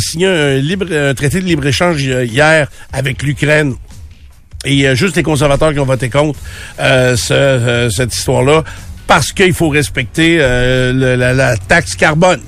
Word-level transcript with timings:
signé 0.00 0.26
un, 0.26 1.14
traité 1.14 1.40
de 1.40 1.46
libre-échange 1.46 2.02
hier 2.02 2.68
avec 2.92 3.22
l'Ukraine. 3.22 3.74
Et 4.64 4.72
il 4.72 4.80
y 4.80 4.86
a 4.86 4.94
juste 4.94 5.16
les 5.16 5.22
conservateurs 5.22 5.72
qui 5.72 5.78
ont 5.78 5.84
voté 5.84 6.10
contre 6.10 6.38
euh, 6.80 7.16
euh, 7.30 7.90
cette 7.90 8.14
histoire-là 8.14 8.64
parce 9.06 9.32
qu'il 9.32 9.54
faut 9.54 9.70
respecter 9.70 10.38
euh, 10.40 10.92
la, 11.16 11.32
la 11.32 11.56
taxe 11.56 11.96
carbone. 11.96 12.40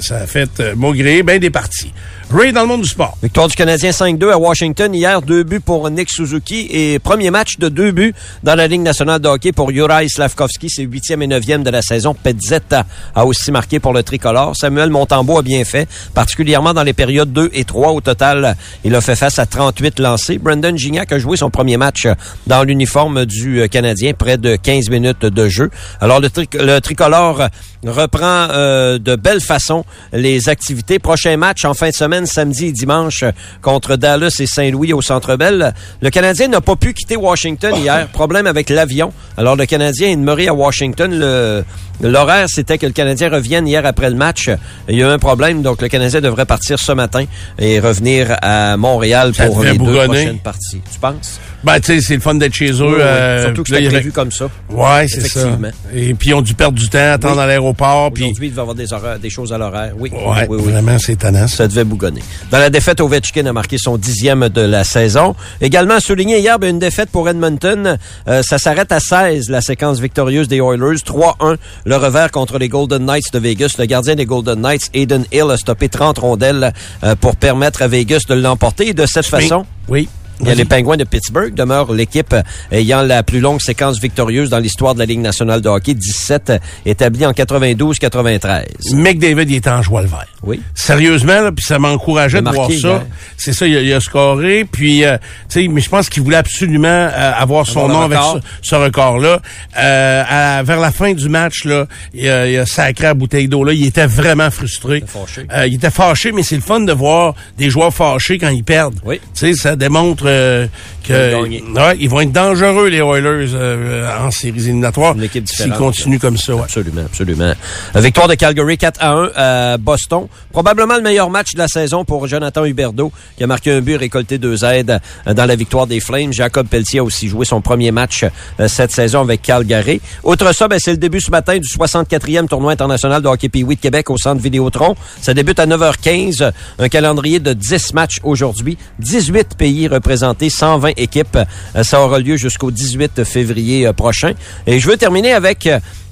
Ça 0.00 0.18
a 0.18 0.26
fait 0.26 0.60
euh, 0.60 0.74
maugréer 0.74 1.22
bien 1.22 1.38
des 1.38 1.50
partis. 1.50 1.92
Ray 2.28 2.52
dans 2.52 2.62
le 2.62 2.66
monde 2.66 2.82
du 2.82 2.88
sport. 2.88 3.16
Victoire 3.22 3.46
du 3.46 3.54
Canadien 3.54 3.90
5-2 3.90 4.32
à 4.32 4.36
Washington 4.36 4.92
hier, 4.92 5.22
deux 5.22 5.44
buts 5.44 5.60
pour 5.60 5.88
Nick 5.90 6.10
Suzuki 6.10 6.66
et 6.72 6.98
premier 6.98 7.30
match 7.30 7.56
de 7.58 7.68
deux 7.68 7.92
buts 7.92 8.14
dans 8.42 8.56
la 8.56 8.66
Ligue 8.66 8.80
nationale 8.80 9.20
de 9.20 9.28
hockey 9.28 9.52
pour 9.52 9.70
Juraj 9.70 10.08
Slavkovski, 10.08 10.68
c'est 10.68 10.82
huitième 10.82 11.22
et 11.22 11.28
neuvième 11.28 11.62
de 11.62 11.70
la 11.70 11.82
saison. 11.82 12.14
Petzetta 12.14 12.84
a 13.14 13.24
aussi 13.24 13.52
marqué 13.52 13.78
pour 13.78 13.92
le 13.92 14.02
tricolore. 14.02 14.56
Samuel 14.56 14.90
Montembeau 14.90 15.38
a 15.38 15.42
bien 15.42 15.64
fait, 15.64 15.88
particulièrement 16.14 16.74
dans 16.74 16.82
les 16.82 16.94
périodes 16.94 17.32
2 17.32 17.50
et 17.54 17.64
3. 17.64 17.92
Au 17.92 18.00
total, 18.00 18.56
il 18.82 18.92
a 18.96 19.00
fait 19.00 19.14
face 19.14 19.38
à 19.38 19.46
38 19.46 20.00
lancés. 20.00 20.38
Brendan 20.38 20.76
Gignac 20.76 21.12
a 21.12 21.20
joué 21.20 21.36
son 21.36 21.50
premier 21.50 21.76
match 21.76 22.08
dans 22.48 22.64
l'uniforme 22.64 23.24
du 23.24 23.68
Canadien, 23.68 24.14
près 24.14 24.36
de 24.36 24.56
15 24.56 24.90
minutes 24.90 25.26
de 25.26 25.48
jeu. 25.48 25.70
Alors 26.00 26.18
le, 26.18 26.28
le 26.54 26.80
tricolore 26.80 27.48
reprend 27.84 28.48
euh, 28.50 28.98
de 28.98 29.16
belle 29.16 29.40
façon 29.40 29.84
les 30.12 30.48
activités. 30.48 30.98
Prochain 30.98 31.36
match 31.36 31.64
en 31.64 31.74
fin 31.74 31.88
de 31.88 31.94
semaine, 31.94 32.15
samedi 32.24 32.66
et 32.68 32.72
dimanche, 32.72 33.24
contre 33.60 33.96
Dallas 33.96 34.36
et 34.40 34.46
Saint-Louis 34.46 34.94
au 34.94 35.02
Centre 35.02 35.36
Bell. 35.36 35.74
Le 36.00 36.08
Canadien 36.10 36.48
n'a 36.48 36.60
pas 36.62 36.76
pu 36.76 36.94
quitter 36.94 37.16
Washington 37.16 37.74
hier. 37.76 38.08
Problème 38.08 38.46
avec 38.46 38.70
l'avion. 38.70 39.12
Alors 39.36 39.56
le 39.56 39.66
Canadien 39.66 40.08
est 40.08 40.16
demeuré 40.16 40.48
à 40.48 40.54
Washington. 40.54 41.10
Le- 41.18 41.64
L'horaire, 42.02 42.46
c'était 42.50 42.76
que 42.76 42.84
le 42.84 42.92
Canadien 42.92 43.30
revienne 43.30 43.66
hier 43.66 43.84
après 43.86 44.10
le 44.10 44.16
match. 44.16 44.50
Il 44.86 44.96
y 44.96 45.02
a 45.02 45.06
eu 45.06 45.10
un 45.10 45.18
problème, 45.18 45.62
donc 45.62 45.80
le 45.80 45.88
Canadien 45.88 46.20
devrait 46.20 46.44
partir 46.44 46.78
ce 46.78 46.92
matin 46.92 47.24
et 47.58 47.80
revenir 47.80 48.36
à 48.42 48.76
Montréal 48.76 49.32
pour 49.46 49.62
les 49.72 49.78
deux 49.78 49.84
prochaines 50.04 50.38
parties. 50.40 50.82
Tu 50.92 50.98
penses? 51.00 51.40
Ben, 51.66 51.80
tu 51.80 51.94
sais, 51.96 52.00
c'est 52.00 52.14
le 52.14 52.20
fun 52.20 52.36
d'être 52.36 52.54
chez 52.54 52.70
eux. 52.70 52.82
Oui, 52.86 52.92
oui. 52.94 53.00
euh, 53.00 53.44
Surtout 53.46 53.64
que 53.64 53.72
puis 53.72 53.76
c'était 53.82 53.88
prévu 53.94 54.12
comme 54.12 54.30
ça. 54.30 54.48
Ouais, 54.70 55.06
c'est 55.08 55.20
ça. 55.26 55.40
Effectivement. 55.40 55.68
Et 55.92 56.14
puis, 56.14 56.28
ils 56.30 56.34
ont 56.34 56.40
dû 56.40 56.54
perdre 56.54 56.78
du 56.78 56.88
temps, 56.88 57.12
attendre 57.12 57.36
Oui. 57.38 57.42
à 57.42 57.46
l'aéroport. 57.46 58.12
Puis, 58.12 58.22
Aujourd'hui, 58.22 58.46
il 58.46 58.50
devait 58.50 58.60
avoir 58.60 58.76
des, 58.76 58.92
horaires- 58.92 59.18
des 59.18 59.30
choses 59.30 59.52
à 59.52 59.58
l'horaire. 59.58 59.92
Oui, 59.98 60.12
ouais, 60.12 60.46
oui, 60.48 60.58
oui. 60.62 60.72
vraiment, 60.72 60.96
c'est 61.00 61.14
étonnant. 61.14 61.48
ça. 61.48 61.56
Ça 61.56 61.68
devait 61.68 61.82
bougonner. 61.82 62.22
Dans 62.52 62.58
la 62.58 62.70
défaite, 62.70 63.00
Ovechkin 63.00 63.46
a 63.46 63.52
marqué 63.52 63.78
son 63.78 63.96
dixième 63.98 64.48
de 64.48 64.60
la 64.60 64.84
saison. 64.84 65.34
Également 65.60 65.98
souligné 65.98 66.38
hier, 66.38 66.58
ben, 66.60 66.70
une 66.70 66.78
défaite 66.78 67.10
pour 67.10 67.28
Edmonton. 67.28 67.98
Euh, 68.28 68.42
ça 68.42 68.58
s'arrête 68.58 68.92
à 68.92 69.00
16, 69.00 69.50
la 69.50 69.60
séquence 69.60 69.98
victorieuse 69.98 70.46
des 70.46 70.58
Oilers. 70.58 70.98
3-1, 71.04 71.56
le 71.84 71.96
revers 71.96 72.30
contre 72.30 72.58
les 72.58 72.68
Golden 72.68 73.04
Knights 73.06 73.32
de 73.32 73.38
Vegas. 73.40 73.74
Le 73.78 73.86
gardien 73.86 74.14
des 74.14 74.24
Golden 74.24 74.60
Knights, 74.60 74.88
Aiden 74.94 75.24
Hill, 75.32 75.50
a 75.50 75.56
stoppé 75.56 75.88
30 75.88 76.18
rondelles 76.18 76.72
euh, 77.02 77.16
pour 77.16 77.34
permettre 77.34 77.82
à 77.82 77.88
Vegas 77.88 78.22
de 78.28 78.34
l'emporter. 78.34 78.88
Et 78.90 78.94
de 78.94 79.04
cette 79.06 79.26
façon... 79.26 79.66
Oui. 79.88 80.08
Il 80.40 80.48
y 80.48 80.50
a 80.50 80.54
les 80.54 80.64
Penguins 80.64 80.96
de 80.96 81.04
Pittsburgh 81.04 81.54
demeurent 81.54 81.92
l'équipe 81.92 82.34
ayant 82.70 83.02
la 83.02 83.22
plus 83.22 83.40
longue 83.40 83.60
séquence 83.60 83.98
victorieuse 84.00 84.50
dans 84.50 84.58
l'histoire 84.58 84.94
de 84.94 84.98
la 84.98 85.06
Ligue 85.06 85.20
nationale 85.20 85.60
de 85.62 85.68
hockey, 85.68 85.94
17 85.94 86.52
établie 86.84 87.24
en 87.24 87.32
92-93. 87.32 88.94
McDavid, 88.94 89.44
il 89.48 89.54
est 89.54 89.68
en 89.68 89.82
joie 89.82 90.02
le 90.02 90.08
vert. 90.08 90.26
Oui. 90.42 90.60
Sérieusement, 90.74 91.40
là, 91.40 91.52
puis 91.52 91.64
ça 91.64 91.78
m'encourageait 91.78 92.42
de 92.42 92.50
voir 92.50 92.70
ça. 92.70 93.04
C'est 93.36 93.52
ça, 93.52 93.66
il 93.66 93.76
a, 93.76 93.80
il 93.82 93.92
a 93.92 94.00
scoré, 94.00 94.64
puis, 94.70 95.04
euh, 95.04 95.16
tu 95.48 95.62
sais, 95.62 95.68
mais 95.68 95.80
je 95.80 95.88
pense 95.88 96.08
qu'il 96.08 96.22
voulait 96.22 96.36
absolument 96.36 96.86
euh, 96.88 97.32
avoir 97.36 97.66
son 97.66 97.84
Avoir 97.88 98.08
nom 98.08 98.16
avec 98.16 98.42
ce, 98.62 98.68
ce 98.70 98.74
record-là. 98.74 99.40
Euh, 99.78 100.22
à- 100.28 100.62
vers 100.62 100.80
la 100.80 100.90
fin 100.90 101.12
du 101.12 101.28
match, 101.28 101.64
là, 101.64 101.86
il 102.14 102.28
a, 102.28 102.48
il 102.48 102.58
a 102.58 102.66
sacré 102.66 103.04
la 103.06 103.14
bouteille 103.14 103.48
d'eau. 103.48 103.64
Là, 103.64 103.72
il 103.72 103.86
était 103.86 104.06
vraiment 104.06 104.50
frustré. 104.50 104.98
Il 104.98 105.02
était 105.04 105.06
fâché. 105.06 105.46
Euh, 105.52 105.66
il 105.66 105.74
était 105.74 105.90
fâché, 105.90 106.32
mais 106.32 106.42
c'est 106.42 106.56
le 106.56 106.62
fun 106.62 106.80
de 106.80 106.92
voir 106.92 107.34
des 107.58 107.70
joueurs 107.70 107.92
fâchés 107.92 108.38
quand 108.38 108.48
ils 108.48 108.64
perdent. 108.64 108.98
Oui. 109.04 109.20
Tu 109.34 109.52
sais, 109.52 109.54
ça 109.54 109.76
démontre 109.76 110.25
euh, 110.26 110.66
que 111.06 111.12
Ils 111.12 111.34
vont 111.34 111.42
gagner. 111.42 111.62
ouais, 111.62 111.96
ils 112.00 112.08
vont 112.08 112.20
être 112.20 112.32
dangereux 112.32 112.88
les 112.88 112.98
Oilers 112.98 113.50
euh, 113.54 114.08
en 114.18 114.30
séries 114.30 114.58
éliminatoires 114.64 115.14
Une 115.14 115.22
équipe 115.24 115.48
s'ils 115.48 115.72
continuent 115.72 116.18
comme 116.18 116.36
ça. 116.36 116.54
Ouais. 116.54 116.62
Absolument, 116.62 117.02
absolument. 117.06 117.52
Euh, 117.94 118.00
Victoire 118.00 118.28
de 118.28 118.34
Calgary 118.34 118.78
4 118.78 119.02
à 119.02 119.10
1 119.12 119.30
à 119.34 119.76
Boston. 119.78 120.26
Probablement 120.52 120.96
le 120.96 121.02
meilleur 121.02 121.30
match 121.30 121.54
de 121.54 121.58
la 121.58 121.68
saison 121.68 122.04
pour 122.04 122.26
Jonathan 122.26 122.64
Huberdeau, 122.64 123.12
qui 123.36 123.44
a 123.44 123.46
marqué 123.46 123.72
un 123.72 123.80
but, 123.80 123.96
récolté 123.96 124.38
deux 124.38 124.64
aides 124.64 125.00
euh, 125.26 125.34
dans 125.34 125.44
la 125.44 125.56
victoire 125.56 125.86
des 125.86 126.00
Flames. 126.00 126.32
Jacob 126.32 126.66
Pelletier 126.66 127.00
a 127.00 127.04
aussi 127.04 127.28
joué 127.28 127.44
son 127.44 127.60
premier 127.60 127.90
match 127.90 128.24
euh, 128.60 128.68
cette 128.68 128.92
saison 128.92 129.20
avec 129.20 129.42
Calgary. 129.42 130.00
Outre 130.24 130.54
ça, 130.54 130.68
ben, 130.68 130.78
c'est 130.78 130.92
le 130.92 130.96
début 130.96 131.20
ce 131.20 131.30
matin 131.30 131.58
du 131.58 131.68
64e 131.68 132.48
tournoi 132.48 132.72
international 132.72 133.22
de 133.22 133.28
hockey 133.28 133.48
Pee-Wee 133.48 133.76
de 133.76 133.80
Québec 133.80 134.10
au 134.10 134.16
Centre 134.16 134.40
Vidéotron. 134.40 134.94
Ça 135.20 135.34
débute 135.34 135.58
à 135.58 135.66
9h15. 135.66 136.50
Un 136.78 136.88
calendrier 136.88 137.38
de 137.40 137.52
10 137.52 137.94
matchs 137.94 138.18
aujourd'hui. 138.22 138.78
18 138.98 139.56
pays 139.56 139.88
représentés, 139.88 140.15
120 140.16 140.92
équipes. 140.96 141.38
Euh, 141.76 141.82
Ça 141.82 142.00
aura 142.00 142.18
lieu 142.18 142.36
jusqu'au 142.36 142.70
18 142.70 143.24
février 143.24 143.86
euh, 143.86 143.92
prochain. 143.92 144.32
Et 144.66 144.78
je 144.78 144.88
veux 144.88 144.96
terminer 144.96 145.32
avec 145.32 145.68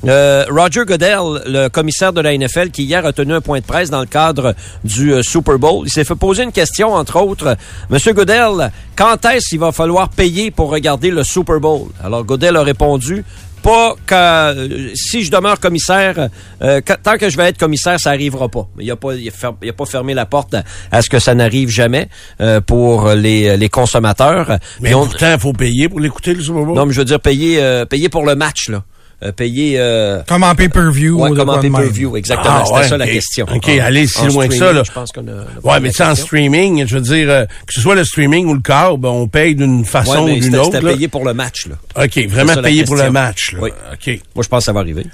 euh, 0.06 0.44
Roger 0.50 0.84
Goodell, 0.87 1.42
le 1.47 1.69
commissaire 1.69 2.12
de 2.12 2.20
la 2.20 2.37
NFL, 2.37 2.70
qui 2.70 2.84
hier 2.84 3.04
a 3.04 3.12
tenu 3.12 3.32
un 3.34 3.41
point 3.41 3.60
de 3.60 3.65
presse 3.65 3.91
dans 3.91 4.00
le 4.00 4.06
cadre 4.06 4.54
du 4.84 5.15
Super 5.22 5.59
Bowl. 5.59 5.84
Il 5.87 5.91
s'est 5.91 6.04
fait 6.04 6.15
poser 6.15 6.42
une 6.42 6.53
question, 6.53 6.94
entre 6.94 7.20
autres. 7.20 7.56
Monsieur 7.91 8.12
Goodell, 8.12 8.70
quand 8.97 9.25
est-ce 9.25 9.48
qu'il 9.48 9.60
va 9.60 9.72
falloir 9.72 10.09
payer 10.09 10.50
pour 10.50 10.71
regarder 10.71 11.10
le 11.10 11.25
Super 11.25 11.60
Bowl? 11.60 11.88
Alors 12.03 12.25
Goodell 12.25 12.56
a 12.56 12.62
répondu, 12.62 13.25
pas 13.65 13.97
que 14.07 14.15
euh, 14.15 14.91
si 14.95 15.25
je 15.25 15.31
demeure 15.31 15.59
commissaire, 15.59 16.29
euh, 16.63 16.81
que- 16.83 16.93
tant 17.03 17.17
que 17.17 17.29
je 17.31 17.37
vais 17.37 17.49
être 17.49 17.59
commissaire, 17.59 17.99
ça 17.99 18.11
arrivera 18.11 18.49
pas. 18.49 18.69
Il 18.79 18.91
a 18.91 18.97
pas, 18.97 19.15
il 19.15 19.29
a, 19.29 19.33
il 19.63 19.69
a 19.71 19.73
pas 19.73 19.87
fermé 19.87 20.13
la 20.15 20.27
porte 20.27 20.55
à, 20.55 20.63
à 20.93 21.01
ce 21.03 21.09
que 21.09 21.19
ça 21.19 21.35
n'arrive 21.35 21.71
jamais 21.71 22.09
euh, 22.41 22.61
pour 22.61 23.09
les, 23.09 23.57
les 23.57 23.69
consommateurs. 23.71 24.59
Mais 24.81 24.93
pourtant, 24.93 25.33
il 25.33 25.41
faut 25.41 25.53
payer 25.55 25.89
pour 25.89 25.99
l'écouter 26.01 26.35
le 26.35 26.43
Super 26.43 26.63
Bowl. 26.63 26.77
non, 26.77 26.85
mais 26.87 26.93
je 26.93 26.99
veux 26.99 27.05
dire 27.07 27.19
payer, 27.21 27.61
euh, 27.63 27.85
payer 27.87 28.09
pour 28.11 28.25
le 28.27 28.35
match 28.35 28.69
là, 28.69 28.85
Euh, 29.25 29.33
payer. 29.33 29.77
euh, 29.79 30.23
Comme 30.29 30.43
en 30.43 30.55
pay-per-view. 30.55 31.19
Ouais, 31.23 31.31
comme 31.35 31.49
en 31.49 31.59
pay-per-view, 31.59 32.17
exactement. 32.17 32.57
Ah, 32.59 32.62
C'était 32.67 32.79
ouais, 32.81 32.89
ça 32.89 32.99
la 32.99 33.07
question. 33.07 33.47
OK, 33.55 33.69
En- 33.69 33.85
allez 33.85 34.07
si 34.07 34.27
loin 34.27 34.49
que 34.49 34.55
ça, 34.55 34.73
là. 34.73 34.83
Je 34.85 34.93
pense 34.93 35.12
qu'on 35.12 35.27
a. 35.29 35.45
Ouais, 35.62 35.81
mais 35.81 35.91
tu 35.91 36.03
en 36.03 36.15
streaming, 36.15 36.87
je 36.87 36.95
veux 36.97 37.01
dire, 37.01 37.31
euh, 37.31 37.45
que 37.67 37.73
ce 37.73 37.81
soit 37.81 37.95
le 37.95 38.05
streaming 38.05 38.47
ou 38.47 38.55
le 38.55 38.61
câble, 38.61 39.07
on 39.07 39.27
paye 39.27 39.55
d'une 39.55 39.84
façon 39.87 40.27
Ouais, 40.27 40.33
ou 40.37 40.41
d'une 40.41 40.57
autre. 40.57 40.73
C'était 40.73 40.87
payé 40.95 41.09
pour 41.09 41.25
le 41.25 41.33
match, 41.33 41.67
là. 41.67 42.05
OK, 42.05 42.19
vraiment 42.29 42.55
payé 42.63 42.84
pour 42.84 42.97
le 42.97 43.11
match. 43.11 43.53
Là. 43.55 43.59
Oui. 43.63 43.71
OK, 43.93 44.21
Moi, 44.34 44.43
je 44.45 44.49
pense 44.49 44.59
que 44.61 44.65
ça 44.65 44.73
va 44.73 44.81
arriver. 44.81 45.07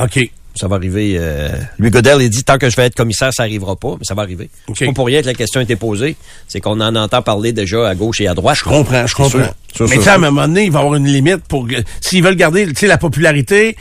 OK. 0.00 0.30
Ça 0.54 0.68
va 0.68 0.76
arriver. 0.76 1.16
Euh... 1.18 1.50
Lui 1.78 1.90
Godel, 1.90 2.22
il 2.22 2.30
dit 2.30 2.44
tant 2.44 2.58
que 2.58 2.68
je 2.68 2.76
vais 2.76 2.86
être 2.86 2.94
commissaire, 2.94 3.32
ça 3.32 3.44
arrivera 3.44 3.76
pas, 3.76 3.96
mais 3.98 4.04
ça 4.04 4.14
va 4.14 4.22
arriver. 4.22 4.50
OK. 4.68 4.76
C'est 4.78 4.86
pas 4.86 4.92
pour 4.92 5.06
rien 5.06 5.22
que 5.22 5.26
la 5.26 5.34
question 5.34 5.60
a 5.60 5.62
été 5.62 5.76
posée. 5.76 6.16
C'est 6.48 6.60
qu'on 6.60 6.80
en 6.80 6.96
entend 6.96 7.22
parler 7.22 7.52
déjà 7.52 7.88
à 7.88 7.94
gauche 7.94 8.20
et 8.20 8.26
à 8.26 8.34
droite. 8.34 8.58
Je 8.58 8.64
comprends, 8.64 9.06
je 9.06 9.14
comprends. 9.14 9.30
sûr. 9.30 9.54
Sûr, 9.74 9.88
mais 9.88 9.94
sûr, 9.94 10.04
sais, 10.04 10.10
à 10.10 10.14
un 10.14 10.18
moment 10.18 10.48
donné, 10.48 10.64
il 10.64 10.72
va 10.72 10.80
y 10.80 10.82
avoir 10.82 10.96
une 10.96 11.06
limite 11.06 11.44
pour... 11.48 11.66
S'ils 12.00 12.22
veulent 12.22 12.36
garder, 12.36 12.66
tu 12.66 12.74
sais, 12.74 12.86
la 12.86 12.98
popularité, 12.98 13.76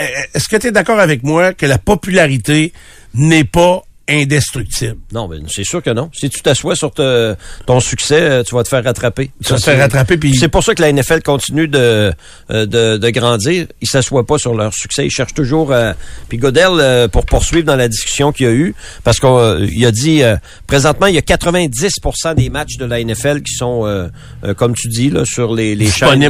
euh, 0.00 0.04
est-ce 0.34 0.48
que 0.48 0.56
tu 0.56 0.68
es 0.68 0.72
d'accord 0.72 1.00
avec 1.00 1.22
moi 1.22 1.52
que 1.52 1.66
la 1.66 1.78
popularité 1.78 2.72
n'est 3.14 3.44
pas 3.44 3.82
indestructible? 4.08 4.96
Non, 5.12 5.28
mais 5.28 5.36
c'est 5.48 5.64
sûr 5.64 5.82
que 5.82 5.90
non. 5.90 6.10
Si 6.12 6.28
tu 6.30 6.40
t'assois 6.42 6.76
sur 6.76 6.90
te- 6.92 7.34
ton 7.66 7.80
succès, 7.80 8.20
euh, 8.20 8.42
tu 8.42 8.54
vas 8.54 8.62
te 8.62 8.68
faire 8.68 8.84
rattraper. 8.84 9.30
Tu 9.44 9.50
vas 9.52 9.58
te 9.58 9.62
faire 9.64 9.74
c'est- 9.76 9.80
rattraper, 9.82 10.16
puis- 10.16 10.34
C'est 10.36 10.48
pour 10.48 10.62
ça 10.64 10.74
que 10.74 10.82
la 10.82 10.88
NFL 10.92 11.22
continue 11.22 11.68
de, 11.68 12.12
euh, 12.50 12.66
de, 12.66 12.96
de 12.96 13.10
grandir. 13.10 13.66
Ils 13.80 13.88
s'assoient 13.88 14.26
pas 14.26 14.38
sur 14.38 14.54
leur 14.54 14.72
succès. 14.74 15.06
Ils 15.06 15.10
cherchent 15.10 15.34
toujours... 15.34 15.72
euh, 15.72 15.92
Puis 16.28 16.38
Godel, 16.38 16.68
euh, 16.78 17.08
pour 17.08 17.24
poursuivre 17.26 17.64
dans 17.64 17.76
la 17.76 17.88
discussion 17.88 18.32
qu'il 18.32 18.46
y 18.46 18.48
a 18.48 18.52
eu, 18.52 18.74
parce 19.04 19.18
qu'il 19.18 19.86
a 19.86 19.90
dit, 19.90 20.22
euh, 20.22 20.36
présentement, 20.66 21.06
il 21.06 21.14
y 21.14 21.18
a 21.18 21.22
90% 21.22 22.34
des 22.34 22.50
matchs 22.50 22.76
de 22.78 22.84
la 22.84 23.00
NFL 23.02 23.42
qui 23.42 23.54
sont, 23.54 24.10
comme 24.56 24.74
tu 24.74 24.88
dis, 24.88 25.10
là, 25.10 25.24
sur 25.24 25.54
les, 25.54 25.74
les 25.74 25.86
chaînes, 25.90 26.20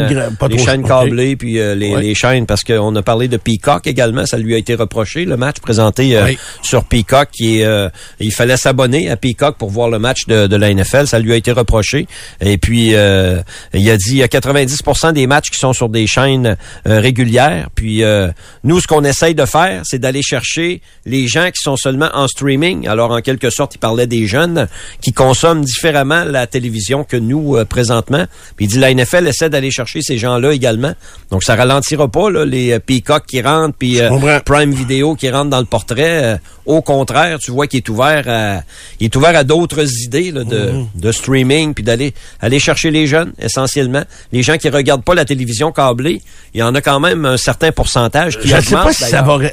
les 0.49 0.59
chaînes 0.59 0.87
câblées, 0.87 1.37
puis 1.37 1.55
les, 1.55 1.75
les 1.75 2.15
chaînes, 2.15 2.47
parce 2.47 2.63
qu'on 2.65 2.95
a 2.97 3.03
parlé 3.03 3.29
de 3.29 3.37
Peacock 3.37 3.87
également. 3.87 4.27
Ça 4.27 4.39
lui 4.39 4.55
a 4.55 4.59
été 4.59 4.75
reproché, 4.75 5.25
le 5.25 5.37
match 5.37 5.57
présenté 5.61 6.17
euh, 6.17 6.25
Oui. 6.27 6.39
sur 6.63 6.85
Peacock. 6.85 7.29
Qui 7.33 7.61
est, 7.61 7.62
euh, 7.65 7.89
il 8.21 8.33
fallait 8.33 8.57
s'abonner 8.57 9.11
à 9.11 9.17
Peacock 9.17 9.57
pour 9.57 9.71
voir 9.71 9.89
le 9.89 9.99
match 9.99 10.27
de, 10.27 10.47
de 10.47 10.57
la 10.57 10.73
NFL. 10.73 11.07
Ça 11.07 11.19
lui 11.19 11.33
a 11.33 11.37
été 11.37 11.53
reproché. 11.53 12.07
Et 12.41 12.59
puis, 12.59 12.95
euh, 12.95 13.41
il 13.75 13.89
a 13.91 13.97
dit 13.97 14.11
il 14.11 14.17
y 14.17 14.23
a 14.23 14.29
90% 14.29 15.13
des 15.13 15.27
matchs 15.27 15.51
qui 15.51 15.59
sont 15.59 15.73
sur 15.73 15.89
des 15.89 16.07
chaînes 16.07 16.57
euh, 16.87 17.01
régulières. 17.01 17.69
Puis, 17.75 18.03
euh, 18.03 18.29
nous, 18.65 18.81
ce 18.81 18.87
qu'on 18.87 19.05
essaye 19.05 19.35
de 19.35 19.45
faire, 19.45 19.83
c'est 19.85 19.99
d'aller 19.99 20.23
chercher 20.23 20.83
les 21.07 21.29
gens 21.29 21.47
qui 21.47 21.61
sont 21.63 21.77
seulement 21.77 22.11
en 22.15 22.27
streaming. 22.29 22.89
Alors, 22.89 23.13
en 23.13 23.21
quelque 23.21 23.51
sorte, 23.51 23.75
il 23.77 23.79
parlait 23.79 24.07
des 24.07 24.27
jeunes 24.27 24.69
qui 25.01 25.13
consomment 25.13 25.65
différemment 25.65 26.25
la 26.25 26.47
télévision 26.47 27.05
que 27.05 27.17
nous, 27.17 27.57
euh, 27.57 27.65
présentement. 27.65 28.27
Puis, 28.57 28.67
il 28.67 28.69
dit 28.69 28.79
la 28.79 28.93
NFL 28.93 29.27
essaie 29.27 29.51
d'aller 29.51 29.71
chercher 29.71 30.01
ces 30.03 30.19
gens-là 30.19 30.53
également. 30.53 30.93
Donc, 31.31 31.45
ça 31.45 31.55
ralentira 31.55 32.09
pas 32.09 32.31
là, 32.31 32.45
les 32.45 32.79
Peacock 32.81 33.27
qui 33.27 33.41
rentrent, 33.41 33.77
puis 33.79 34.01
euh. 34.01 34.41
Prime 34.45 34.73
Video 34.73 35.15
qui 35.15 35.31
rentre 35.31 35.51
dans 35.51 35.61
le 35.61 35.65
portrait. 35.67 36.41
Au 36.67 36.83
contraire, 36.83 37.39
tu 37.39 37.51
vois 37.53 37.67
qu'il 37.67 37.79
est 37.79 37.89
ouvert 37.89 38.25
à, 38.29 38.63
il 39.01 39.05
est 39.07 39.17
ouvert 39.17 39.37
à 39.37 39.45
d'autres 39.45 39.87
idées 40.03 40.31
là, 40.33 40.45
de, 40.45 40.71
Mhm. 40.73 40.87
de 40.95 41.13
streaming, 41.13 41.75
puis 41.75 41.85
d'aller 41.85 42.15
aller 42.41 42.59
chercher 42.59 42.91
les 42.91 43.07
jeunes 43.07 43.33
essentiellement, 43.39 44.05
les 44.33 44.43
gens 44.43 44.57
qui 44.59 44.69
regardent 44.69 45.05
pas 45.05 45.15
la 45.15 45.25
télévision 45.25 45.73
câblée. 45.73 46.21
Il 46.55 46.61
y 46.61 46.63
en 46.63 46.75
a 46.75 46.81
quand 46.81 47.01
même 47.01 47.25
un 47.25 47.37
certain 47.37 47.73
pourcentage 47.73 48.39
qui 48.39 48.49
Je 48.49 48.57
ne 48.57 48.61
sais 48.61 48.69
augmente, 48.75 48.85
pas 48.89 48.93
si 48.93 49.05
ça 49.05 49.23
va... 49.23 49.37
Ouais, 49.37 49.53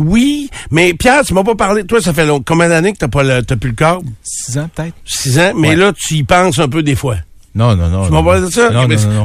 oui, 0.00 0.50
mais 0.70 0.94
Pierre, 0.94 1.24
tu 1.24 1.34
m'as 1.34 1.44
pas 1.44 1.54
parlé. 1.54 1.84
Toi, 1.84 2.00
ça 2.00 2.12
fait 2.12 2.26
long- 2.26 2.42
combien 2.44 2.68
d'années 2.68 2.92
que 2.92 2.98
t'as 2.98 3.08
pas 3.08 3.22
le, 3.22 3.42
t'as 3.42 3.56
plus 3.56 3.70
le 3.70 3.76
câble? 3.76 4.06
Six 4.22 4.58
ans, 4.58 4.68
peut-être? 4.74 4.94
Six 5.04 5.38
ans. 5.38 5.52
Mais 5.56 5.70
Ouais. 5.70 5.76
là, 5.76 5.92
tu 5.92 6.14
y 6.14 6.22
penses 6.22 6.58
un 6.58 6.68
peu 6.68 6.82
des 6.82 6.94
fois. 6.94 7.16
Non, 7.54 7.74
non, 7.74 7.88
non. 7.88 8.06
Tu 8.06 8.12
m'as 8.12 8.18
non, 8.18 8.24
parlé 8.24 8.42
de 8.42 8.50
ça? 8.50 8.70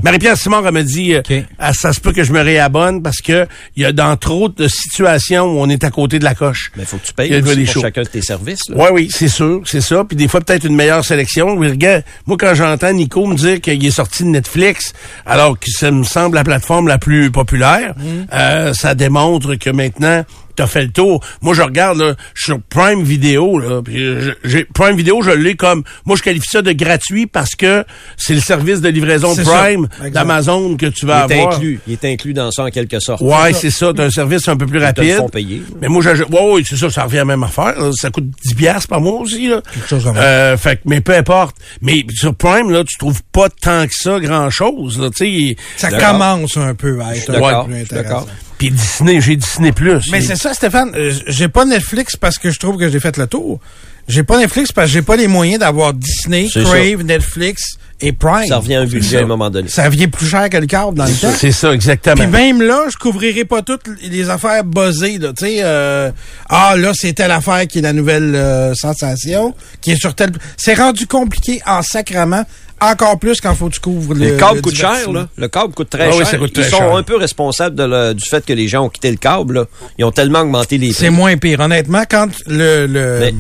Marie-Pierre 0.04 0.38
Simard, 0.38 0.66
elle 0.66 0.74
m'a 0.74 0.81
dit, 0.81 1.14
euh, 1.14 1.22
ah, 1.60 1.72
ça 1.74 1.94
se 1.94 2.00
peut 2.00 2.14
que 2.14 2.24
je 2.24 2.31
me 2.34 2.42
réabonne 2.42 3.04
parce 3.04 3.22
que 3.22 3.46
il 3.75 3.84
y 3.84 3.86
a 3.86 3.92
dans 3.92 4.16
trop 4.18 4.50
de 4.50 4.68
situations 4.68 5.44
où 5.46 5.60
on 5.60 5.70
est 5.70 5.84
à 5.84 5.92
côté 5.92 6.18
de 6.20 6.24
la 6.24 6.34
coche. 6.34 6.72
Mais 6.75 6.86
faut 6.86 6.98
que 6.98 7.04
tu 7.06 7.12
Il 7.20 7.25
y 7.25 7.30
payes 7.30 7.36
a 7.36 7.40
aussi 7.44 7.56
des 7.58 7.64
pour 7.66 7.74
shows. 7.74 7.81
chacun 7.81 8.02
de 8.02 8.08
tes 8.08 8.22
services. 8.22 8.70
là. 8.70 8.75
Oui, 8.80 8.88
oui, 8.92 9.08
c'est 9.12 9.28
sûr, 9.28 9.62
c'est 9.66 9.81
ça. 9.81 10.04
Puis 10.08 10.16
des 10.18 10.28
fois, 10.28 10.42
peut-être 10.42 10.64
une 10.66 10.75
meilleure 10.75 11.06
sélection. 11.06 11.56
Mais 11.58 11.68
regarde, 11.70 12.04
moi, 12.25 12.38
quand 12.40 12.56
j'entends 12.56 12.94
Nico 12.94 13.25
me 13.28 13.36
dire 13.36 13.62
qu'il 13.62 13.86
est 13.86 13.92
sorti 13.92 14.24
de 14.24 14.30
Netflix, 14.30 14.94
alors 15.26 15.60
que 15.60 15.69
ça 15.69 15.92
me 15.92 16.04
semble 16.04 16.36
la 16.36 16.44
plateforme 16.44 16.88
la 16.88 16.98
plus 16.98 17.30
populaire, 17.30 17.94
euh, 18.34 18.74
ça 18.74 18.96
démontre 18.96 19.56
que 19.56 19.69
maintenant, 19.69 20.24
t'as 20.56 20.68
fait 20.68 20.84
le 20.84 20.92
tour. 20.92 21.24
Moi, 21.42 21.54
je 21.54 21.62
regarde 21.62 21.98
là, 21.98 22.16
sur 22.36 22.60
Prime 22.70 23.04
Video, 23.04 23.58
là, 23.60 23.82
puis 23.84 23.98
je- 23.98 24.32
j'ai- 24.44 24.66
Prime 24.66 24.96
Video, 24.96 25.22
je 25.22 25.32
l'ai 25.32 25.56
comme... 25.56 25.84
Moi, 26.06 26.16
je 26.18 26.24
qualifie 26.24 26.50
ça 26.50 26.62
de 26.62 26.72
gratuit 26.72 27.28
parce 27.28 27.56
que 27.56 27.84
c'est 28.18 28.34
le 28.34 28.40
service 28.40 28.82
de 28.82 28.90
livraison 28.90 29.34
ça. 29.36 29.44
Prime 29.44 29.88
d'Amazon 30.12 30.78
que 30.78 30.86
tu 30.88 31.02
Il 31.04 31.08
vas 31.08 31.26
est 31.30 31.34
avoir. 31.40 31.56
inclus. 31.56 31.80
Il 31.88 31.94
est 31.94 32.06
inclus 32.06 32.34
dans 32.34 32.52
ça 32.52 32.64
en 32.66 32.70
quelque 32.70 33.00
sorte. 33.00 33.22
Ouais, 33.22 33.54
c'est 33.54 33.70
ça. 33.72 33.92
T'as 33.96 34.06
un 34.06 34.10
service 34.12 34.48
un 34.48 34.56
peu 34.58 34.66
plus 34.66 34.80
Ils 34.80 34.94
te 34.94 35.02
le 35.02 35.08
rapide. 35.08 35.18
font 35.18 35.30
payer. 35.30 35.64
Mais 35.82 35.88
moi, 35.88 36.02
j'ajoute. 36.02 36.30
Ouais, 36.30 36.52
oui, 36.54 36.64
c'est 36.68 36.78
ça, 36.78 36.90
ça 36.90 37.04
revient 37.04 37.18
à 37.18 37.22
la 37.22 37.26
même 37.26 37.44
affaire. 37.44 37.80
là. 37.80 37.92
Ça 37.94 38.10
coûte 38.10 38.26
10 38.46 38.54
piastres 38.56 38.88
par 38.88 39.02
mois 39.02 39.20
aussi, 39.20 39.48
là. 39.48 39.62
Quelque 39.74 39.88
chose 39.90 40.04
comme 40.04 40.16
ça. 40.16 40.22
Euh, 40.22 40.58
fait 40.58 40.78
que, 40.78 40.82
mais 40.86 41.02
peu 41.02 41.14
importe. 41.16 41.56
Mais 41.82 42.06
sur 42.14 42.36
Prime, 42.36 42.70
là, 42.72 42.84
tu 42.84 42.98
trouves 42.98 43.22
pas 43.32 43.50
tant 43.50 43.86
que 43.88 43.94
ça 43.94 44.14
Ça 44.14 44.20
grand-chose, 44.20 45.00
là. 45.00 45.10
Tu 45.16 45.56
sais, 45.78 45.90
D'accord. 45.90 46.12
commence 46.12 46.58
un 46.58 46.76
peu 46.76 47.00
à 47.02 47.16
être 47.16 47.30
un 47.32 47.34
D'accord, 47.34 48.28
puis 48.58 48.72
Disney, 48.72 49.22
j'ai 49.22 49.36
Disney+. 49.36 49.72
Plus. 49.72 50.10
Mais 50.12 50.22
c'est 50.22 50.36
ça, 50.36 50.54
Stéphane. 50.54 50.92
euh, 50.96 51.12
J'ai 51.28 51.48
pas 51.48 51.66
Netflix 51.66 52.16
parce 52.16 52.38
que 52.38 52.52
je 52.52 52.60
trouve 52.60 52.78
que 52.78 52.90
j'ai 52.90 53.00
fait 53.00 53.18
le 53.18 53.28
tour. 53.28 53.60
J'ai 54.08 54.24
pas 54.24 54.38
Netflix 54.38 54.72
parce 54.74 54.88
que 54.88 54.94
j'ai 54.94 55.02
pas 55.02 55.16
les 55.16 55.28
moyens 55.28 55.60
d'avoir 55.60 55.94
Disney, 55.94 56.48
Crave, 56.50 57.04
Netflix 57.04 57.78
et 58.02 58.12
Prime. 58.12 58.48
Ça 58.48 58.58
revient 58.58 58.76
à 58.76 58.82
un 58.82 58.86
budget 58.86 59.20
à 59.20 59.22
un 59.22 59.26
moment 59.26 59.50
donné. 59.50 59.70
Ça 59.70 59.88
vient 59.88 60.10
plus 60.10 60.28
cher 60.28 60.50
que 60.50 60.58
le 60.58 60.66
câble 60.66 60.98
dans 60.98 61.06
le 61.06 61.14
temps. 61.14 61.32
C'est 61.38 61.54
ça, 61.54 61.74
exactement. 61.74 62.16
Puis 62.18 62.28
même 62.28 62.62
là, 62.62 62.84
je 62.92 62.98
couvrirai 62.98 63.46
pas 63.46 63.62
toutes 63.62 63.88
les 64.02 64.30
affaires 64.30 64.66
buzzées. 64.66 65.20
Là. 65.20 65.30
Tu 65.30 65.46
sais, 65.46 65.58
euh, 65.62 66.12
ah 66.50 66.76
là, 66.76 66.92
c'est 66.94 67.14
telle 67.14 67.32
affaire 67.32 67.66
qui 67.66 67.80
est 67.80 67.82
la 67.82 67.94
nouvelle 67.94 68.36
euh, 68.36 68.74
sensation, 68.76 69.56
qui 69.80 69.92
est 69.92 69.96
sur 70.00 70.14
tel... 70.16 70.32
C'est 70.58 70.74
rendu 70.74 71.08
compliqué 71.08 71.62
en 71.66 71.82
sacrament, 71.82 72.44
encore 72.81 73.18
plus 73.20 73.40
quand 73.40 73.56
faut 73.56 73.70
que 73.70 73.75
tu 73.75 73.80
couvres 73.80 74.14
le 74.14 74.31
Le 74.31 74.38
câble 74.38 74.56
le 74.58 74.62
coûte 74.62 74.75
cher, 74.75 75.12
là. 75.12 75.28
Le 75.38 75.48
câble 75.48 75.74
coûte 75.74 75.90
très 75.90 76.08
Ah 76.08 76.16
oui, 76.18 76.25
cher. 76.25 76.40
Ils 76.44 76.64
sont 76.66 76.78
cher. 76.78 76.96
un 76.96 77.04
peu 77.04 77.16
responsables 77.18 77.75
de 77.75 77.84
le- 77.84 78.14
du 78.14 78.25
fait 78.28 78.46
que 78.46 78.54
les 78.54 78.68
gens 78.68 78.84
ont 78.86 78.90
quitté 78.90 79.10
le 79.12 79.18
câble, 79.18 79.54
là. 79.56 79.66
Ils 79.98 80.06
ont 80.06 80.12
tellement 80.12 80.42
augmenté 80.42 80.78
les 80.78 80.92
C'est 80.94 81.10
moins 81.10 81.38
pire. 81.38 81.60
Honnêtement, 81.62 82.04
quand 82.10 82.28
le... 82.48 83.31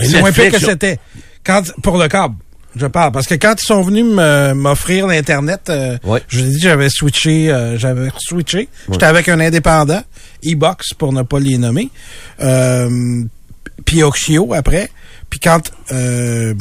c'est 0.00 0.20
moins 0.20 0.32
pire 0.32 0.52
que 0.52 0.58
c'était. 0.60 0.98
Quand 1.44 1.62
Pour 1.82 1.98
le 1.98 2.08
câble. 2.08 2.34
Je 2.76 2.86
parle. 2.88 3.12
Parce 3.12 3.28
que 3.28 3.34
quand 3.36 3.54
ils 3.56 3.64
sont 3.64 3.82
venus 3.82 4.04
m'offrir 4.04 5.06
l'Internet, 5.06 5.70
euh, 5.70 5.96
Ouais. 6.02 6.20
je 6.26 6.40
vous 6.40 6.46
ai 6.46 6.48
dit 6.48 6.56
que 6.56 6.62
j'avais 6.62 6.88
switché, 6.90 7.48
euh, 7.52 7.78
j'avais 7.78 8.08
switché. 8.18 8.68
J'étais 8.90 9.06
avec 9.06 9.28
un 9.28 9.38
indépendant, 9.38 10.02
e-box 10.44 10.92
pour 10.98 11.12
ne 11.12 11.22
pas 11.22 11.38
les 11.38 11.56
nommer. 11.56 11.88
Euh, 12.42 13.22
puis 13.84 14.02
Oxio 14.02 14.52
après. 14.54 14.90
Puis 15.34 15.40
quand 15.40 15.68
euh, 15.90 16.54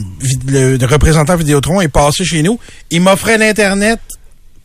le 0.48 0.84
représentant 0.88 1.36
Vidéotron 1.36 1.80
est 1.82 1.90
passé 1.90 2.26
chez 2.26 2.42
nous, 2.42 2.58
il 2.90 3.02
m'offrait 3.02 3.38
l'Internet 3.38 4.00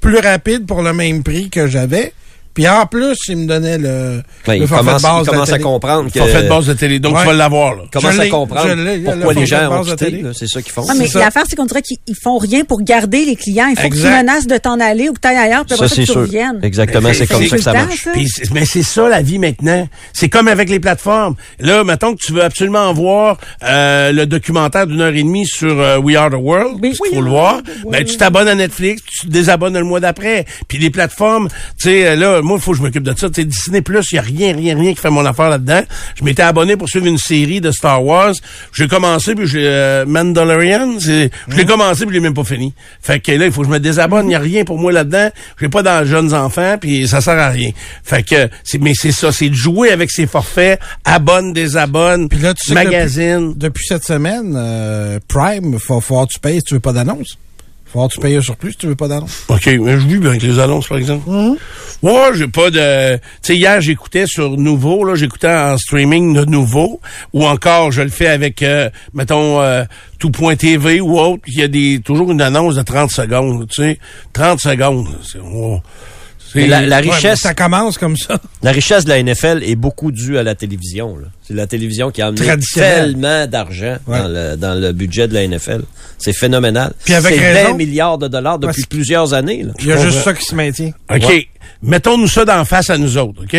plus 0.00 0.16
rapide 0.16 0.64
pour 0.64 0.80
le 0.80 0.94
même 0.94 1.22
prix 1.22 1.50
que 1.50 1.66
j'avais. 1.66 2.14
Puis 2.54 2.66
en 2.68 2.86
plus, 2.86 3.16
il 3.28 3.36
me 3.36 3.46
donnait 3.46 3.78
le, 3.78 4.22
Ben, 4.46 4.58
le 4.58 4.66
forfait 4.66 4.84
commencent, 4.84 5.02
de 5.02 5.06
base 5.06 5.16
ils 5.18 5.20
de 5.20 5.26
la 5.26 5.32
commencent 5.32 5.48
à 5.48 5.52
télé. 5.52 5.62
comprendre 5.64 6.10
que... 6.12 6.18
Forfait 6.18 6.42
de 6.42 6.48
base 6.48 6.66
de 6.66 6.72
télé. 6.74 6.98
Donc, 6.98 7.14
Ouais. 7.14 7.20
tu 7.22 7.26
vas 7.28 7.32
l'avoir, 7.34 7.74
là. 7.76 7.82
commencent 7.92 8.14
Je 8.14 8.20
à 8.20 8.28
comprendre 8.28 8.74
le 8.74 8.98
pourquoi 9.04 9.22
forfait 9.22 9.40
les 9.40 9.46
gens 9.46 9.72
ont 9.80 9.82
quitté. 9.84 9.96
télé. 9.96 10.22
là. 10.22 10.30
C'est 10.34 10.48
ça 10.48 10.60
qu'ils 10.62 10.72
font. 10.72 10.84
Ah, 10.88 10.94
mais 10.98 11.06
l'affaire, 11.14 11.44
c'est 11.48 11.54
qu'on 11.56 11.66
dirait 11.66 11.82
qu'ils 11.82 11.98
ils 12.08 12.16
font 12.16 12.38
rien 12.38 12.64
pour 12.64 12.82
garder 12.82 13.24
les 13.24 13.36
clients. 13.36 13.68
Il 13.70 13.78
faut 13.78 13.86
Exact. 13.86 14.16
menaces 14.18 14.46
de 14.46 14.56
t'en 14.56 14.80
aller 14.80 15.08
ou 15.08 15.12
que 15.12 15.20
tu 15.20 15.28
ailles 15.28 15.36
ailleurs, 15.36 15.64
puis 15.64 15.76
Ça, 15.76 15.88
c'est 15.88 15.94
que 15.96 16.00
tu 16.00 16.06
sûr. 16.06 16.16
reviennes. 16.22 16.58
Exactement, 16.62 17.10
c'est 17.12 17.26
comme 17.26 17.46
ça 17.46 17.56
que 17.56 17.62
ça 17.62 17.72
le 17.72 17.78
marche. 17.78 18.02
ça. 18.02 18.10
Puis 18.12 18.28
c'est- 18.28 18.50
mais 18.52 18.64
c'est 18.64 18.82
ça 18.82 19.08
la 19.08 19.22
vie 19.22 19.38
maintenant. 19.38 19.88
C'est 20.12 20.28
comme 20.28 20.48
avec 20.48 20.68
les 20.68 20.80
plateformes. 20.80 21.36
Là, 21.60 21.84
mettons 21.84 22.14
que 22.16 22.20
tu 22.22 22.32
veux 22.32 22.42
absolument 22.42 22.92
voir 22.92 23.38
euh, 23.62 24.10
le 24.12 24.26
documentaire 24.26 24.86
d'une 24.86 25.00
heure 25.00 25.14
et 25.14 25.22
demie 25.22 25.46
sur 25.46 25.78
euh, 25.80 25.98
We 25.98 26.16
Are 26.16 26.30
the 26.30 26.34
World, 26.34 26.80
qu'il 26.82 26.94
faut 26.96 27.20
le 27.22 27.30
voir. 27.30 27.60
Ben 27.90 28.04
tu 28.04 28.16
t'abonnes 28.16 28.48
à 28.48 28.54
Netflix, 28.54 29.02
tu 29.20 29.26
te 29.26 29.32
désabonnes 29.32 29.74
le 29.78 29.84
mois 29.84 30.00
d'après. 30.00 30.44
Puis 30.66 30.78
les 30.78 30.90
plateformes, 30.90 31.48
tu 31.48 31.84
sais 31.90 32.16
là, 32.16 32.37
moi 32.42 32.58
il 32.58 32.62
faut 32.62 32.72
que 32.72 32.78
je 32.78 32.82
m'occupe 32.82 33.02
de 33.02 33.14
ça. 33.16 33.28
Tu 33.28 33.42
sais 33.42 33.44
Disney 33.44 33.82
Plus, 33.82 34.12
il 34.12 34.16
y 34.16 34.18
a 34.18 34.22
rien, 34.22 34.54
rien, 34.54 34.76
rien 34.76 34.94
qui 34.94 35.00
fait 35.00 35.10
mon 35.10 35.24
affaire 35.24 35.48
là-dedans. 35.48 35.82
Je 36.18 36.24
m'étais 36.24 36.42
abonné 36.42 36.76
pour 36.76 36.88
suivre 36.88 37.06
une 37.06 37.18
série 37.18 37.60
de 37.60 37.70
Star 37.70 38.04
Wars. 38.04 38.34
J'ai 38.72 38.88
commencé 38.88 39.34
puis 39.34 39.46
j'ai 39.46 39.66
euh, 39.66 40.04
Mandalorian, 40.06 40.98
je 40.98 41.28
l'ai 41.56 41.64
commencé 41.64 42.06
puis 42.06 42.14
je 42.14 42.20
l'ai 42.20 42.24
même 42.24 42.34
pas 42.34 42.44
fini. 42.44 42.72
Fait 43.00 43.20
que 43.20 43.32
là, 43.32 43.46
il 43.46 43.52
faut 43.52 43.62
que 43.62 43.68
je 43.68 43.72
me 43.72 43.80
désabonne, 43.80 44.28
il 44.28 44.32
y 44.32 44.36
a 44.36 44.38
rien 44.38 44.64
pour 44.64 44.78
moi 44.78 44.92
là-dedans. 44.92 45.30
J'ai 45.60 45.68
pas 45.68 45.82
dans 45.82 46.04
jeunes 46.04 46.34
enfants 46.34 46.76
puis 46.80 47.06
ça 47.08 47.20
sert 47.20 47.38
à 47.38 47.48
rien. 47.48 47.70
Fait 48.04 48.22
que 48.22 48.48
c'est 48.64 48.78
mais 48.80 48.94
c'est 48.94 49.12
ça, 49.12 49.32
c'est 49.32 49.48
de 49.48 49.54
jouer 49.54 49.90
avec 49.90 50.10
ses 50.10 50.26
forfaits, 50.26 50.80
abonne, 51.04 51.52
désabonne, 51.52 52.28
Puis 52.28 52.38
là, 52.38 52.54
tu 52.54 52.64
sais 52.64 52.74
que 52.74 52.84
magazine. 52.84 53.54
Depuis 53.56 53.84
cette 53.86 54.04
semaine, 54.04 54.54
euh, 54.56 55.18
Prime, 55.28 55.78
faut 55.78 56.00
falloir 56.00 56.26
que 56.26 56.34
tu 56.34 56.40
payes 56.40 56.58
si 56.58 56.64
tu 56.64 56.74
veux 56.74 56.80
pas 56.80 56.92
d'annonce. 56.92 57.38
Faut 57.92 58.06
que 58.06 58.12
tu 58.12 58.20
payes 58.20 58.36
un 58.36 58.42
surplus 58.42 58.72
si 58.72 58.78
tu 58.78 58.86
veux 58.86 58.96
pas 58.96 59.08
d'annonce. 59.08 59.44
OK, 59.48 59.66
mais 59.66 59.98
je 59.98 60.06
vis 60.06 60.18
bien 60.18 60.30
avec 60.30 60.42
les 60.42 60.58
annonces, 60.58 60.88
par 60.88 60.98
exemple. 60.98 61.28
Ouais, 62.02 62.30
j'ai 62.34 62.46
pas 62.46 62.70
de... 62.70 63.16
Tu 63.16 63.22
sais, 63.42 63.56
hier, 63.56 63.80
j'écoutais 63.80 64.26
sur 64.26 64.56
Nouveau, 64.56 65.04
là, 65.04 65.14
j'écoutais 65.14 65.48
en 65.48 65.78
streaming 65.78 66.34
de 66.34 66.44
Nouveau, 66.44 67.00
ou 67.32 67.46
encore, 67.46 67.90
je 67.90 68.02
le 68.02 68.10
fais 68.10 68.28
avec, 68.28 68.62
euh, 68.62 68.90
mettons, 69.14 69.60
euh, 69.60 69.84
tout.tv 70.18 71.00
ou 71.00 71.18
autre, 71.18 71.42
il 71.46 71.58
y 71.58 71.62
a 71.62 71.68
des 71.68 72.00
toujours 72.04 72.30
une 72.30 72.42
annonce 72.42 72.74
de 72.74 72.82
30 72.82 73.10
secondes, 73.10 73.66
tu 73.68 73.82
sais. 73.82 73.98
30 74.32 74.60
secondes. 74.60 75.08
C'est... 75.24 75.38
oh, 75.42 75.80
Mais 76.54 76.66
la, 76.66 76.80
la 76.82 76.98
Ouais, 76.98 77.04
mais 77.06 77.10
richesse, 77.12 77.40
ça 77.40 77.54
commence 77.54 77.98
comme 77.98 78.16
ça. 78.16 78.38
la 78.62 78.70
richesse 78.72 79.04
de 79.04 79.10
la 79.10 79.22
NFL 79.22 79.60
est 79.62 79.76
beaucoup 79.76 80.10
due 80.12 80.38
à 80.38 80.42
la 80.42 80.54
télévision. 80.54 81.16
là. 81.16 81.26
C'est 81.46 81.54
la 81.54 81.66
télévision 81.66 82.10
qui 82.10 82.22
a 82.22 82.26
amené 82.28 82.46
tellement 82.74 83.46
d'argent 83.46 83.96
Ouais. 84.06 84.18
dans, 84.18 84.28
le, 84.28 84.56
dans 84.56 84.74
le 84.80 84.92
budget 84.92 85.28
de 85.28 85.34
la 85.34 85.46
NFL. 85.46 85.82
C'est 86.18 86.32
phénoménal. 86.32 86.92
Puis 87.04 87.14
avec 87.14 87.34
C'est 87.34 87.52
raison. 87.54 87.70
20 87.72 87.76
milliards 87.76 88.18
de 88.18 88.28
dollars 88.28 88.58
depuis 88.58 88.84
plusieurs 88.86 89.34
années. 89.34 89.62
là. 89.62 89.72
Il 89.80 89.86
y 89.86 89.92
a 89.92 89.96
juste 89.98 90.22
ça 90.22 90.34
qui 90.34 90.44
se 90.44 90.54
maintient. 90.54 90.90
OK. 91.10 91.22
Ouais. 91.28 91.48
Mettons-nous 91.82 92.28
ça 92.28 92.44
d'en 92.44 92.64
face 92.64 92.90
à 92.90 92.98
nous 92.98 93.16
autres, 93.18 93.44
OK? 93.44 93.56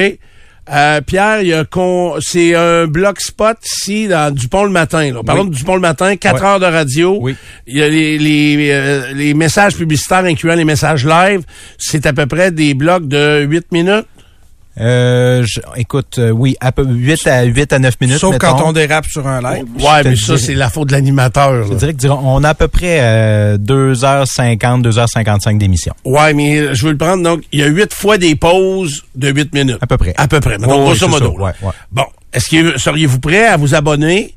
Euh, 0.72 1.02
Pierre, 1.02 1.42
il 1.42 1.48
y 1.48 1.54
a 1.54 1.66
con- 1.66 2.16
c'est 2.20 2.54
un 2.56 2.86
bloc 2.86 3.20
spot 3.22 3.58
ici 3.66 4.08
dans 4.08 4.34
Dupont 4.34 4.64
le 4.66 4.70
matin. 4.70 5.12
Là. 5.12 5.22
Parlons 5.26 5.46
de 5.46 5.54
Dupont 5.56 5.74
le 5.76 5.82
matin, 5.82 6.16
4 6.16 6.36
Ouais. 6.42 6.48
heures 6.48 6.60
de 6.60 6.66
radio. 6.66 7.18
Oui. 7.20 7.36
Il 7.66 7.78
y 7.78 7.82
a 7.84 7.90
les, 7.90 8.18
les, 8.20 8.70
euh, 8.72 9.12
les 9.14 9.34
messages 9.34 9.76
publicitaires 9.76 10.26
incluant 10.26 10.56
les 10.56 10.66
messages 10.66 11.06
live. 11.06 11.42
C'est 11.80 12.06
à 12.06 12.14
peu 12.14 12.28
près 12.28 12.52
des 12.52 12.74
blocs 12.76 13.08
de 13.08 13.42
8 13.50 13.72
minutes. 13.72 14.06
Euh, 14.80 15.44
je- 15.46 15.60
écoute, 15.76 16.18
euh, 16.20 16.30
oui, 16.32 16.56
à 16.62 16.72
peu 16.72 16.86
8 16.86 17.28
à 17.28 17.44
8 17.44 17.74
à 17.74 17.80
9 17.80 17.96
minutes. 18.00 18.18
Sauf 18.20 18.34
mettons. 18.34 18.54
quand 18.56 18.70
on 18.70 18.72
dérape 18.74 19.06
sur 19.06 19.28
un 19.28 19.42
live. 19.42 19.66
Ouais, 19.80 20.04
mais 20.06 20.16
ça, 20.16 20.38
c'est 20.38 20.56
la 20.56 20.70
faute 20.70 20.88
de 20.90 20.94
l'animateur. 20.94 21.68
Je 21.68 21.74
dirais 21.74 21.94
que 21.94 22.08
on 22.08 22.44
a 22.44 22.50
à 22.50 22.54
peu 22.54 22.68
près 22.68 23.00
euh, 23.02 23.58
2h50, 23.58 24.82
2h55 24.84 25.58
d'émission. 25.58 25.94
Ouais, 26.06 26.34
mais 26.34 26.58
euh, 26.60 26.74
je 26.74 26.86
veux 26.86 26.92
le 26.92 26.98
prendre. 26.98 27.24
Donc, 27.24 27.42
il 27.52 27.60
y 27.60 27.64
a 27.64 27.68
8 27.68 27.94
fois 27.94 28.18
des 28.18 28.36
pauses 28.36 29.04
de 29.16 29.30
8 29.30 29.54
minutes. 29.54 29.78
À 29.82 29.88
peu 29.88 29.98
près. 29.98 30.14
À 30.18 30.28
peu 30.28 30.40
près. 30.40 30.58
Ouais, 30.58 30.68
grosso 30.68 31.08
modo. 31.08 31.34
ça. 31.38 31.42
Ouais, 31.44 31.52
ouais. 31.62 31.72
Bon. 31.92 32.06
Est-ce 32.32 32.50
que 32.50 32.78
seriez-vous 32.78 33.20
prêt 33.20 33.48
à 33.48 33.58
vous 33.58 33.74
abonner, 33.74 34.36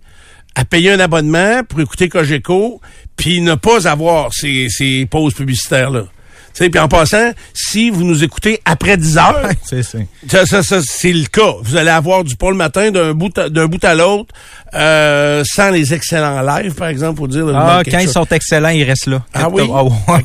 à 0.54 0.64
payer 0.64 0.92
un 0.92 1.00
abonnement 1.00 1.60
pour 1.68 1.80
écouter 1.80 2.08
Cogeco, 2.08 2.80
puis 3.16 3.42
ne 3.42 3.54
pas 3.54 3.86
avoir 3.86 4.32
ces, 4.32 4.68
ces 4.70 5.04
pauses 5.06 5.34
publicitaires-là? 5.34 6.04
Sais, 6.54 6.68
puis 6.68 6.78
en 6.80 6.88
passant, 6.88 7.32
si 7.54 7.88
vous 7.90 8.04
nous 8.04 8.22
écoutez 8.24 8.60
après 8.64 8.96
10 8.96 9.16
heures, 9.18 9.48
C'est 9.64 9.82
c'est- 9.82 10.06
ça, 10.28 10.44
ça, 10.46 10.62
ça, 10.62 10.80
c'est 10.84 11.12
le 11.12 11.24
cas. 11.26 11.54
Vous 11.62 11.76
allez 11.76 11.90
avoir 11.90 12.24
du 12.24 12.36
pont 12.36 12.50
le 12.50 12.56
matin 12.56 12.90
d'un 12.90 13.14
bout 13.14 13.36
à, 13.38 13.48
d'un 13.48 13.66
bout 13.66 13.82
à 13.84 13.94
l'autre, 13.94 14.34
euh, 14.74 15.42
sans 15.46 15.70
les 15.70 15.94
excellents 15.94 16.42
lives, 16.42 16.74
par 16.74 16.88
exemple, 16.88 17.16
pour 17.16 17.28
dire. 17.28 17.46
Ah, 17.54 17.82
quand 17.84 17.98
ils 17.98 18.04
chose. 18.04 18.12
sont 18.12 18.26
excellents, 18.26 18.68
ils 18.68 18.84
restent 18.84 19.06
là. 19.06 19.22
Ah 19.34 19.48
oui? 19.48 19.62
Ah 20.06 20.18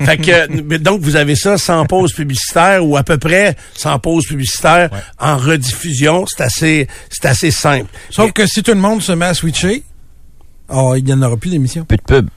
fait 0.04 0.16
que, 0.18 0.62
mais 0.62 0.78
donc, 0.78 1.00
vous 1.00 1.16
avez 1.16 1.36
ça 1.36 1.58
sans 1.58 1.84
pause 1.86 2.12
publicitaire 2.12 2.84
ou 2.84 2.96
à 2.96 3.02
peu 3.04 3.18
près 3.18 3.56
sans 3.74 3.98
pause 3.98 4.26
publicitaire 4.26 4.90
en 5.18 5.36
rediffusion. 5.36 6.24
C'est 6.26 6.42
assez, 6.42 6.88
c'est 7.10 7.26
assez 7.26 7.50
simple. 7.50 7.86
Sauf 8.10 8.32
que 8.32 8.46
si 8.46 8.62
tout 8.62 8.72
le 8.72 8.80
monde 8.80 9.00
se 9.02 9.12
met 9.12 9.26
à 9.26 9.34
switcher, 9.34 9.82
oh, 10.68 10.94
il 10.96 11.04
n'y 11.04 11.12
en 11.12 11.22
aura 11.22 11.36
plus 11.36 11.50
d'émission. 11.50 11.84
Peu 11.84 11.96
de 11.96 12.02
pub. 12.02 12.28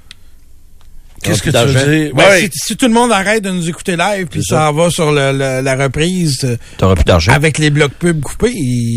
Qu'est-ce 1.23 1.41
que 1.41 1.49
plus 1.49 1.59
tu 1.59 1.67
veux 1.67 1.95
dire? 2.05 2.11
Ben, 2.15 2.23
Ouais. 2.29 2.41
si, 2.41 2.49
si 2.53 2.77
tout 2.77 2.87
le 2.87 2.93
monde 2.93 3.11
arrête 3.11 3.43
de 3.43 3.51
nous 3.51 3.67
écouter 3.69 3.95
live 3.95 4.27
puis 4.29 4.41
C'est 4.43 4.55
ça 4.55 4.71
va 4.71 4.89
sur 4.89 5.11
le- 5.11 5.31
le- 5.31 5.61
la 5.61 5.75
reprise 5.75 6.39
euh, 6.43 6.57
T'auras 6.77 6.95
plus 6.95 7.03
d'argent. 7.05 7.31
avec 7.33 7.57
les 7.57 7.69
blocs 7.69 7.93
pubs 7.93 8.21
coupés, 8.21 8.53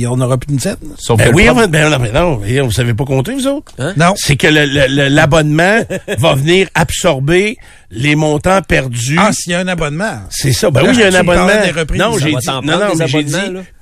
on 0.09 0.16
n'aura 0.16 0.38
plus 0.38 0.54
de 0.57 0.61
scène. 0.61 0.76
Sauf 0.99 1.19
Ben 1.19 1.31
que 1.31 1.35
oui, 1.37 1.49
on 1.50 1.54
ben 1.54 1.90
non, 1.90 1.99
ben 1.99 2.12
non, 2.12 2.40
vous 2.64 2.73
savez 2.73 2.95
pas 2.95 3.04
compter, 3.04 3.33
vous 3.35 3.47
autres? 3.47 3.73
Non. 3.97 4.14
C'est 4.16 4.37
que 4.37 4.47
le- 4.47 4.66
le- 4.66 4.87
le- 4.88 5.09
l'abonnement 5.09 5.81
va 6.19 6.35
venir 6.35 6.69
absorber 6.75 7.57
les 7.94 8.16
montants 8.16 8.60
perdus. 8.62 9.16
Ah, 9.18 9.32
s'il 9.32 9.52
y 9.52 9.54
a 9.54 9.60
un 9.60 9.68
abonnement. 9.68 10.20
C'est 10.30 10.52
ça. 10.52 10.70
Ben 10.70 10.82
Là, 10.82 10.88
oui, 10.90 10.94
il 10.96 11.00
y 11.00 11.04
a 11.04 11.08
un 11.08 11.14
abonnement. 11.14 11.46
des 11.62 11.70
reprises. 11.70 12.00
non, 12.00 12.18
j'ai 12.18 12.34
dit, 12.34 12.46
non, 12.46 12.60
non, 12.62 12.94
mais 12.98 13.06
j'ai 13.08 13.22
dit 13.22 13.34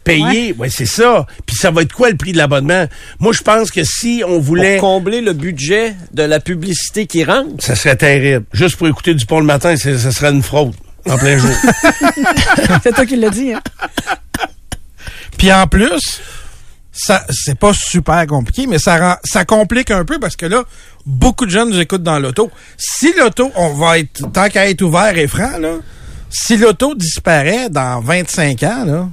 payer. 0.04 0.54
Ouais, 0.58 0.68
c'est 0.68 0.86
ça. 0.86 1.26
Puis 1.46 1.56
ça 1.56 1.70
va 1.70 1.82
être 1.82 1.92
quoi 1.92 2.10
le 2.10 2.16
prix 2.16 2.32
de 2.32 2.38
l'abonnement? 2.38 2.86
Moi, 3.20 3.32
je 3.32 3.40
pense 3.42 3.70
que 3.70 3.84
si 3.84 4.22
on 4.24 4.30
Pour 4.34 4.40
voulait, 4.42 4.78
combler 4.78 5.20
le 5.20 5.32
budget 5.32 5.94
de 6.12 6.22
la 6.22 6.40
publicité 6.40 7.06
qui 7.06 7.24
rentre. 7.24 7.62
ça 7.64 7.74
serait 7.74 7.96
terrible. 7.96 8.44
Juste 8.52 8.76
pour 8.76 8.88
écouter 8.88 9.14
du 9.14 9.24
pont 9.26 9.40
le 9.40 9.46
matin, 9.46 9.76
ça 9.76 10.10
serait 10.12 10.30
une 10.30 10.42
fraude. 10.42 10.74
En 11.08 11.16
plein 11.18 11.36
jour. 11.36 11.50
C'est 12.82 12.92
toi 12.94 13.04
qui 13.06 13.16
l'as 13.16 13.30
dit. 13.30 13.52
Hein? 13.52 13.60
Puis 15.36 15.52
en 15.52 15.66
plus, 15.66 16.20
ça 16.92 17.24
c'est 17.30 17.58
pas 17.58 17.72
super 17.74 18.26
compliqué, 18.26 18.66
mais 18.66 18.78
ça 18.78 18.98
rend, 18.98 19.16
ça 19.24 19.44
complique 19.44 19.90
un 19.90 20.04
peu 20.04 20.18
parce 20.20 20.36
que 20.36 20.46
là, 20.46 20.62
beaucoup 21.06 21.46
de 21.46 21.50
jeunes 21.50 21.70
nous 21.70 21.80
écoutent 21.80 22.02
dans 22.02 22.18
l'auto. 22.18 22.50
Si 22.76 23.12
l'auto, 23.18 23.50
on 23.56 23.74
va 23.74 23.98
être 23.98 24.30
tant 24.32 24.48
qu'à 24.48 24.68
être 24.68 24.82
ouvert 24.82 25.16
et 25.16 25.26
franc 25.26 25.58
là, 25.58 25.76
si 26.30 26.56
l'auto 26.56 26.94
disparaît 26.94 27.68
dans 27.70 28.00
25 28.00 28.62
ans 28.64 28.84
là, 28.84 29.08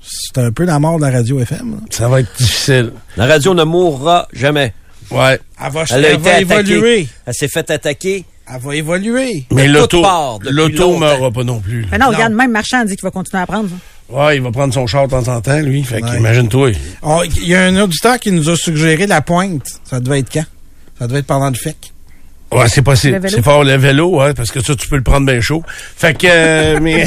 c'est 0.00 0.38
un 0.38 0.50
peu 0.52 0.64
la 0.64 0.78
mort 0.78 0.98
de 0.98 1.04
la 1.04 1.10
radio 1.10 1.38
FM. 1.40 1.72
là. 1.72 1.76
ça 1.90 2.08
va 2.08 2.20
être 2.20 2.34
difficile. 2.38 2.92
La 3.16 3.26
radio 3.26 3.52
ne 3.52 3.64
mourra 3.64 4.26
jamais. 4.32 4.72
Ouais. 5.10 5.38
Elle 5.62 5.72
va, 5.72 5.84
Elle 5.90 6.04
a 6.04 6.08
elle 6.08 6.14
été 6.14 6.44
va 6.44 6.60
évoluer. 6.60 7.08
Elle 7.26 7.34
s'est 7.34 7.48
fait 7.48 7.70
attaquer. 7.70 8.24
Elle 8.50 8.60
va 8.60 8.76
évoluer. 8.76 9.44
Mais 9.52 9.66
l'auto, 9.68 10.02
l'auto 10.50 10.96
meura 10.98 11.30
pas 11.30 11.44
non 11.44 11.60
plus. 11.60 11.82
là. 11.82 11.88
Mais 11.92 11.98
non, 11.98 12.06
Non. 12.06 12.12
regarde, 12.16 12.32
même 12.32 12.50
Marchand 12.50 12.84
dit 12.84 12.94
qu'il 12.96 13.02
va 13.04 13.10
continuer 13.10 13.42
à 13.42 13.46
prendre. 13.46 13.68
ça. 13.68 13.74
Ouais, 14.10 14.36
il 14.36 14.42
va 14.42 14.50
prendre 14.50 14.72
son 14.72 14.86
char 14.86 15.06
de 15.06 15.10
temps 15.10 15.28
en 15.28 15.40
temps, 15.40 15.58
lui. 15.60 15.82
Fait 15.82 16.02
Ouais. 16.02 16.10
qu'imagine-toi. 16.16 16.70
On- 17.02 17.22
Il 17.22 17.46
y 17.48 17.54
a 17.54 17.62
un 17.64 17.76
auditeur 17.82 18.18
qui 18.18 18.30
nous 18.32 18.48
a 18.48 18.56
suggéré 18.56 19.06
la 19.06 19.20
pointe. 19.20 19.66
Ça 19.84 20.00
devait 20.00 20.20
être 20.20 20.32
quand? 20.32 20.44
Ça 20.98 21.06
devait 21.06 21.18
être 21.20 21.26
pendant 21.26 21.48
le 21.50 21.54
FEC. 21.56 21.76
Ouais, 22.50 22.66
c'est 22.68 22.80
possible. 22.82 23.20
C'est 23.28 23.42
fort 23.42 23.62
le 23.64 23.76
vélo, 23.76 24.18
ouais, 24.20 24.32
parce 24.32 24.50
que 24.50 24.60
ça, 24.62 24.74
tu 24.74 24.88
peux 24.88 24.96
le 24.96 25.02
prendre 25.02 25.26
bien 25.26 25.40
chaud. 25.40 25.62
Fait 25.96 26.14
que, 26.16 26.26
euh, 26.30 26.78
mais, 26.80 27.04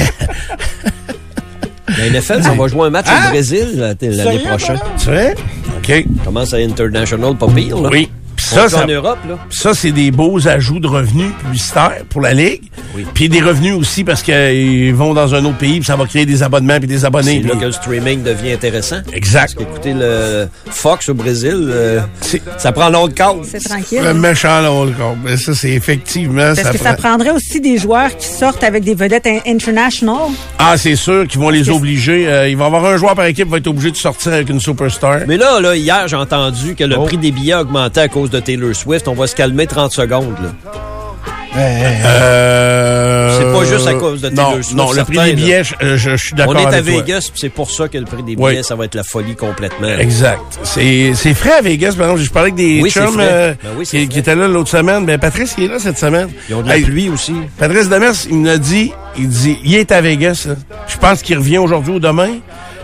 La 1.98 2.06
NFL, 2.08 2.42
ça 2.44 2.54
va 2.54 2.68
jouer 2.68 2.88
un 2.88 2.90
match 2.90 3.08
Ah! 3.10 3.26
au 3.28 3.30
Brésil 3.32 3.68
la- 3.76 3.94
l'année 4.00 4.40
prochaine. 4.40 4.80
tu 5.00 5.06
vois? 5.10 5.32
OK. 5.78 6.06
Commence 6.24 6.54
à 6.54 6.58
International, 6.58 7.36
pas 7.36 7.48
pire, 7.48 7.82
là. 7.82 7.90
Oui. 7.92 8.10
Ça, 8.56 8.70
ça, 8.70 8.84
en 8.84 8.88
Europe, 8.88 9.20
là. 9.28 9.38
ça, 9.50 9.74
c'est 9.74 9.92
des 9.92 10.12
beaux 10.12 10.48
ajouts 10.48 10.80
de 10.80 10.88
revenus 10.88 11.32
publicitaires 11.44 12.02
pour 12.10 12.22
la 12.22 12.34
Ligue. 12.34 12.62
Oui. 12.96 13.06
Puis 13.14 13.30
des 13.30 13.42
revenus 13.42 13.74
aussi 13.76 14.04
parce 14.04 14.22
qu'ils 14.22 14.94
vont 14.94 15.14
dans 15.14 15.34
un 15.36 15.44
autre 15.46 15.58
pays, 15.58 15.76
puis 15.80 15.86
ça 15.86 15.96
va 15.96 16.06
créer 16.06 16.26
des 16.26 16.44
abonnements 16.44 16.78
puis 16.80 16.88
des 16.88 17.00
C'est 17.00 17.06
abonnés. 17.06 17.42
là 17.42 17.50
puis- 17.52 17.60
que 17.60 17.66
le 17.66 17.72
streaming 17.72 18.24
devient 18.24 18.54
intéressant. 18.54 18.98
Exact. 19.14 19.56
Écoutez, 19.60 19.94
le 19.94 20.48
Fox 20.70 21.10
au 21.10 21.14
Brésil, 21.14 21.56
euh, 21.70 22.02
C'est 22.22 22.42
ça 22.58 22.72
prend 22.72 22.90
de 22.90 22.96
cause. 23.14 23.48
C'est 23.50 23.60
tranquille. 23.64 24.02
le 24.04 24.14
méchant 24.14 24.62
là, 24.62 24.86
le 24.86 24.92
corps. 24.92 25.16
Mais 25.24 25.38
ça, 25.38 25.54
c'est 25.56 25.72
effectivement... 25.72 26.54
Parce 26.56 26.70
que 26.70 26.78
prend- 26.78 26.84
ça 26.90 26.94
prendrait 26.96 27.32
aussi 27.32 27.62
des 27.62 27.78
joueurs 27.78 28.16
qui 28.18 28.28
sortent 28.28 28.64
avec 28.64 28.84
des 28.84 28.96
vedettes 28.96 29.28
in- 29.28 29.40
international. 29.46 30.30
Ah, 30.60 30.76
c'est 30.78 30.96
sûr 30.96 31.28
qu'ils 31.28 31.40
vont 31.40 31.50
les 31.50 31.64
que- 31.64 31.72
obliger. 31.72 32.28
euh, 32.28 32.48
il 32.50 32.58
va 32.58 32.66
y 32.66 32.68
avoir 32.68 32.86
un 32.86 32.98
joueur 32.98 33.16
par 33.16 33.26
équipe 33.26 33.46
qui 33.46 33.52
va 33.52 33.58
être 33.58 33.68
obligé 33.68 33.92
de 33.92 33.98
sortir 33.98 34.34
avec 34.34 34.50
une 34.50 34.60
superstar. 34.60 35.20
Mais 35.28 35.38
là, 35.38 35.60
là, 35.60 35.76
hier, 35.76 36.08
j'ai 36.08 36.16
entendu 36.16 36.76
que 36.76 36.84
le 36.84 36.98
Oh. 36.98 37.06
prix 37.06 37.18
des 37.18 37.32
billets 37.32 37.54
a 37.54 37.62
augmenté 37.62 38.00
à 38.02 38.08
cause 38.08 38.30
de 38.30 38.40
Taylor 38.42 38.76
Swift. 38.76 39.08
On 39.08 39.14
va 39.14 39.28
se 39.28 39.36
calmer 39.36 39.68
30 39.68 39.92
secondes, 39.92 40.36
là. 40.42 40.72
Euh, 41.58 43.38
C'est 43.40 43.52
pas 43.60 43.66
juste 43.66 43.88
à 43.88 43.94
cause 43.96 44.22
de 44.22 44.30
Taylor 44.30 44.52
non, 44.52 44.64
Swift, 44.64 44.74
Non, 44.78 44.92
le 44.94 45.04
prix 45.04 45.18
des 45.18 45.34
billets, 45.34 45.64
je, 45.64 45.74
je- 45.82 45.98
je 45.98 46.16
suis 46.16 46.34
d'accord 46.34 46.54
On 46.56 46.60
est 46.60 46.66
à 46.66 46.70
avec 46.78 46.86
toi. 46.86 47.02
Vegas, 47.02 47.30
puis 47.32 47.40
c'est 47.42 47.50
pour 47.50 47.70
ça 47.72 47.88
que 47.90 47.98
le 47.98 48.06
prix 48.06 48.24
des 48.24 48.36
Oui. 48.38 48.52
billets, 48.52 48.64
ça 48.64 48.76
va 48.76 48.86
être 48.86 48.96
la 48.96 49.04
folie 49.04 49.36
complètement. 49.36 49.88
Exact. 49.88 50.40
C'est, 50.64 51.12
c'est 51.14 51.34
frais 51.34 51.54
à 51.60 51.62
Vegas, 51.62 51.94
par 51.98 52.06
exemple. 52.08 52.22
Je 52.22 52.30
parlais 52.32 52.52
avec 52.52 52.56
des 52.56 52.82
Oui, 52.82 52.90
c'est 52.90 53.02
chums 53.02 53.14
frais. 53.14 53.28
euh, 53.30 53.54
Ben 53.64 53.70
oui, 53.78 53.86
c'est 53.86 53.98
qui, 54.00 54.08
qui 54.08 54.20
étaient 54.20 54.36
là 54.36 54.48
l'autre 54.48 54.70
semaine. 54.70 55.06
Ben, 55.06 55.20
Patrice, 55.20 55.56
il 55.58 55.66
est 55.66 55.68
là 55.68 55.80
cette 55.80 55.98
semaine. 55.98 56.30
Ils 56.50 56.56
ont 56.56 56.62
de 56.62 56.70
la 56.70 56.78
Hey, 56.78 56.84
pluie 56.84 57.10
aussi. 57.10 57.34
Patrice 57.58 57.90
Demers, 57.90 58.14
il 58.30 58.38
me 58.38 58.48
l'a 58.48 58.58
dit, 58.58 58.92
il 59.18 59.28
dit, 59.28 59.58
il 59.66 59.76
est 59.76 59.92
à 59.92 60.00
Vegas. 60.02 60.46
là. 60.48 60.56
Je 60.88 60.98
pense 60.98 61.22
qu'il 61.22 61.38
revient 61.38 61.58
aujourd'hui 61.58 61.94
ou 61.96 62.00
demain. 62.00 62.30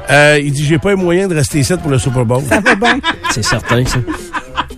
Euh, 0.10 0.40
il 0.42 0.52
dit, 0.52 0.66
j'ai 0.66 0.78
pas 0.78 0.90
les 0.90 0.96
moyens 0.96 1.30
de 1.30 1.36
rester 1.36 1.60
ici 1.60 1.74
pour 1.82 1.92
le 1.92 2.00
Super 2.00 2.26
Bowl. 2.26 2.42
Ça 2.50 2.60
va 2.62 2.76
bien. 2.76 3.00
C'est 3.32 3.44
certain, 3.44 3.86
ça. 3.86 3.98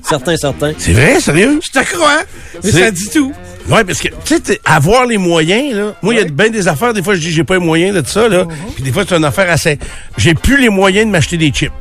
Certain, 0.10 0.36
certain. 0.38 0.74
C'est 0.78 0.92
vrai, 0.94 1.20
sérieux? 1.22 1.60
Je 1.64 1.80
te 1.80 1.86
crois, 1.94 2.24
mais 2.64 2.72
C'est- 2.72 2.80
ça 2.84 2.92
dit 2.92 3.10
tout. 3.10 3.32
Ouais, 3.70 3.84
parce 3.84 4.00
que, 4.02 4.08
tu 4.26 4.36
sais, 4.44 4.60
avoir 4.66 5.06
les 5.06 5.18
moyens, 5.18 5.76
là. 5.76 5.94
Moi, 6.02 6.16
il 6.16 6.20
y 6.20 6.24
a 6.24 6.26
bien 6.26 6.50
des 6.50 6.68
affaires, 6.68 6.94
des 6.94 7.04
fois, 7.04 7.14
je 7.16 7.20
dis, 7.20 7.32
j'ai 7.32 7.44
pas 7.44 7.54
les 7.56 7.60
moyens 7.66 7.96
de 8.02 8.08
ça, 8.08 8.28
là. 8.28 8.46
Puis 8.76 8.84
des 8.84 8.92
fois, 8.92 9.04
c'est 9.08 9.16
une 9.16 9.26
affaire 9.26 9.50
assez. 9.50 9.78
J'ai 10.18 10.34
plus 10.34 10.60
les 10.60 10.70
moyens 10.70 11.06
de 11.06 11.12
m'acheter 11.12 11.38
des 11.38 11.50
chips. 11.52 11.72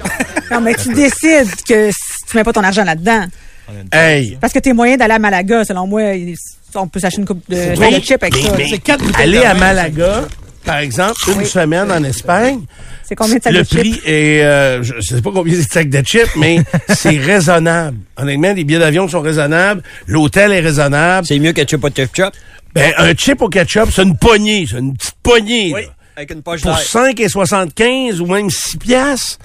Non, 0.50 0.62
mais 0.62 0.74
tu 0.74 0.94
décides 0.94 1.54
que 1.68 1.90
tu 1.90 2.36
mets 2.36 2.42
pas 2.44 2.54
ton 2.54 2.62
argent 2.64 2.82
là-dedans. 2.82 3.26
Hey! 3.92 4.38
Parce 4.40 4.50
que 4.54 4.58
t'es 4.60 4.72
moyen 4.72 4.96
d'aller 4.96 5.12
à 5.12 5.18
Malaga, 5.18 5.62
selon 5.62 5.86
moi, 5.86 6.00
on 6.74 6.88
peut 6.88 7.00
s'acheter 7.00 7.20
une 7.20 7.26
coupe 7.26 7.42
de, 7.50 7.78
Oui, 7.78 7.94
de 7.94 8.00
chips 8.02 8.22
avec 8.22 8.34
mais- 8.34 8.42
ça. 8.48 8.54
mais 8.56 8.66
C'est 8.70 8.78
quatre 8.78 9.04
bouteilles 9.04 9.24
aller 9.36 9.44
à 9.44 9.52
Malaga, 9.52 10.22
par 10.64 10.78
exemple, 10.78 11.14
une 11.34 11.44
semaine 11.44 11.90
en 11.90 12.02
Espagne, 12.04 12.60
C'est 13.04 13.14
combien 13.14 13.36
de 13.36 13.42
sacs 13.42 13.52
le 13.52 13.60
de 13.60 13.64
chips? 13.64 13.78
prix 13.80 14.00
est, 14.04 14.42
euh, 14.42 14.82
je 14.82 15.00
sais 15.00 15.22
pas 15.22 15.30
combien 15.32 15.54
c'est 15.54 15.66
de 15.66 15.72
sacs 15.72 15.88
de 15.90 16.02
chips, 16.04 16.36
mais 16.36 16.58
c'est 16.88 17.16
raisonnable. 17.18 17.96
Honnêtement, 18.16 18.52
les 18.52 18.64
billets 18.64 18.78
d'avion 18.80 19.08
sont 19.08 19.20
raisonnables, 19.20 19.82
l'hôtel 20.06 20.52
est 20.52 20.60
raisonnable. 20.60 21.26
C'est 21.26 21.38
mieux 21.38 21.52
que 21.52 21.66
Chip 21.66 21.82
au 21.84 21.90
ketchup? 21.90 22.34
Ben, 22.74 22.92
un 22.98 23.14
chip 23.14 23.40
au 23.40 23.48
ketchup, 23.48 23.88
c'est 23.92 24.02
une 24.02 24.16
poignée, 24.16 24.66
c'est 24.70 24.78
une 24.78 24.94
petite 24.96 25.14
poignée. 25.22 25.70
là. 25.72 25.78
Avec 26.16 26.32
une 26.32 26.42
poche 26.42 26.62
Pour 26.62 26.72
d'air. 26.72 26.80
5,75 26.82 28.20
ou 28.20 28.26
même 28.26 28.50
6 28.50 28.76
piastres, 28.76 29.38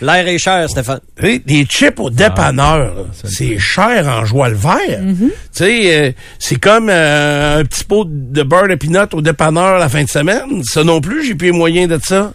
L'air 0.00 0.26
est 0.26 0.38
cher, 0.38 0.68
Stéphane. 0.70 1.00
tu 1.20 1.26
sais, 1.26 1.38
des 1.40 1.64
chips 1.64 2.00
au 2.00 2.10
dépanneur, 2.10 2.78
là, 2.94 3.02
c'est 3.24 3.58
cher 3.58 4.06
en 4.08 4.24
joie 4.24 4.48
le 4.48 4.56
vert. 4.56 5.00
Tu 5.18 5.30
sais, 5.52 6.06
euh, 6.08 6.12
c'est 6.38 6.56
comme 6.58 6.88
euh, 6.90 7.60
un 7.60 7.64
petit 7.64 7.84
pot 7.84 8.06
de 8.08 8.42
beurre 8.42 8.68
de 8.68 8.74
peanut 8.76 9.12
au 9.12 9.20
dépanneur 9.20 9.78
la 9.78 9.88
fin 9.88 10.02
de 10.02 10.08
semaine. 10.08 10.62
Ça 10.64 10.82
non 10.84 11.00
plus, 11.00 11.26
j'ai 11.26 11.34
plus 11.34 11.48
les 11.52 11.56
moyens 11.58 11.88
de 11.88 11.98
ça. 12.02 12.32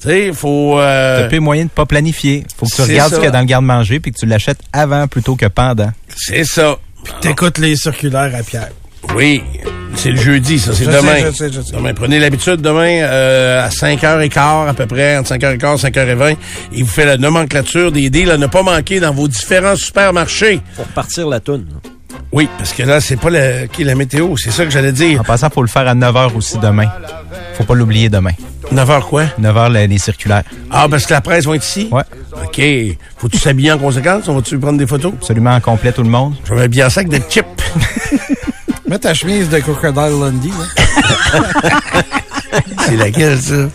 Tu 0.00 0.08
sais, 0.08 0.26
il 0.26 0.34
faut... 0.34 0.78
euh, 0.78 1.22
T'as 1.22 1.28
plus 1.28 1.40
moyen 1.40 1.64
de 1.64 1.70
pas 1.70 1.86
planifier. 1.86 2.44
Faut 2.58 2.66
que 2.66 2.74
tu 2.74 2.82
regardes 2.82 3.10
ça. 3.10 3.16
ce 3.16 3.20
qu'il 3.20 3.24
y 3.24 3.28
a 3.28 3.32
dans 3.32 3.40
le 3.40 3.46
garde-manger 3.46 4.00
puis 4.00 4.12
que 4.12 4.18
tu 4.18 4.26
l'achètes 4.26 4.58
avant 4.72 5.06
plutôt 5.08 5.36
que 5.36 5.46
pendant. 5.46 5.92
c'est 6.14 6.44
ça. 6.44 6.76
T'écoutes 7.20 7.58
les 7.58 7.76
circulaires 7.76 8.32
à 8.34 8.42
Pierre. 8.42 8.70
Oui, 9.16 9.42
c'est 9.94 10.10
le 10.10 10.16
jeudi, 10.20 10.58
ça, 10.58 10.72
c'est 10.74 10.84
Je 10.84 10.90
demain. 10.90 11.14
sais, 11.16 11.24
je 11.26 11.30
sais, 11.30 11.52
je 11.52 11.60
sais. 11.60 11.76
Demain, 11.76 11.94
prenez 11.94 12.18
l'habitude 12.18 12.60
demain 12.60 13.02
euh, 13.02 13.64
à 13.64 13.68
5h15 13.68 14.68
à 14.68 14.74
peu 14.74 14.86
près, 14.86 15.16
entre 15.16 15.34
5h15 15.34 15.86
et 15.86 15.90
5h20. 15.90 16.36
Il 16.72 16.84
vous 16.84 16.90
fait 16.90 17.04
la 17.06 17.16
nomenclature 17.16 17.92
des 17.92 18.10
deals 18.10 18.30
à 18.30 18.36
ne 18.38 18.46
pas 18.46 18.62
manquer 18.62 19.00
dans 19.00 19.12
vos 19.12 19.28
différents 19.28 19.76
supermarchés. 19.76 20.60
Pour 20.76 20.86
partir 20.86 21.28
la 21.28 21.40
toune. 21.40 21.66
Oui, 22.32 22.48
parce 22.58 22.72
que 22.72 22.82
là, 22.82 23.00
c'est 23.00 23.16
pas 23.16 23.30
la, 23.30 23.68
qui 23.68 23.82
est 23.82 23.84
la 23.84 23.94
météo, 23.94 24.36
c'est 24.36 24.50
ça 24.50 24.64
que 24.64 24.70
j'allais 24.70 24.90
dire. 24.92 25.20
En 25.20 25.24
passant, 25.24 25.48
faut 25.50 25.62
le 25.62 25.68
faire 25.68 25.86
à 25.86 25.94
9h 25.94 26.34
aussi 26.34 26.58
demain. 26.58 26.88
Faut 27.54 27.64
pas 27.64 27.74
l'oublier 27.74 28.08
demain. 28.08 28.32
9h 28.72 29.02
quoi? 29.02 29.24
9h, 29.40 29.72
les, 29.72 29.86
les 29.86 29.98
circulaires. 29.98 30.42
Ah, 30.70 30.88
parce 30.90 31.06
que 31.06 31.12
la 31.14 31.20
presse 31.20 31.44
va 31.44 31.54
être 31.54 31.64
ici? 31.64 31.88
Ouais. 31.92 32.02
OK. 32.44 32.96
Faut-tu 33.18 33.38
s'habiller 33.38 33.70
en 33.72 33.78
conséquence? 33.78 34.26
On 34.26 34.34
va-tu 34.34 34.58
prendre 34.58 34.78
des 34.78 34.86
photos? 34.86 35.12
Absolument 35.16 35.54
en 35.54 35.60
complet 35.60 35.92
tout 35.92 36.02
le 36.02 36.08
monde. 36.08 36.34
Je 36.44 36.50
vais 36.54 36.60
m'habiller 36.62 36.84
en 36.84 36.90
sac 36.90 37.08
de 37.08 37.18
chips. 37.28 37.44
Mets 38.86 38.98
ta 38.98 39.14
chemise 39.14 39.48
de 39.48 39.58
Crocodile 39.60 40.20
Lundy. 40.20 40.50
là. 40.50 41.40
c'est 42.86 42.96
laquelle, 42.96 43.38
ça? 43.38 43.54
Euh, 43.54 43.68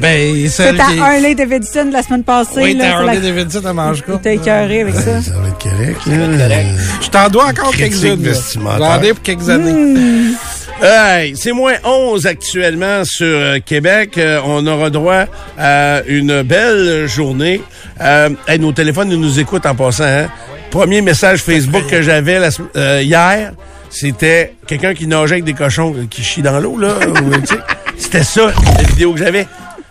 ben, 0.00 0.48
C'est 0.48 0.76
ta 0.76 0.84
qui... 0.86 0.98
Harley 1.00 1.34
Davidson 1.34 1.86
de 1.86 1.92
la 1.92 2.02
semaine 2.02 2.22
passée. 2.22 2.50
Oui, 2.62 2.74
là, 2.74 2.84
ta 2.84 2.90
c'est 2.90 2.94
Harley 2.94 3.14
la- 3.14 3.20
Davidson, 3.20 3.62
elle 3.66 3.72
mange 3.72 4.02
quoi? 4.02 4.20
T'as 4.22 4.32
écœuré 4.32 4.80
avec 4.82 4.94
ça. 4.94 5.20
Ça 5.20 5.32
va 5.38 5.48
être 5.48 5.58
correct, 5.58 6.06
là. 6.06 6.60
Je 7.02 7.08
t'en 7.08 7.28
dois 7.28 7.46
encore 7.46 7.74
quelques-unes. 7.74 8.24
J'en 8.54 9.02
ai 9.02 9.12
pour 9.12 9.22
quelques 9.22 9.48
années. 9.48 9.72
Hmm. 9.72 10.34
Hey, 10.82 11.34
c'est 11.36 11.52
moins 11.52 11.74
11 11.84 12.26
actuellement 12.26 13.02
sur 13.04 13.26
euh, 13.26 13.58
Québec. 13.64 14.18
Euh, 14.18 14.40
on 14.44 14.66
aura 14.66 14.90
droit 14.90 15.24
à 15.58 16.02
une 16.06 16.42
belle 16.42 17.06
journée. 17.08 17.62
Euh, 18.00 18.28
hey, 18.46 18.58
nos 18.58 18.72
téléphones 18.72 19.10
ils 19.10 19.18
nous 19.18 19.40
écoutent 19.40 19.64
en 19.64 19.74
passant. 19.74 20.04
Hein? 20.04 20.28
Premier 20.70 21.00
message 21.00 21.42
Facebook 21.42 21.86
que 21.88 22.02
j'avais 22.02 22.38
euh, 22.76 23.00
hier, 23.02 23.52
c'était 23.90 24.54
quelqu'un 24.66 24.94
qui 24.94 25.06
nageait 25.06 25.34
avec 25.34 25.44
des 25.44 25.54
cochons 25.54 25.94
qui 26.10 26.22
chient 26.22 26.42
dans 26.42 26.58
l'eau. 26.60 26.78
là. 26.78 26.94
C'était 27.98 28.24
ça, 28.24 28.52
la 28.76 28.82
vidéo 28.84 29.12
que 29.12 29.18
j'avais. 29.18 29.46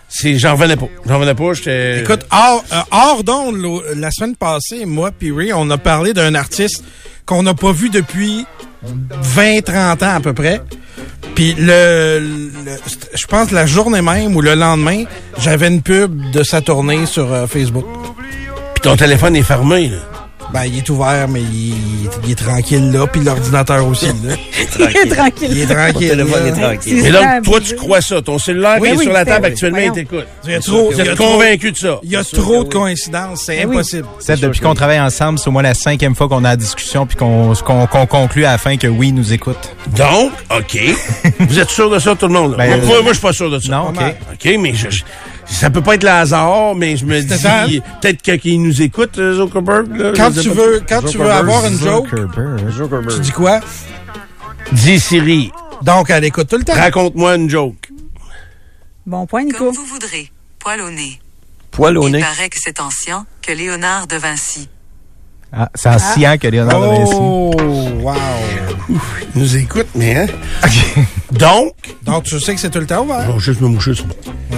C'est, 0.08 0.38
j'en 0.38 0.52
revenais 0.52 0.76
pas. 0.76 0.86
J'en 1.06 1.14
revenais 1.16 1.34
pas. 1.34 1.52
J'étais. 1.54 2.00
Écoute, 2.00 2.24
hors, 2.30 2.64
euh, 2.72 2.76
hors 2.92 3.24
d'onde, 3.24 3.56
la 3.96 4.10
semaine 4.12 4.36
passée, 4.36 4.84
moi 4.86 5.10
puis 5.10 5.32
Ray, 5.32 5.52
on 5.52 5.68
a 5.70 5.78
parlé 5.78 6.12
d'un 6.14 6.34
artiste 6.36 6.84
qu'on 7.26 7.42
n'a 7.42 7.54
pas 7.54 7.72
vu 7.72 7.90
depuis 7.90 8.46
20-30 9.34 10.04
ans 10.04 10.14
à 10.16 10.20
peu 10.20 10.32
près. 10.32 10.60
Puis 11.34 11.54
le, 11.58 12.20
le- 12.20 12.78
je 13.14 13.26
pense 13.26 13.50
la 13.50 13.66
journée 13.66 14.00
même 14.00 14.36
ou 14.36 14.40
le 14.40 14.54
lendemain, 14.54 15.04
j'avais 15.38 15.66
une 15.68 15.82
pub 15.82 16.30
de 16.30 16.42
sa 16.44 16.60
tournée 16.60 17.04
sur 17.06 17.32
euh, 17.32 17.46
Facebook. 17.48 17.84
Puis 18.74 18.82
ton 18.82 18.96
téléphone 18.96 19.34
est 19.36 19.42
fermé. 19.42 19.88
Là. 19.88 19.98
Ben, 20.52 20.64
il 20.64 20.78
est 20.78 20.88
ouvert, 20.88 21.26
mais 21.28 21.40
il, 21.42 21.74
il 22.24 22.30
est 22.30 22.34
tranquille 22.34 22.90
là, 22.92 23.06
puis 23.06 23.20
l'ordinateur 23.22 23.86
aussi, 23.86 24.06
là. 24.06 24.34
Il 24.78 24.82
est 24.84 25.14
tranquille. 25.14 25.48
Il 25.50 25.58
est 25.62 25.66
tranquille. 25.74 26.08
téléphone 26.10 26.44
là. 26.44 26.48
est 26.48 26.52
tranquille. 26.76 27.00
Mais 27.02 27.10
donc, 27.10 27.42
toi, 27.44 27.60
tu 27.60 27.74
crois 27.76 28.00
ça. 28.00 28.20
Ton 28.22 28.38
cellulaire 28.38 28.76
Oui, 28.80 28.88
qui 28.88 28.94
est 28.94 28.98
oui, 28.98 29.04
sur 29.04 29.12
la 29.12 29.24
table 29.24 29.46
oui, 29.46 29.52
actuellement, 29.52 29.78
il 29.78 29.92
t'écoute. 29.92 30.26
Il 30.44 30.50
y 30.50 30.54
a 30.54 30.60
trop, 30.60 30.86
Vous 30.86 30.92
il 30.92 30.98
y 30.98 31.00
a 31.00 31.04
êtes 31.12 31.14
trop- 31.18 31.32
convaincu 31.32 31.72
de 31.72 31.76
ça. 31.76 31.98
Il 32.02 32.10
y 32.10 32.16
a 32.16 32.24
trop 32.24 32.64
de 32.64 32.68
coïncidences, 32.72 33.42
c'est 33.46 33.64
oui. 33.64 33.74
impossible. 33.76 34.06
Seth, 34.18 34.40
depuis 34.40 34.60
qu'on 34.60 34.74
travaille 34.74 35.00
ensemble, 35.00 35.38
c'est 35.38 35.48
au 35.48 35.52
moins 35.52 35.62
la 35.62 35.74
cinquième 35.74 36.14
fois 36.14 36.28
qu'on 36.28 36.44
a 36.44 36.50
la 36.50 36.56
discussion 36.56 37.06
puis 37.06 37.16
qu'on 37.16 37.54
conclut 38.08 38.44
à 38.44 38.52
la 38.52 38.58
fin 38.58 38.76
que 38.76 38.86
oui, 38.86 39.08
il 39.08 39.14
nous 39.14 39.32
écoute. 39.32 39.74
Donc, 39.96 40.32
OK. 40.56 40.78
Vous 41.40 41.58
êtes 41.58 41.70
sûr 41.70 41.90
de 41.90 41.98
ça, 41.98 42.14
tout 42.14 42.26
le 42.26 42.32
monde? 42.34 42.52
là? 42.52 42.56
Ben, 42.58 42.84
moi, 42.84 43.02
moi, 43.02 43.12
je 43.12 43.18
suis 43.18 43.22
pas 43.26 43.32
sûr 43.32 43.50
de 43.50 43.58
ça. 43.58 43.70
Non, 43.72 43.88
OK. 43.88 44.00
OK, 44.32 44.56
mais 44.60 44.74
je- 44.74 45.02
ça 45.46 45.70
peut 45.70 45.80
pas 45.82 45.94
être 45.94 46.02
le 46.02 46.10
hasard, 46.10 46.74
mais 46.74 46.96
je 46.96 47.04
me 47.06 47.20
dis, 47.20 47.38
ça. 47.38 47.66
peut-être 48.00 48.22
qu'ils 48.40 48.60
nous 48.62 48.82
écoutent, 48.82 49.18
euh, 49.18 49.34
Zuckerberg. 49.34 49.96
Là, 49.96 50.12
Quand 50.16 50.30
tu 50.32 50.48
veux, 50.50 50.82
quand 50.88 51.02
tu 51.02 51.18
veux 51.18 51.30
avoir 51.30 51.64
une 51.66 51.78
joke, 51.78 52.08
Zuckerberg. 52.70 53.14
tu 53.14 53.20
dis 53.20 53.30
quoi? 53.32 53.60
Dis 54.72 54.98
Siri, 55.00 55.52
Donc, 55.82 56.10
elle 56.10 56.24
écoute 56.24 56.48
tout 56.48 56.56
le 56.56 56.64
temps. 56.64 56.74
raconte-moi 56.74 57.36
une 57.36 57.48
joke. 57.48 57.90
Bon 59.06 59.26
point, 59.26 59.44
Nico. 59.44 59.66
Comme 59.66 59.74
vous 59.74 59.84
voudrez. 59.86 60.30
Poil 60.58 60.80
au 60.80 60.90
nez. 60.90 61.20
Poil 61.70 61.96
au 61.98 62.06
Il 62.08 62.12
nez. 62.12 62.20
paraît 62.20 62.48
que 62.48 62.56
c'est 62.60 62.80
ancien 62.80 63.24
que 63.42 63.52
Léonard 63.52 64.06
de 64.08 64.16
Vinci. 64.16 64.68
Ah, 65.52 65.70
c'est 65.74 65.88
en 65.88 65.98
sciant 65.98 66.36
que 66.38 66.48
Léonard 66.48 66.80
de 66.80 66.86
Vinci. 66.86 67.12
Oh, 67.14 67.52
wow. 68.00 68.14
Ils 68.88 68.96
nous 69.34 69.56
écoutent, 69.56 69.88
mais 69.94 70.14
hein? 70.16 70.26
Donc, 71.32 71.72
Donc, 72.04 72.24
tu 72.24 72.38
sais 72.40 72.54
que 72.54 72.60
c'est 72.60 72.70
tout 72.70 72.78
le 72.78 72.86
temps 72.86 73.04
ouvert? 73.04 73.26
je 73.26 73.32
vais 73.32 73.38
juste 73.40 73.60
me 73.60 73.68
moucher 73.68 73.94
sur 73.94 74.06
Ouais, 74.06 74.12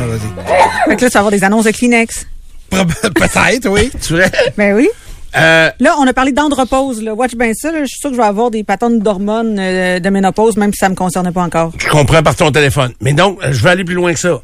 vas-y. 0.06 0.88
Fait 0.90 0.96
que 0.96 1.04
là, 1.04 1.08
tu 1.10 1.14
vas 1.14 1.20
avoir 1.20 1.30
des 1.32 1.44
annonces 1.44 1.64
de 1.64 1.70
Kleenex. 1.70 2.26
Peut-être, 2.70 3.68
oui. 3.70 3.90
Tu 4.00 4.12
vrai? 4.14 4.30
Ben 4.56 4.74
oui. 4.74 4.88
Euh, 5.36 5.70
Là, 5.80 5.94
on 5.98 6.06
a 6.06 6.12
parlé 6.12 6.32
d'andropause. 6.32 7.02
Là. 7.02 7.14
Watch 7.14 7.34
bien 7.34 7.52
ça. 7.54 7.70
là. 7.72 7.80
Je 7.82 7.86
suis 7.86 7.98
sûr 8.00 8.10
que 8.10 8.16
je 8.16 8.20
vais 8.20 8.26
avoir 8.26 8.50
des 8.50 8.64
patterns 8.64 8.98
d'hormones 8.98 9.58
euh, 9.58 9.98
de 10.00 10.10
ménopause, 10.10 10.56
même 10.56 10.72
si 10.72 10.78
ça 10.78 10.88
me 10.88 10.94
concerne 10.94 11.32
pas 11.32 11.42
encore. 11.42 11.72
je 11.78 11.88
comprends 11.88 12.22
par 12.22 12.34
ton 12.36 12.50
téléphone. 12.50 12.92
Mais 13.00 13.12
donc, 13.12 13.38
euh, 13.42 13.52
je 13.52 13.62
vais 13.62 13.70
aller 13.70 13.84
plus 13.84 13.94
loin 13.94 14.12
que 14.12 14.20
ça. 14.20 14.40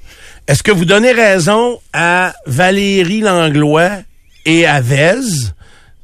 Est-ce 0.47 0.63
que 0.63 0.71
vous 0.73 0.85
donnez 0.85 1.13
raison 1.13 1.79
à 1.93 2.35
Valérie 2.47 3.21
Langlois 3.21 3.91
et 4.47 4.67
à 4.67 4.81
Vez? 4.81 5.15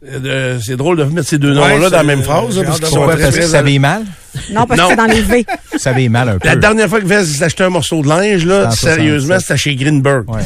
Euh, 0.07 0.59
C'est 0.65 0.77
drôle 0.77 0.97
de 0.97 1.05
mettre 1.05 1.29
ces 1.29 1.37
deux 1.39 1.51
Ouais, 1.59 1.75
noms-là 1.77 1.91
dans 1.91 1.97
la 1.99 2.03
même 2.05 2.23
phrase, 2.23 2.55
j'ai 2.55 2.61
là, 2.63 2.69
parce 2.69 2.81
qu'ils 2.81 2.89
sont 2.89 3.07
très, 3.07 3.19
Parce 3.23 3.37
que 3.37 3.43
savez 3.43 3.79
mal? 3.79 4.05
Non, 4.51 4.67
parce 4.67 4.81
Non. 4.81 4.85
que 4.87 4.91
c'est 4.93 4.97
dans 4.97 5.05
les 5.07 5.21
V. 5.21 5.45
Savez 5.77 6.09
mal 6.09 6.29
un 6.29 6.39
peu. 6.39 6.47
La 6.49 6.57
dernière 6.57 6.89
fois 6.89 7.01
que 7.01 7.07
Vez 7.07 7.25
s'achetait 7.25 7.65
un 7.65 7.71
morceau 7.71 8.01
de 8.03 8.09
linge, 8.09 8.45
là, 8.47 8.71
sérieusement, 8.71 9.35
67. 9.39 9.41
c'était 9.41 9.59
chez 9.59 9.75
Greenberg. 9.77 10.29
Ouais. 10.31 10.41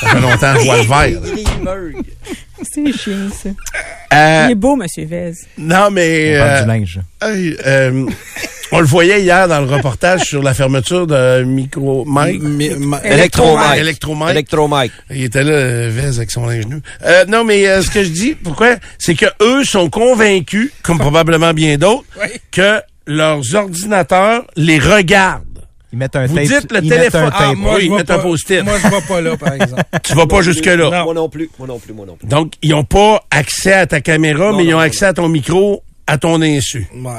Ça 0.00 0.08
fait 0.08 0.20
longtemps 0.20 0.54
que 0.54 0.60
je 0.60 0.64
vois 0.64 0.76
le 0.76 0.82
vert. 1.10 1.92
C'est 2.62 2.92
chiant, 2.92 3.28
ça. 3.42 3.48
Euh, 4.14 4.44
Il 4.48 4.52
est 4.52 4.54
beau, 4.54 4.76
Monsieur 4.76 5.04
Vez. 5.06 5.32
non, 5.58 5.90
mais... 5.90 6.36
On 6.36 6.38
parle 6.44 6.50
euh, 6.50 6.62
du 6.62 6.68
linge. 6.68 7.00
On 8.72 8.80
le 8.80 8.86
voyait 8.86 9.22
hier 9.22 9.46
dans 9.48 9.60
le 9.60 9.66
reportage 9.66 10.22
sur 10.22 10.42
la 10.42 10.54
fermeture 10.54 11.06
de 11.06 11.44
Micro 11.44 12.04
Mike. 12.06 12.42
Mi- 12.42 12.70
ma- 12.70 13.00
Electromike. 13.04 13.76
Electromike. 13.78 14.30
Electromike. 14.30 14.92
Il 15.10 15.24
était 15.24 15.44
là, 15.44 15.50
euh, 15.52 15.90
Vez, 15.92 16.16
avec 16.16 16.30
son 16.30 16.46
linge 16.46 16.66
nu. 16.66 16.80
Euh, 17.04 17.24
non, 17.26 17.44
mais 17.44 17.66
euh, 17.68 17.82
ce 17.82 17.90
que 17.90 18.02
je 18.02 18.08
dis, 18.08 18.34
pourquoi? 18.34 18.76
C'est 18.98 19.14
que 19.14 19.26
eux 19.42 19.64
sont 19.64 19.88
convaincus, 19.90 20.72
comme 20.82 20.98
probablement 20.98 21.52
bien 21.54 21.76
d'autres, 21.76 22.04
Oui. 22.20 22.28
que 22.50 22.80
leurs 23.06 23.54
ordinateurs 23.54 24.44
les 24.56 24.78
regardent. 24.78 25.44
Ils 25.92 25.98
mettent 25.98 26.16
un 26.16 26.24
Vous 26.26 26.36
tape. 26.36 26.44
dites 26.46 26.72
le 26.72 26.78
ils 26.82 26.88
mettent 26.88 26.98
téléphone. 27.00 27.24
un 27.24 27.30
Ah, 27.34 27.52
moi, 27.54 27.78
je 27.78 27.84
ils 27.84 27.92
mettent 27.92 28.06
pas- 28.06 28.14
un 28.14 28.18
post-it. 28.20 28.64
Moi, 28.64 28.74
je 28.82 28.88
vais 28.88 29.00
pas 29.06 29.20
là, 29.20 29.36
par 29.36 29.52
exemple. 29.52 29.82
Tu 30.02 30.14
vas 30.14 30.26
pas 30.26 30.40
jusque-là. 30.40 30.76
Non. 30.90 31.04
Moi 31.04 31.14
non 31.14 31.28
plus. 31.28 31.50
Moi 31.58 31.68
non 31.68 31.78
plus. 31.78 31.92
Moi 31.92 32.06
non 32.06 32.16
plus. 32.16 32.26
Donc, 32.26 32.54
ils 32.62 32.72
ont 32.72 32.84
pas 32.84 33.22
accès 33.30 33.74
à 33.74 33.86
ta 33.86 34.00
caméra, 34.00 34.52
mais 34.56 34.64
ils 34.64 34.74
ont 34.74 34.78
accès 34.78 35.04
à 35.04 35.12
ton 35.12 35.28
micro 35.28 35.82
à 36.06 36.16
ton 36.16 36.40
insu. 36.40 36.86
Ouais. 36.94 37.12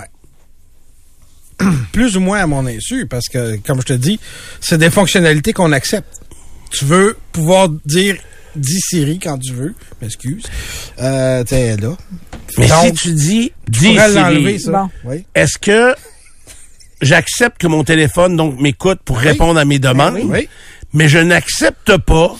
Plus 1.91 2.17
ou 2.17 2.20
moins 2.20 2.39
à 2.41 2.48
mon 2.48 2.65
insu, 2.67 3.05
parce 3.08 3.27
que, 3.27 3.58
comme 3.58 3.82
je 3.82 3.86
te 3.88 3.93
dis, 3.93 4.20
c'est 4.60 4.77
des 4.77 4.89
fonctionnalités 4.89 5.53
qu'on 5.53 5.72
accepte. 5.72 6.20
Tu 6.72 6.86
veux 6.86 7.17
pouvoir 7.32 7.70
dire 7.86 8.15
dis 8.55 8.79
Siri 8.79 9.20
quand 9.20 9.38
tu 9.39 9.53
veux, 9.53 9.74
m'excuse. 10.01 10.43
Euh, 11.01 11.43
tu 11.43 11.50
sais, 11.50 11.75
là. 11.77 11.96
Mais 12.58 12.67
Donc, 12.67 12.86
si 12.86 12.93
tu 12.93 13.12
dis, 13.13 13.51
dis 13.67 13.79
Siri, 13.98 14.13
l'enlever, 14.13 14.60
ça. 14.60 14.72
Bon. 14.72 14.89
Oui. 15.05 15.25
est-ce 15.34 15.58
que 15.58 15.96
j'accepte 17.01 17.60
que 17.60 17.67
mon 17.67 17.84
téléphone 17.84 18.36
donc 18.38 18.60
m'écoute 18.60 19.00
pour 19.03 19.17
répondre 19.17 19.60
à 19.60 19.65
mes 19.65 19.79
demandes, 19.79 20.15
Ben 20.15 20.25
Oui. 20.29 20.50
mais 20.93 21.08
je 21.08 21.20
n'accepte 21.20 21.98
pas 21.98 22.36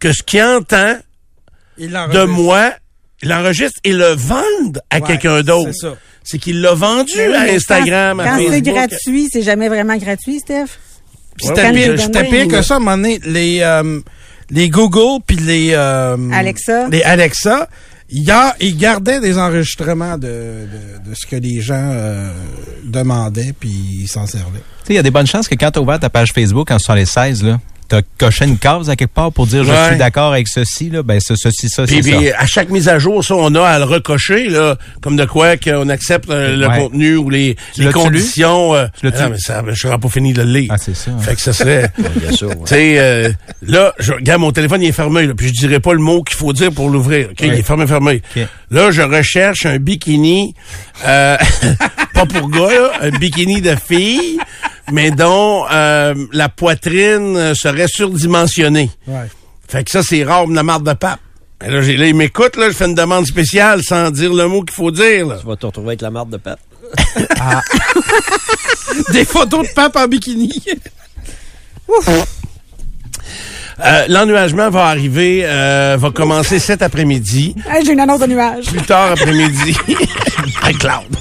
que 0.00 0.12
ce 0.12 0.22
qu'il 0.22 0.42
entend 0.42 0.96
Il 1.76 1.90
de 1.90 2.24
moi 2.24 2.72
l'enregistre 3.22 3.78
et 3.84 3.92
le 3.92 4.14
vende 4.14 4.80
à 4.90 4.96
Ouais, 4.98 5.06
quelqu'un 5.06 5.42
d'autre. 5.42 5.70
C'est 5.72 5.88
ça. 5.88 5.96
C'est 6.24 6.38
qu'il 6.38 6.60
l'a 6.60 6.74
vendu 6.74 7.12
oui, 7.16 7.34
à 7.34 7.52
Instagram, 7.54 8.18
Quand, 8.22 8.24
à 8.34 8.36
quand 8.38 8.44
c'est 8.50 8.60
gratuit, 8.62 9.28
c'est 9.32 9.42
jamais 9.42 9.68
vraiment 9.68 9.96
gratuit, 9.96 10.40
Steph? 10.40 10.66
Puis 11.36 11.48
Ouais, 11.48 11.54
C'était 11.56 12.18
ouais, 12.20 12.28
pire, 12.30 12.48
que 12.48 12.62
ça, 12.62 12.74
à 12.74 12.76
un 12.76 12.80
moment 12.80 12.96
donné, 12.96 13.20
les, 13.24 13.60
euh, 13.62 14.00
les 14.50 14.68
Google 14.68 15.22
puis 15.26 15.36
les... 15.36 15.70
euh, 15.72 16.16
Alexa. 16.32 16.88
Les 16.88 17.02
Alexa, 17.02 17.68
ils, 18.10 18.24
ga- 18.24 18.54
ils 18.60 18.76
gardaient 18.76 19.20
des 19.20 19.38
enregistrements 19.38 20.18
de, 20.18 20.26
de, 20.26 21.10
de 21.10 21.14
ce 21.14 21.26
que 21.26 21.36
les 21.36 21.60
gens 21.60 21.90
euh, 21.92 22.30
demandaient 22.84 23.54
puis 23.58 23.70
ils 24.02 24.08
s'en 24.08 24.26
servaient. 24.26 24.58
Tu 24.82 24.88
sais, 24.88 24.92
il 24.94 24.96
y 24.96 24.98
a 24.98 25.02
des 25.02 25.10
bonnes 25.10 25.26
chances 25.26 25.48
que 25.48 25.54
quand 25.54 25.70
tu 25.70 25.78
as 25.78 25.82
ouvert 25.82 25.98
ta 26.00 26.10
page 26.10 26.32
Facebook 26.34 26.70
en 26.70 26.78
76, 26.78 27.42
là, 27.44 27.58
tu 27.88 27.96
as 27.96 28.02
coché 28.18 28.44
une 28.44 28.58
case 28.58 28.90
à 28.90 28.96
quelque 28.96 29.12
part 29.14 29.32
pour 29.32 29.46
dire 29.46 29.64
je 29.64 29.70
Ouais. 29.70 29.86
suis 29.88 29.96
d'accord 29.96 30.32
avec 30.32 30.48
ceci, 30.48 30.90
là, 30.90 31.02
ben 31.02 31.20
ce- 31.20 31.36
ceci, 31.36 31.68
ça, 31.68 31.84
Puis, 31.84 32.00
c'est 32.02 32.10
ça. 32.10 32.16
puis, 32.18 32.30
à 32.32 32.46
chaque 32.46 32.70
mise 32.70 32.88
à 32.88 32.98
jour, 32.98 33.24
ça, 33.24 33.34
on 33.34 33.54
a 33.54 33.62
à 33.62 33.78
le 33.78 33.84
recocher, 33.84 34.48
là, 34.48 34.76
comme 35.00 35.16
de 35.16 35.24
quoi 35.24 35.56
qu'on 35.56 35.88
accepte 35.88 36.28
euh, 36.30 36.56
le 36.56 36.68
Ouais. 36.68 36.78
contenu 36.78 37.16
ou 37.16 37.30
les, 37.30 37.56
Tu 37.74 37.82
les 37.82 37.92
conditions. 37.92 38.74
euh, 38.74 38.86
Tu 39.00 39.06
non, 39.06 39.12
mais 39.30 39.38
ça, 39.38 39.62
je 39.66 39.74
serais 39.74 39.98
pas 39.98 40.08
fini 40.08 40.32
de 40.32 40.42
le 40.42 40.52
lire. 40.52 40.70
Ah, 40.72 40.78
c'est 40.78 40.94
ça. 40.96 41.10
hein. 41.10 41.18
Fait 41.20 41.34
que 41.34 41.40
ça 41.40 41.52
serait... 41.52 41.90
Bien 42.16 42.32
sûr. 42.32 42.48
ouais. 42.48 42.54
Tu 42.66 42.74
sais, 42.74 42.94
euh, 42.98 43.32
là, 43.62 43.94
je, 43.98 44.12
regarde, 44.12 44.40
mon 44.40 44.52
téléphone, 44.52 44.82
il 44.82 44.88
est 44.88 44.92
fermé, 44.92 45.26
là, 45.26 45.34
puis 45.34 45.48
je 45.48 45.52
dirais 45.52 45.80
pas 45.80 45.92
le 45.94 46.00
mot 46.00 46.22
qu'il 46.22 46.36
faut 46.36 46.52
dire 46.52 46.72
pour 46.72 46.90
l'ouvrir. 46.90 47.28
OK? 47.30 47.40
Il 47.42 47.52
est 47.54 47.62
fermé, 47.62 47.86
fermé. 47.86 48.22
Là, 48.70 48.90
je 48.90 49.00
recherche 49.02 49.64
un 49.66 49.78
bikini, 49.78 50.54
euh, 51.06 51.36
pas 52.14 52.26
pour 52.26 52.50
gars, 52.50 52.68
là, 52.68 52.90
un 53.02 53.10
bikini 53.10 53.60
de 53.62 53.74
fille, 53.76 54.38
mais 54.92 55.10
dont 55.10 55.64
euh, 55.70 56.14
la 56.32 56.48
poitrine 56.48 57.36
euh, 57.36 57.54
serait 57.54 57.88
surdimensionnée. 57.88 58.90
Ouais. 59.06 59.28
Fait 59.68 59.84
que 59.84 59.90
ça, 59.90 60.02
c'est 60.02 60.24
rare, 60.24 60.46
la 60.46 60.62
marde 60.62 60.86
de 60.86 60.92
pape. 60.94 61.20
Et 61.64 61.70
là, 61.70 61.82
j'ai, 61.82 61.96
là, 61.96 62.06
il 62.06 62.14
m'écoute, 62.14 62.56
là, 62.56 62.68
je 62.70 62.74
fais 62.74 62.86
une 62.86 62.94
demande 62.94 63.26
spéciale 63.26 63.82
sans 63.82 64.10
dire 64.10 64.32
le 64.32 64.46
mot 64.46 64.62
qu'il 64.62 64.74
faut 64.74 64.90
dire, 64.90 65.26
là. 65.26 65.36
Tu 65.40 65.46
vas 65.46 65.56
te 65.56 65.66
retrouver 65.66 65.88
avec 65.88 66.02
la 66.02 66.10
marde 66.10 66.30
de 66.30 66.36
pape. 66.36 66.60
Des 69.12 69.24
photos 69.24 69.68
de 69.68 69.74
pape 69.74 69.96
en 69.96 70.06
bikini. 70.06 70.52
Euh, 73.84 74.06
l'ennuagement 74.08 74.70
va 74.70 74.86
arriver, 74.86 75.42
euh, 75.44 75.96
va 76.00 76.10
commencer 76.10 76.58
cet 76.58 76.82
après-midi. 76.82 77.54
Hey, 77.70 77.84
J'ai 77.84 77.92
une 77.92 78.00
annonce 78.00 78.18
de 78.18 78.26
nuage. 78.26 78.64
plus 78.66 78.82
tard 78.82 79.12
après-midi 79.12 79.76
à 80.62 80.72
Cloud. 80.72 81.16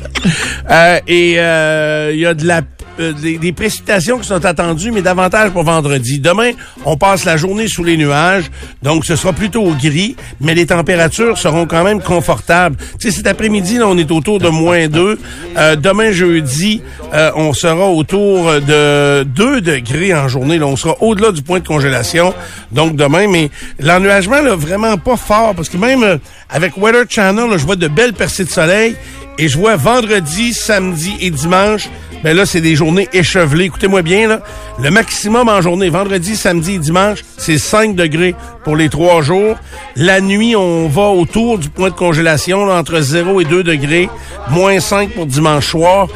Euh, 0.71 0.99
et 1.07 1.35
euh, 1.37 2.09
il 2.13 2.19
y 2.19 2.25
a 2.25 2.33
de 2.33 2.45
la 2.47 2.63
euh, 2.99 3.13
des, 3.13 3.51
précipitations 3.51 4.19
qui 4.19 4.27
sont 4.27 4.45
attendues, 4.45 4.91
mais 4.91 5.01
davantage 5.01 5.51
pour 5.51 5.63
vendredi. 5.63 6.19
Demain, 6.19 6.51
on 6.85 6.97
passe 6.97 7.25
la 7.25 7.37
journée 7.37 7.67
sous 7.67 7.83
les 7.83 7.97
nuages, 7.97 8.45
donc 8.83 9.05
ce 9.05 9.15
sera 9.15 9.33
plutôt 9.33 9.71
gris, 9.73 10.15
mais 10.41 10.53
les 10.53 10.67
températures 10.67 11.37
seront 11.37 11.65
quand 11.65 11.83
même 11.83 12.01
confortables. 12.01 12.77
Tu 12.99 13.09
sais, 13.09 13.17
cet 13.17 13.27
après-midi, 13.27 13.79
on 13.83 13.97
est 13.97 14.11
autour 14.11 14.39
de 14.39 14.49
moins 14.49 14.87
2. 14.87 15.19
Euh, 15.57 15.75
demain, 15.75 16.11
jeudi, 16.11 16.81
euh, 17.13 17.31
on 17.35 17.53
sera 17.53 17.87
autour 17.87 18.51
de 18.61 19.23
2 19.23 19.61
degrés 19.61 20.13
en 20.13 20.27
journée. 20.27 20.57
Là, 20.57 20.67
on 20.67 20.75
sera 20.75 20.95
au-delà 21.01 21.31
du 21.31 21.41
point 21.41 21.59
de 21.59 21.67
congélation. 21.67 22.33
Donc 22.71 22.95
demain, 22.95 23.27
mais 23.27 23.49
l'ennuagement, 23.79 24.41
là, 24.41 24.55
vraiment 24.55 24.97
pas 24.97 25.17
fort, 25.17 25.55
parce 25.55 25.69
que 25.69 25.77
même 25.77 26.03
euh, 26.03 26.17
avec 26.49 26.77
Weather 26.77 27.05
Channel, 27.09 27.49
là, 27.49 27.57
je 27.57 27.65
vois 27.65 27.75
de 27.75 27.87
belles 27.87 28.13
percées 28.13 28.45
de 28.45 28.49
soleil. 28.49 28.95
Et 29.39 29.47
je 29.47 29.57
vois 29.57 29.75
vendredi, 29.75 30.51
samedi 30.51 31.13
et 31.21 31.29
dimanche, 31.29 31.89
ben 32.23 32.35
là, 32.35 32.45
c'est 32.45 32.61
des 32.61 32.75
journées 32.75 33.07
échevelées. 33.13 33.65
Écoutez-moi 33.65 34.01
bien, 34.01 34.27
là. 34.27 34.41
Le 34.81 34.89
maximum 34.89 35.49
en 35.49 35.61
journée, 35.61 35.89
vendredi, 35.89 36.35
samedi 36.35 36.75
et 36.75 36.79
dimanche, 36.79 37.19
c'est 37.37 37.57
5 37.57 37.95
degrés 37.95 38.35
pour 38.63 38.75
les 38.75 38.89
trois 38.89 39.21
jours. 39.21 39.55
La 39.95 40.21
nuit, 40.21 40.55
on 40.55 40.87
va 40.87 41.03
autour 41.03 41.59
du 41.59 41.69
point 41.69 41.89
de 41.89 41.95
congélation, 41.95 42.69
entre 42.69 42.99
0 42.99 43.41
et 43.41 43.45
2 43.45 43.63
degrés. 43.63 44.09
Moins 44.49 44.79
5 44.79 45.11
pour 45.11 45.25
dimanche 45.25 45.67
soir. 45.67 46.07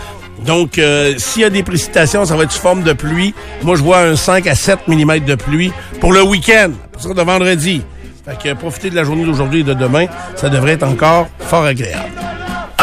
Donc, 0.45 0.79
euh, 0.79 1.13
s'il 1.17 1.43
y 1.43 1.45
a 1.45 1.49
des 1.49 1.63
précipitations, 1.63 2.25
ça 2.25 2.35
va 2.35 2.43
être 2.43 2.51
sous 2.51 2.61
forme 2.61 2.83
de 2.83 2.93
pluie. 2.93 3.33
Moi, 3.61 3.75
je 3.75 3.83
vois 3.83 3.99
un 3.99 4.15
5 4.15 4.47
à 4.47 4.55
7 4.55 4.87
mm 4.87 5.19
de 5.19 5.35
pluie 5.35 5.71
pour 5.99 6.13
le 6.13 6.23
week-end, 6.23 6.71
pour 6.91 7.01
ça 7.01 7.13
de 7.13 7.21
vendredi. 7.21 7.83
Fait 8.25 8.37
que 8.37 8.53
profitez 8.55 8.89
de 8.89 8.95
la 8.95 9.03
journée 9.03 9.25
d'aujourd'hui 9.25 9.61
et 9.61 9.63
de 9.63 9.73
demain. 9.73 10.05
Ça 10.35 10.49
devrait 10.49 10.73
être 10.73 10.83
encore 10.83 11.27
fort 11.39 11.65
agréable. 11.65 12.11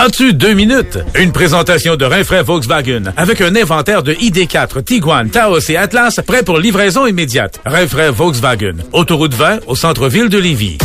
As-tu 0.00 0.32
deux 0.32 0.52
minutes? 0.54 0.98
Une 1.16 1.32
présentation 1.32 1.96
de 1.96 2.04
Rinfraie 2.04 2.42
Volkswagen 2.44 3.12
avec 3.16 3.40
un 3.40 3.54
inventaire 3.56 4.02
de 4.04 4.12
ID4, 4.12 4.84
Tiguan, 4.84 5.28
Taos 5.28 5.58
et 5.70 5.76
Atlas 5.76 6.20
prêt 6.24 6.42
pour 6.44 6.58
livraison 6.58 7.06
immédiate. 7.06 7.60
Rinfraie 7.66 8.10
Volkswagen. 8.10 8.74
Autoroute 8.92 9.34
20 9.34 9.60
au 9.66 9.74
centre-ville 9.74 10.28
de 10.28 10.38
Lévis. 10.38 10.78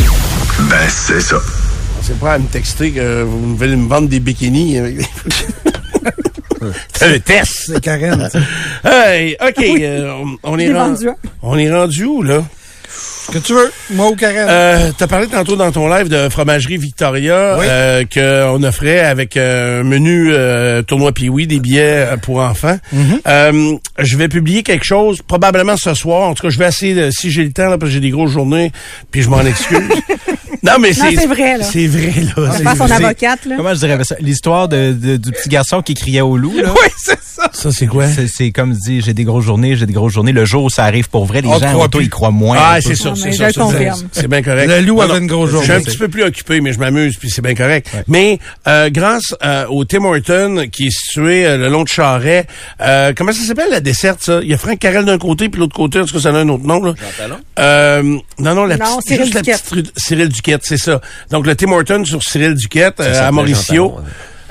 Ben, 0.69 0.77
c'est 0.89 1.21
ça. 1.21 1.37
Pensez 1.99 2.13
pas 2.13 2.33
à 2.33 2.39
me 2.39 2.47
texter 2.47 2.91
que 2.91 3.21
vous 3.23 3.55
voulez 3.55 3.75
me 3.75 3.87
vendre 3.87 4.07
des 4.09 4.19
bikinis 4.19 4.77
avec 4.79 4.97
des... 4.97 5.05
C'est 6.93 7.15
un 7.15 7.19
test. 7.19 7.63
C'est 7.67 7.81
Karen. 7.81 8.29
ça. 8.31 8.39
Hey, 8.89 9.35
OK, 9.41 9.59
euh, 9.59 10.11
on, 10.43 10.53
on 10.53 10.57
est 10.59 10.67
J'ai 10.67 10.73
ren- 10.73 10.87
vendu 10.93 11.09
un. 11.09 11.15
on 11.41 11.57
est 11.57 11.71
rendu 11.71 12.05
où, 12.05 12.23
là? 12.23 12.41
Que 13.31 13.37
tu 13.39 13.53
veux, 13.53 13.71
moi 13.91 14.09
ou 14.09 14.15
Karen? 14.15 14.45
Euh, 14.47 14.91
T'as 14.97 15.07
parlé 15.07 15.27
tantôt 15.27 15.55
dans 15.55 15.71
ton 15.71 15.87
live 15.87 16.07
de 16.09 16.29
fromagerie 16.29 16.77
Victoria 16.77 17.55
Oui. 17.57 17.65
euh, 17.67 18.03
qu'on 18.13 18.61
offrait 18.63 18.99
avec 18.99 19.37
euh, 19.37 19.79
un 19.81 19.83
menu 19.83 20.29
euh, 20.31 20.81
tournoi 20.83 21.13
Pee-Wee, 21.13 21.47
des 21.47 21.59
billets 21.59 22.05
euh, 22.11 22.17
pour 22.17 22.39
enfants. 22.39 22.77
Mm-hmm. 22.93 23.19
Euh, 23.27 23.73
je 23.99 24.17
vais 24.17 24.27
publier 24.27 24.61
quelque 24.61 24.85
chose 24.85 25.21
probablement 25.25 25.77
ce 25.77 25.93
soir. 25.93 26.29
En 26.29 26.33
tout 26.35 26.43
cas, 26.43 26.49
je 26.49 26.59
vais 26.59 26.67
essayer, 26.67 26.93
de- 26.93 27.09
si 27.11 27.31
j'ai 27.31 27.43
le 27.43 27.51
temps, 27.53 27.69
là, 27.69 27.77
parce 27.77 27.89
que 27.89 27.93
j'ai 27.93 28.01
des 28.01 28.11
grosses 28.11 28.31
journées, 28.31 28.71
puis 29.09 29.21
je 29.23 29.29
m'en 29.29 29.41
excuse. 29.45 29.79
non, 30.61 30.73
mais 30.79 30.93
c'est 30.93 31.15
c'est 31.15 31.25
vrai, 31.25 31.57
là. 31.57 31.63
C'est 31.63 31.87
vrai, 31.87 32.13
là. 32.21 32.33
On 32.37 32.51
faire 32.51 32.77
son 32.77 32.91
avocate, 32.91 33.45
là. 33.45 33.55
Comment 33.57 33.73
je 33.73 33.79
dirais 33.79 34.03
ça? 34.03 34.15
L'histoire 34.19 34.67
de, 34.67 34.91
de- 34.91 35.17
du 35.17 35.31
petit 35.31 35.49
garçon 35.49 35.81
qui 35.81 35.93
criait 35.93 36.21
au 36.21 36.37
loup, 36.37 36.53
là. 36.57 36.69
oui, 36.83 36.89
c'est 36.97 37.17
ça. 37.23 37.49
Ça, 37.51 37.71
c'est 37.71 37.87
quoi? 37.87 38.05
C'est- 38.07 38.51
comme 38.51 38.73
dit, 38.73 39.01
j'ai 39.01 39.13
des 39.13 39.23
grosses 39.23 39.45
journées, 39.45 39.75
j'ai 39.75 39.85
des 39.85 39.93
grosses 39.93 40.13
journées. 40.13 40.33
Le 40.33 40.45
jour 40.45 40.65
où 40.65 40.69
ça 40.69 40.83
arrive 40.83 41.09
pour 41.09 41.25
vrai, 41.25 41.41
les 41.41 41.47
On 41.47 41.57
gens 41.57 41.79
autour, 41.81 42.01
ils 42.01 42.09
croient 42.09 42.31
moins. 42.31 42.57
Ah, 42.59 42.77
c'est 42.81 42.95
ça, 42.95 43.12
C'est 43.15 43.31
ça. 43.33 43.49
je 43.49 43.59
confirme. 43.59 44.07
C'est 44.11 44.27
bien 44.27 44.41
correct. 44.41 44.67
Le 44.69 44.81
loup 44.81 44.95
Non, 44.97 45.01
avait 45.01 45.19
une 45.19 45.27
grosse 45.27 45.51
Je 45.51 45.57
suis 45.57 45.63
un 45.71 45.75
journée. 45.75 45.83
petit 45.85 45.97
peu 45.97 46.07
plus 46.07 46.23
occupé, 46.23 46.61
mais 46.61 46.73
je 46.73 46.79
m'amuse, 46.79 47.17
puis 47.17 47.29
c'est 47.29 47.41
bien 47.41 47.55
correct. 47.55 47.89
Mais 48.07 48.39
euh, 48.67 48.89
grâce 48.89 49.33
euh, 49.43 49.65
au 49.67 49.85
Tim 49.85 50.05
Horton, 50.05 50.67
qui 50.71 50.87
est 50.87 50.91
situé 50.91 51.45
euh, 51.45 51.57
le 51.57 51.69
long 51.69 51.83
de 51.83 51.87
Charret, 51.89 52.47
euh, 52.81 53.13
comment 53.15 53.31
ça 53.31 53.43
s'appelle 53.45 53.69
la 53.71 53.79
desserte, 53.79 54.21
ça? 54.23 54.39
Il 54.41 54.49
y 54.49 54.53
a 54.53 54.57
Franck 54.57 54.79
Carrel 54.79 55.05
d'un 55.05 55.17
côté, 55.17 55.49
puis 55.49 55.59
l'autre 55.59 55.75
côté, 55.75 55.99
est-ce 55.99 56.13
que 56.13 56.19
ça 56.19 56.29
a 56.29 56.33
un 56.33 56.49
autre 56.49 56.63
nom, 56.65 56.81
là? 56.83 56.93
Euh, 57.59 58.01
non, 58.39 58.55
non, 58.55 58.65
la 58.65 58.77
Non, 58.77 58.97
petite, 58.97 59.07
Cyril 59.07 59.23
juste 59.25 59.33
la 59.35 59.41
petite 59.41 59.69
rue- 59.69 59.83
Cyril 59.95 60.29
Duquette, 60.29 60.61
c'est 60.63 60.77
ça. 60.77 61.01
Donc, 61.31 61.45
le 61.45 61.55
Tim 61.55 61.71
Horton 61.71 62.03
sur 62.05 62.21
Cyril 62.23 62.55
Duquette, 62.55 62.99
euh, 62.99 63.27
à 63.27 63.31
Mauricio. 63.31 63.73
Jean 63.85 63.89
Talon, 63.89 63.97
ouais. 63.97 64.03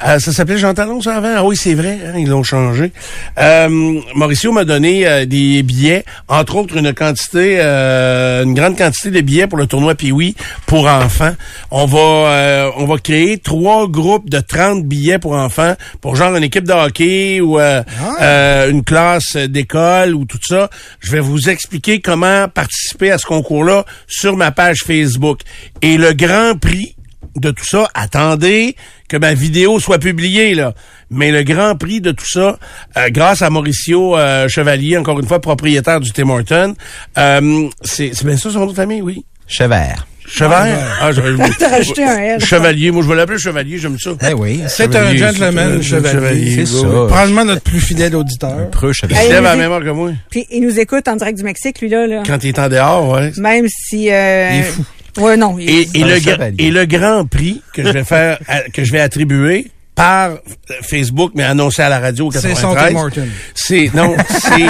Euh, 0.04 0.18
ça 0.18 0.32
s'appelait 0.32 0.58
Jean 0.58 0.74
Talon, 0.74 1.00
ça, 1.00 1.16
avant? 1.16 1.32
Ah 1.36 1.44
oui, 1.44 1.56
c'est 1.56 1.74
vrai, 1.74 1.98
hein, 2.04 2.14
ils 2.16 2.28
l'ont 2.28 2.42
changé. 2.42 2.92
Euh, 3.38 4.00
Mauricio 4.14 4.52
m'a 4.52 4.64
donné 4.64 5.06
euh, 5.06 5.26
des 5.26 5.62
billets, 5.62 6.04
entre 6.28 6.56
autres 6.56 6.76
une 6.76 6.92
quantité, 6.92 7.58
euh, 7.60 8.42
une 8.44 8.54
grande 8.54 8.76
quantité 8.76 9.10
de 9.10 9.20
billets 9.20 9.46
pour 9.46 9.58
le 9.58 9.66
tournoi 9.66 9.94
Pee-Wee 9.94 10.34
pour 10.66 10.86
enfants. 10.86 11.34
On 11.70 11.86
va 11.86 11.98
euh, 11.98 12.70
on 12.76 12.86
va 12.86 12.98
créer 12.98 13.38
trois 13.38 13.88
groupes 13.88 14.28
de 14.28 14.40
30 14.40 14.84
billets 14.84 15.18
pour 15.18 15.32
enfants, 15.34 15.74
pour 16.00 16.16
genre 16.16 16.34
une 16.36 16.44
équipe 16.44 16.64
de 16.64 16.72
hockey 16.72 17.40
ou 17.40 17.58
euh, 17.58 17.82
euh, 18.20 18.70
une 18.70 18.82
classe 18.82 19.36
d'école 19.36 20.14
ou 20.14 20.24
tout 20.24 20.38
ça. 20.42 20.68
Je 21.00 21.12
vais 21.12 21.20
vous 21.20 21.48
expliquer 21.48 22.00
comment 22.00 22.48
participer 22.48 23.10
à 23.12 23.18
ce 23.18 23.26
concours-là 23.26 23.84
sur 24.08 24.36
ma 24.36 24.50
page 24.50 24.82
Facebook. 24.84 25.40
Et 25.80 25.96
le 25.96 26.12
grand 26.12 26.58
prix 26.58 26.96
de 27.36 27.50
tout 27.50 27.64
ça, 27.64 27.88
attendez 27.94 28.76
que 29.12 29.18
ma 29.18 29.34
vidéo 29.34 29.78
soit 29.78 29.98
publiée, 29.98 30.54
là. 30.54 30.72
Mais 31.10 31.30
le 31.30 31.42
grand 31.42 31.76
prix 31.76 32.00
de 32.00 32.12
tout 32.12 32.24
ça, 32.26 32.58
euh, 32.96 33.08
grâce 33.10 33.42
à 33.42 33.50
Mauricio 33.50 34.16
euh, 34.16 34.48
Chevalier, 34.48 34.96
encore 34.96 35.20
une 35.20 35.26
fois, 35.26 35.38
propriétaire 35.38 36.00
du 36.00 36.10
Tim 36.12 36.30
Horton, 36.30 36.74
euh, 37.18 37.68
c'est 37.82 38.12
c'est 38.14 38.24
bien 38.24 38.38
ça 38.38 38.50
son 38.50 38.60
nom 38.60 38.66
de 38.66 38.72
famille, 38.74 39.02
oui? 39.02 39.22
Chevert. 39.46 40.06
Chevalier? 40.26 40.72
Ah, 41.00 41.10
T'as 41.58 41.68
rajouté 41.68 42.04
un 42.04 42.16
L. 42.16 42.40
Chevalier, 42.44 42.90
moi 42.90 43.02
je 43.02 43.08
vais 43.08 43.16
l'appeler 43.16 43.38
Chevalier, 43.38 43.76
j'aime 43.76 43.98
ça. 43.98 44.12
Eh 44.26 44.32
oui. 44.32 44.62
C'est 44.68 44.84
un 44.96 45.10
Chevalier, 45.12 45.18
gentleman, 45.18 45.82
c'est 45.82 45.96
un 45.96 46.10
chevalier. 46.12 46.54
C'est 46.54 46.66
ça. 46.66 46.86
Probablement 46.86 47.44
notre 47.44 47.62
plus 47.62 47.80
fidèle 47.80 48.16
auditeur. 48.16 48.70
Preux 48.70 48.92
chevert. 48.94 49.18
Il 49.18 49.20
Hey, 49.20 49.28
se 49.28 49.32
lève 49.34 49.44
à 49.44 49.56
la 49.56 49.64
heure 49.68 49.84
que 49.84 49.90
moi. 49.90 50.12
Puis 50.30 50.46
il 50.50 50.62
nous 50.62 50.78
écoute 50.80 51.06
en 51.08 51.16
direct 51.16 51.36
du 51.36 51.44
Mexique, 51.44 51.80
lui, 51.82 51.88
là. 51.90 52.06
là. 52.06 52.22
Quand 52.26 52.42
il 52.44 52.48
est 52.48 52.58
en 52.58 52.68
dehors, 52.68 53.10
ouais. 53.10 53.32
Même 53.36 53.66
si... 53.68 54.10
Euh... 54.10 54.48
Il 54.52 54.60
est 54.60 54.62
fou. 54.62 54.84
Ouais, 55.18 55.36
non. 55.36 55.56
il- 55.58 55.68
Et, 55.68 55.86
le, 56.04 56.60
et 56.60 56.70
le 56.70 56.86
grand 56.86 57.26
prix 57.26 57.62
que 57.74 57.82
je 57.84 57.88
vais 57.90 58.04
faire, 58.04 58.38
à- 58.48 58.62
que 58.70 58.82
je 58.84 58.92
vais 58.92 59.00
attribuer 59.00 59.70
par 59.94 60.30
euh, 60.30 60.36
Facebook, 60.82 61.32
mais 61.34 61.44
annoncé 61.44 61.82
à 61.82 61.88
la 61.90 62.00
radio 62.00 62.28
au 62.28 62.32
C'est 62.32 62.54
son 62.54 62.74
93. 62.74 62.92
Tim 62.92 62.98
Horton. 62.98 63.28
C'est 63.54 63.90
non, 63.94 64.16
c'est 64.28 64.66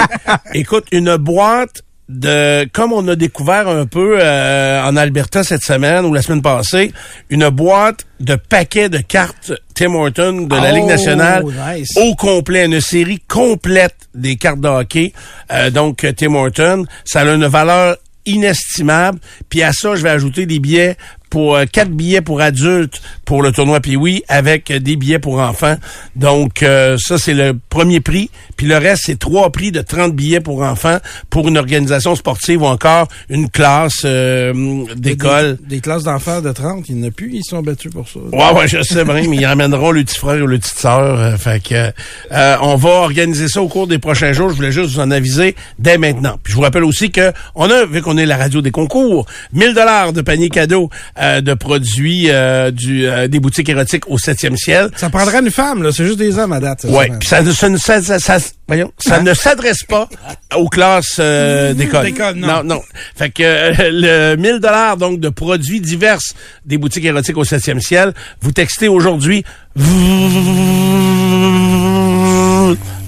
écoute 0.59 0.85
une 0.91 1.15
boîte 1.15 1.81
de 2.09 2.67
comme 2.73 2.91
on 2.91 3.07
a 3.07 3.15
découvert 3.15 3.69
un 3.69 3.85
peu 3.85 4.17
euh, 4.19 4.83
en 4.83 4.97
Alberta 4.97 5.41
cette 5.45 5.63
semaine 5.63 6.03
ou 6.05 6.13
la 6.13 6.21
semaine 6.21 6.41
passée, 6.41 6.91
une 7.29 7.47
boîte 7.47 8.05
de 8.19 8.35
paquets 8.35 8.89
de 8.89 8.97
cartes 8.97 9.53
Tim 9.73 9.95
Horton 9.95 10.41
de 10.41 10.55
la 10.55 10.71
Oh, 10.71 10.75
Ligue 10.75 10.85
nationale 10.85 11.45
nice. 11.73 11.95
au 11.95 12.13
complet, 12.15 12.65
une 12.65 12.81
série 12.81 13.21
complète 13.29 13.95
des 14.13 14.35
cartes 14.35 14.59
de 14.59 14.67
hockey. 14.67 15.13
Euh, 15.53 15.69
donc 15.69 16.05
Tim 16.17 16.35
Horton, 16.35 16.85
ça 17.05 17.21
a 17.21 17.25
une 17.33 17.45
valeur 17.47 17.95
inestimable. 18.25 19.19
Puis 19.49 19.63
à 19.63 19.71
ça, 19.73 19.95
je 19.95 20.03
vais 20.03 20.09
ajouter 20.09 20.45
des 20.45 20.59
billets 20.59 20.97
pour 21.33 21.55
euh, 21.55 21.65
quatre 21.65 21.89
billets 21.89 22.21
pour 22.21 22.41
adultes 22.41 23.01
pour 23.25 23.41
le 23.41 23.51
tournoi 23.51 23.79
Pee-Wee 23.79 24.21
avec 24.27 24.69
euh, 24.69 24.77
des 24.79 24.95
billets 24.97 25.17
pour 25.17 25.39
enfants. 25.39 25.77
Donc 26.15 26.61
euh, 26.61 26.95
ça 26.99 27.17
c'est 27.17 27.33
le 27.33 27.57
premier 27.69 28.01
prix, 28.01 28.29
puis 28.55 28.67
le 28.67 28.77
reste 28.77 29.05
c'est 29.07 29.17
trois 29.17 29.51
prix 29.51 29.71
de 29.71 29.81
30 29.81 30.13
billets 30.15 30.41
pour 30.41 30.61
enfants 30.61 30.99
pour 31.31 31.47
une 31.47 31.57
organisation 31.57 32.15
sportive 32.15 32.61
ou 32.61 32.67
encore 32.67 33.07
une 33.29 33.49
classe 33.49 34.03
euh, 34.05 34.53
d'école. 34.95 35.57
Des, 35.61 35.77
des 35.77 35.81
classes 35.81 36.03
d'enfants 36.03 36.39
de 36.39 36.51
30, 36.51 36.87
il 36.89 36.97
n'y 36.97 37.05
en 37.05 37.07
a 37.07 37.11
plus, 37.11 37.31
ils 37.33 37.43
sont 37.43 37.63
battus 37.63 37.91
pour 37.91 38.07
ça. 38.07 38.19
Ouais, 38.31 38.59
ouais, 38.59 38.67
je 38.67 38.83
sais 38.83 39.03
bien, 39.03 39.27
mais 39.27 39.37
ils 39.37 39.45
ramèneront 39.47 39.89
le 39.89 40.03
petit 40.03 40.19
frère 40.19 40.43
ou 40.43 40.45
le 40.45 40.59
petite 40.59 40.77
sœur. 40.77 41.19
euh, 41.19 41.35
fait 41.37 41.63
que 41.63 41.91
euh, 42.31 42.57
on 42.61 42.75
va 42.75 42.89
organiser 42.89 43.47
ça 43.47 43.59
au 43.59 43.67
cours 43.67 43.87
des 43.87 43.97
prochains 43.97 44.33
jours. 44.33 44.49
Je 44.51 44.55
voulais 44.55 44.71
juste 44.71 44.91
vous 44.91 44.99
en 44.99 45.09
aviser 45.09 45.55
dès 45.79 45.97
maintenant. 45.97 46.37
Puis 46.43 46.51
je 46.51 46.57
vous 46.57 46.61
rappelle 46.63 46.83
aussi 46.83 47.09
que 47.09 47.31
on 47.55 47.71
a, 47.71 47.85
vu 47.85 48.03
qu'on 48.03 48.17
est 48.17 48.27
la 48.27 48.37
radio 48.37 48.61
des 48.61 48.69
concours, 48.69 49.25
1000 49.53 49.73
dollars 49.73 50.13
de 50.13 50.21
panier 50.21 50.49
cadeau 50.49 50.91
euh, 51.23 51.41
de 51.41 51.53
produits 51.53 52.25
euh, 52.29 52.69
du 52.71 53.05
euh, 53.07 53.27
des 53.27 53.39
boutiques 53.39 53.69
érotiques 53.69 54.07
au 54.09 54.17
7e 54.17 54.55
ciel. 54.57 54.89
Ça 54.97 55.09
prendrait 55.09 55.39
une 55.39 55.49
femme, 55.51 55.81
là. 55.83 55.91
C'est 55.91 56.05
juste 56.05 56.17
des 56.19 56.37
hommes 56.37 56.51
à 56.53 56.59
date. 56.59 56.81
ça, 56.81 56.87
Ouais, 56.89 57.07
ça. 57.07 57.17
puis 57.19 57.27
ça, 57.55 57.69
ne- 57.69 57.77
ça, 57.77 58.01
ça, 58.01 58.19
ça- 58.19 58.39
ça- 58.39 58.49
voyons, 58.67 58.91
ça 58.97 59.21
ne 59.21 59.33
s'adresse 59.33 59.83
pas 59.83 60.07
aux 60.55 60.67
classes 60.69 61.17
euh, 61.19 61.73
d'école. 61.73 62.05
D'école, 62.05 62.35
non. 62.35 62.47
non, 62.47 62.63
non. 62.63 62.81
Fait 63.15 63.29
que 63.29 63.43
euh, 63.43 63.73
le 63.79 64.35
1000 64.35 64.59
dollars 64.59 64.97
donc 64.97 65.19
de 65.19 65.29
produits 65.29 65.81
divers 65.81 66.19
des 66.65 66.77
boutiques 66.77 67.05
érotiques 67.05 67.37
au 67.37 67.43
7e 67.45 67.79
ciel, 67.79 68.13
vous 68.41 68.51
textez 68.51 68.87
aujourd'hui. 68.87 69.43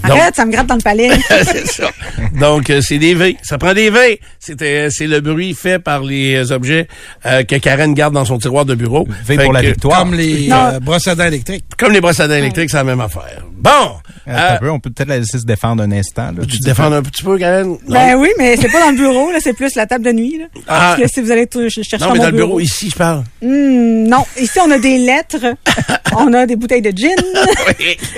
Donc, 0.08 0.18
Arrête, 0.18 0.36
ça 0.36 0.44
me 0.44 0.52
gratte 0.52 0.66
dans 0.66 0.76
le 0.76 0.80
palais. 0.80 1.10
c'est 1.28 1.66
ça. 1.66 1.90
Donc, 2.38 2.70
euh, 2.70 2.80
c'est 2.80 2.98
des 2.98 3.14
V. 3.14 3.36
Ça 3.42 3.58
prend 3.58 3.74
des 3.74 3.90
V. 3.90 4.20
C'est 4.38 4.60
euh, 4.62 4.88
c'est 4.90 5.06
le 5.06 5.20
bruit 5.20 5.54
fait 5.54 5.78
par 5.78 6.02
les 6.02 6.52
objets 6.52 6.88
euh, 7.24 7.42
que 7.42 7.56
Karen 7.56 7.94
garde 7.94 8.14
dans 8.14 8.24
son 8.24 8.38
tiroir 8.38 8.64
de 8.64 8.74
bureau. 8.74 9.06
V 9.24 9.36
Fait 9.36 9.44
pour 9.44 9.52
la 9.52 9.62
victoire. 9.62 10.00
Comme 10.00 10.14
les 10.14 10.50
euh, 10.50 10.80
brosses 10.80 11.08
à 11.08 11.14
dents 11.14 11.24
électriques. 11.24 11.64
Comme 11.78 11.92
les 11.92 12.00
brosses 12.00 12.20
à 12.20 12.28
dents 12.28 12.34
électriques, 12.34 12.70
c'est 12.70 12.76
la 12.76 12.84
même 12.84 13.00
affaire. 13.00 13.44
Bon! 13.52 13.96
Attends 14.26 14.38
Euh, 14.38 14.54
un 14.54 14.58
peu, 14.58 14.70
on 14.70 14.80
peut 14.80 14.90
peut-être 14.90 15.08
la 15.08 15.18
laisser 15.18 15.38
se 15.38 15.44
défendre 15.46 15.82
un 15.82 15.92
instant. 15.92 16.32
Là. 16.36 16.44
tu 16.48 16.58
te 16.58 16.64
défends 16.64 16.90
un 16.92 17.02
petit 17.02 17.22
peu, 17.22 17.38
Karen? 17.38 17.68
Non. 17.68 17.78
Ben 17.88 18.16
oui, 18.16 18.28
mais 18.38 18.56
c'est 18.56 18.70
pas 18.70 18.80
dans 18.80 18.90
le 18.90 18.96
bureau, 18.96 19.30
là, 19.30 19.38
c'est 19.40 19.52
plus 19.52 19.74
la 19.74 19.86
table 19.86 20.04
de 20.04 20.12
nuit, 20.12 20.38
là. 20.38 20.44
Ah. 20.66 20.94
Parce 20.96 21.02
que 21.02 21.08
si 21.08 21.20
vous 21.20 21.30
allez 21.30 21.48
chercher 21.68 21.96
Non, 22.04 22.12
mais 22.12 22.18
mon 22.18 22.24
dans 22.24 22.30
le 22.30 22.36
bureau, 22.36 22.60
ici, 22.60 22.90
je 22.90 22.96
parle. 22.96 23.24
Hmm, 23.42 24.06
non, 24.08 24.24
ici 24.40 24.58
on 24.64 24.70
a 24.70 24.78
des 24.78 24.98
lettres, 24.98 25.54
on 26.16 26.32
a 26.32 26.46
des 26.46 26.56
bouteilles 26.56 26.82
de 26.82 26.92
gin. 26.96 27.14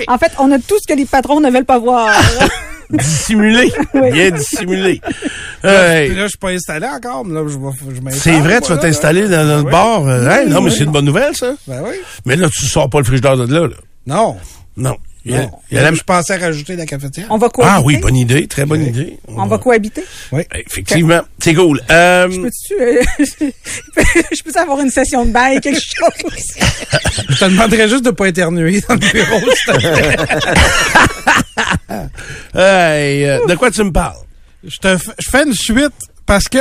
en 0.07 0.17
fait, 0.17 0.31
on 0.39 0.51
a 0.51 0.57
tout 0.59 0.77
ce 0.81 0.91
que 0.91 0.97
les 0.97 1.05
patrons 1.05 1.39
ne 1.39 1.49
veulent 1.49 1.65
pas 1.65 1.79
voir. 1.79 2.11
dissimulé. 2.89 3.71
Oui. 3.93 4.11
Bien 4.11 4.31
dissimulé. 4.31 4.99
Puis 5.61 5.69
Hey, 5.71 6.09
là, 6.15 6.23
je 6.23 6.29
suis 6.29 6.37
pas 6.37 6.49
installé 6.49 6.87
encore, 6.87 7.23
mais 7.25 7.35
là, 7.35 7.45
je 7.47 7.57
vais, 7.57 7.95
je 7.95 8.01
m'installe, 8.01 8.13
c'est 8.33 8.39
vrai, 8.39 8.61
tu 8.61 8.69
vas 8.69 8.75
là. 8.75 8.81
t'installer 8.81 9.27
dans 9.27 9.43
notre 9.45 9.65
oui. 9.65 9.71
bar. 9.71 10.07
Euh, 10.07 10.27
hey, 10.29 10.49
non, 10.49 10.61
mais 10.61 10.69
oui. 10.69 10.75
c'est 10.75 10.85
une 10.85 10.91
bonne 10.91 11.05
nouvelle, 11.05 11.35
ça. 11.35 11.53
Ben 11.67 11.81
oui. 11.85 11.95
Mais 12.25 12.35
là, 12.35 12.47
tu 12.49 12.65
sors 12.65 12.89
pas 12.89 12.99
le 12.99 13.03
frigidaire 13.05 13.37
de 13.37 13.53
là, 13.53 13.67
là. 13.67 13.75
Non. 14.07 14.37
Non. 14.75 14.97
Il 15.25 15.33
y 15.33 15.35
a- 15.35 15.49
il 15.69 15.75
y 15.75 15.79
a 15.79 15.93
Je 15.93 16.01
pensais 16.01 16.37
rajouter 16.37 16.77
la 16.77 16.85
cafetière. 16.85 17.27
On 17.29 17.37
va 17.37 17.49
cohabiter. 17.49 17.75
Ah 17.77 17.81
oui, 17.83 17.97
bonne 17.97 18.15
idée, 18.15 18.47
très 18.47 18.65
bonne 18.65 18.83
idée. 18.83 19.19
On 19.27 19.45
va 19.47 19.57
cohabiter. 19.57 20.03
Effectivement, 20.65 21.21
c'est 21.39 21.53
cool. 21.53 21.81
Euh, 21.91 22.27
Peux-tu, 22.27 22.73
euh, 22.81 23.01
je 24.31 24.43
peux 24.43 24.57
avoir 24.59 24.79
une 24.79 24.89
session 24.89 25.25
de 25.25 25.31
bail, 25.31 25.59
quelque 25.59 25.81
chose? 25.81 26.29
Je 27.29 27.35
te 27.37 27.45
demanderais 27.45 27.89
juste 27.89 28.05
de 28.05 28.11
pas 28.11 28.27
éternuer 28.27 28.81
dans 28.87 28.95
le 28.95 28.99
bureau. 28.99 29.39
hey, 32.55 33.25
euh, 33.25 33.45
de 33.47 33.55
quoi 33.55 33.71
tu 33.71 33.83
me 33.83 33.91
parles? 33.91 34.15
je 34.65 34.77
te 34.77 34.87
f- 34.87 35.13
je 35.19 35.29
fais 35.29 35.43
une 35.45 35.53
suite 35.53 35.93
parce 36.25 36.49
que 36.49 36.59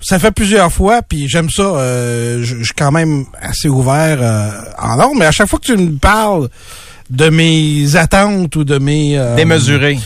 ça 0.00 0.18
fait 0.18 0.30
plusieurs 0.30 0.70
fois, 0.72 1.02
puis 1.02 1.28
j'aime 1.28 1.48
ça. 1.50 1.62
euh, 1.62 2.42
je 2.42 2.56
je 2.58 2.64
suis 2.64 2.74
quand 2.74 2.92
même 2.92 3.24
assez 3.40 3.68
ouvert 3.68 4.18
euh, 4.20 4.50
en 4.78 4.98
ordre, 4.98 5.14
mais 5.16 5.26
à 5.26 5.32
chaque 5.32 5.48
fois 5.48 5.58
que 5.58 5.66
tu 5.66 5.76
me 5.76 5.96
parles 5.98 6.48
de 7.10 7.28
mes 7.28 7.96
attentes 7.96 8.54
ou 8.56 8.64
de 8.64 8.78
mes 8.78 9.18
euh, 9.18 9.36
Démesuré. 9.36 9.98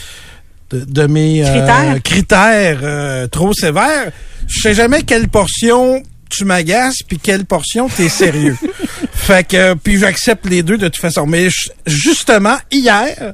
de, 0.69 0.85
de 0.85 1.07
mes 1.07 1.43
euh, 1.43 1.47
Critères. 1.49 2.03
critères 2.03 2.79
euh, 2.83 3.27
trop 3.27 3.53
sévères, 3.53 4.11
je 4.47 4.59
sais 4.61 4.73
jamais 4.73 5.01
quelle 5.03 5.27
portion 5.27 6.01
tu 6.29 6.45
m'agaces 6.45 6.99
puis 7.07 7.17
quelle 7.17 7.45
portion 7.45 7.89
t'es 7.89 8.07
sérieux. 8.09 8.55
fait 9.13 9.47
que 9.47 9.57
euh, 9.57 9.75
puis 9.75 9.97
j'accepte 9.99 10.45
les 10.47 10.63
deux 10.63 10.77
de 10.77 10.87
toute 10.87 11.01
façon. 11.01 11.25
Mais 11.25 11.49
je- 11.49 11.69
justement 11.87 12.57
hier, 12.71 13.33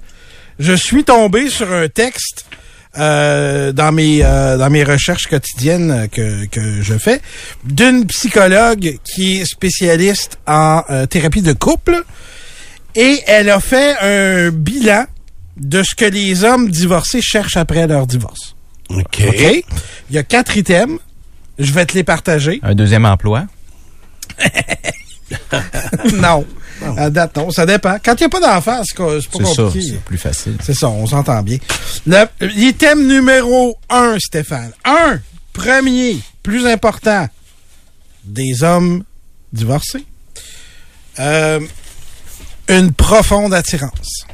je 0.60 0.74
suis 0.74 1.04
tombé 1.04 1.50
sur 1.50 1.72
un 1.72 1.88
texte 1.90 2.46
euh, 2.98 3.72
dans 3.74 3.92
mes 3.92 4.22
euh, 4.24 4.58
dans 4.58 4.72
mes 4.72 4.84
recherches 4.84 5.28
quotidiennes 5.28 6.08
que, 6.12 6.46
que 6.46 6.82
je 6.82 6.98
fais 6.98 7.22
d'une 7.64 8.08
psychologue 8.08 8.98
qui 9.04 9.38
est 9.42 9.46
spécialiste 9.46 10.40
en 10.48 10.82
euh, 10.90 11.06
thérapie 11.06 11.44
de 11.44 11.54
couple 11.54 12.04
et 12.98 13.22
elle 13.28 13.50
a 13.52 13.60
fait 13.60 13.96
un 14.02 14.50
bilan 14.50 15.06
de 15.56 15.84
ce 15.84 15.94
que 15.94 16.06
les 16.06 16.44
hommes 16.44 16.70
divorcés 16.70 17.22
cherchent 17.22 17.56
après 17.56 17.86
leur 17.86 18.08
divorce. 18.08 18.56
OK. 18.90 19.20
Il 19.20 19.64
y 20.16 20.18
a 20.18 20.24
quatre 20.24 20.58
items. 20.58 21.00
Je 21.60 21.72
vais 21.74 21.86
te 21.86 21.94
les 21.94 22.04
partager. 22.04 22.60
Un 22.64 22.74
deuxième 22.74 23.06
emploi? 23.06 23.46
non. 26.14 26.46
À 26.98 27.10
date, 27.12 27.38
non. 27.38 27.52
Ça 27.52 27.68
dépend. 27.68 27.98
Quand 28.04 28.16
il 28.16 28.24
n'y 28.24 28.26
a 28.26 28.30
pas 28.30 28.40
d'enfant, 28.40 28.82
c'est 28.84 28.98
pas 28.98 29.10
C'est 29.20 29.46
ça, 29.46 29.64
compliqué. 29.64 29.88
c'est 29.90 30.04
plus 30.04 30.18
facile. 30.18 30.58
C'est 30.64 30.74
ça, 30.74 30.90
on 30.90 31.06
s'entend 31.06 31.42
bien. 31.44 31.58
L'item 32.42 33.08
numéro 33.08 33.78
un, 33.90 34.18
Stéphane. 34.20 34.72
Un, 34.86 35.20
premier, 35.54 36.18
plus 36.42 36.66
important, 36.66 37.28
des 38.24 38.64
hommes 38.64 39.04
divorcés. 39.54 40.06
Euh, 41.20 41.60
une 42.70 42.92
profonde 42.92 43.54
attirance 43.54 44.26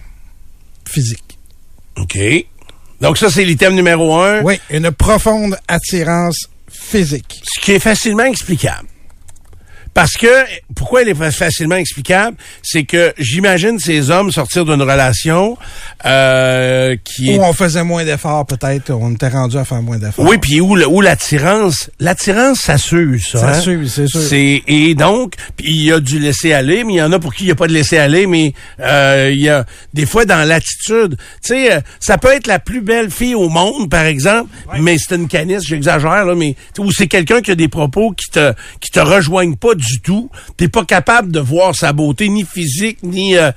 physique. 0.88 1.38
OK. 1.98 2.18
Donc, 3.02 3.18
ça, 3.18 3.30
c'est 3.30 3.44
l'item 3.44 3.76
numéro 3.76 4.16
un. 4.16 4.42
Oui, 4.44 4.60
une 4.70 4.92
profonde 4.92 5.58
attirance 5.68 6.48
physique. 6.70 7.42
Ce 7.44 7.60
qui 7.60 7.74
est 7.74 7.80
facilement 7.80 8.24
explicable. 8.24 8.88
Parce 9.94 10.14
que, 10.14 10.28
pourquoi 10.76 11.04
il 11.04 11.10
est 11.10 11.14
fa- 11.16 11.32
facilement 11.32 11.76
explicable? 11.76 12.38
C'est 12.62 12.84
que 12.84 13.14
j'imagine 13.18 13.80
ces 13.80 14.10
hommes 14.10 14.32
sortir 14.32 14.66
d'une 14.66 14.82
relation 14.82 15.58
euh, 16.06 16.96
qui 17.04 17.32
est 17.32 17.38
Où 17.38 17.44
on 17.44 17.54
faisait 17.54 17.84
moins 17.84 18.04
d'efforts, 18.04 18.46
peut-être. 18.46 18.92
On 18.92 19.12
était 19.12 19.28
rendu 19.28 19.58
à 19.58 19.66
faire 19.66 19.82
moins 19.82 19.98
d'efforts. 19.98 20.26
Oui, 20.26 20.38
puis 20.38 20.60
où, 20.62 20.76
où 20.78 21.02
l'attirance, 21.02 21.90
l'attirance, 22.00 22.60
ça 22.60 22.78
s'use, 22.78 23.28
ça. 23.28 23.40
Ça 23.40 23.50
hein? 23.50 23.62
s'use, 23.62 23.94
c'est 23.94 24.08
sûr. 24.08 24.22
C'est 24.22 24.64
et 24.68 24.96
donc, 24.96 25.36
il 25.60 25.84
y 25.84 25.92
a 25.92 26.00
du 26.00 26.20
laisser 26.20 26.54
aller, 26.54 26.84
mais 26.84 26.94
il 26.94 26.98
y 26.98 27.02
en 27.02 27.12
a 27.12 27.20
pour 27.20 27.34
qui 27.34 27.44
il 27.44 27.48
n'y 27.48 27.52
a 27.52 27.56
pas 27.56 27.68
de 27.68 27.74
laisser 27.74 27.98
aller, 27.98 28.28
mais 28.28 28.54
euh, 28.80 29.30
il 29.32 29.40
y 29.40 29.50
a 29.50 29.66
des 29.94 30.06
fois 30.06 30.26
dans 30.26 30.48
l'attitude, 30.48 31.18
tu 31.18 31.50
sais, 31.50 31.74
euh, 31.74 31.80
ça 32.00 32.18
peut 32.18 32.32
être 32.32 32.48
la 32.48 32.60
plus 32.60 32.82
belle 32.82 33.12
fille 33.12 33.36
au 33.36 33.50
monde, 33.50 33.90
par 33.90 34.06
exemple, 34.06 34.50
mais 34.80 34.98
c'est 34.98 35.16
une 35.16 35.28
canisse, 35.28 35.64
j'exagère 35.66 36.26
là, 36.26 36.36
mais 36.36 36.56
ou 36.80 36.92
c'est 36.92 37.08
quelqu'un 37.08 37.42
qui 37.42 37.52
a 37.52 37.56
des 37.56 37.68
propos 37.68 38.12
qui 38.12 38.30
te 38.32 38.54
qui 38.80 38.92
te 38.92 39.00
rejoignent 39.00 39.56
pas 39.56 39.76
du 39.76 39.83
tout. 40.04 40.30
T'es 40.58 40.68
pas 40.68 40.86
capable 40.86 41.32
de 41.32 41.40
voir 41.40 41.76
sa 41.76 41.94
beauté 41.94 42.30
ni 42.30 42.44
physique 42.46 43.00
ni 43.04 43.36
euh, 43.38 43.52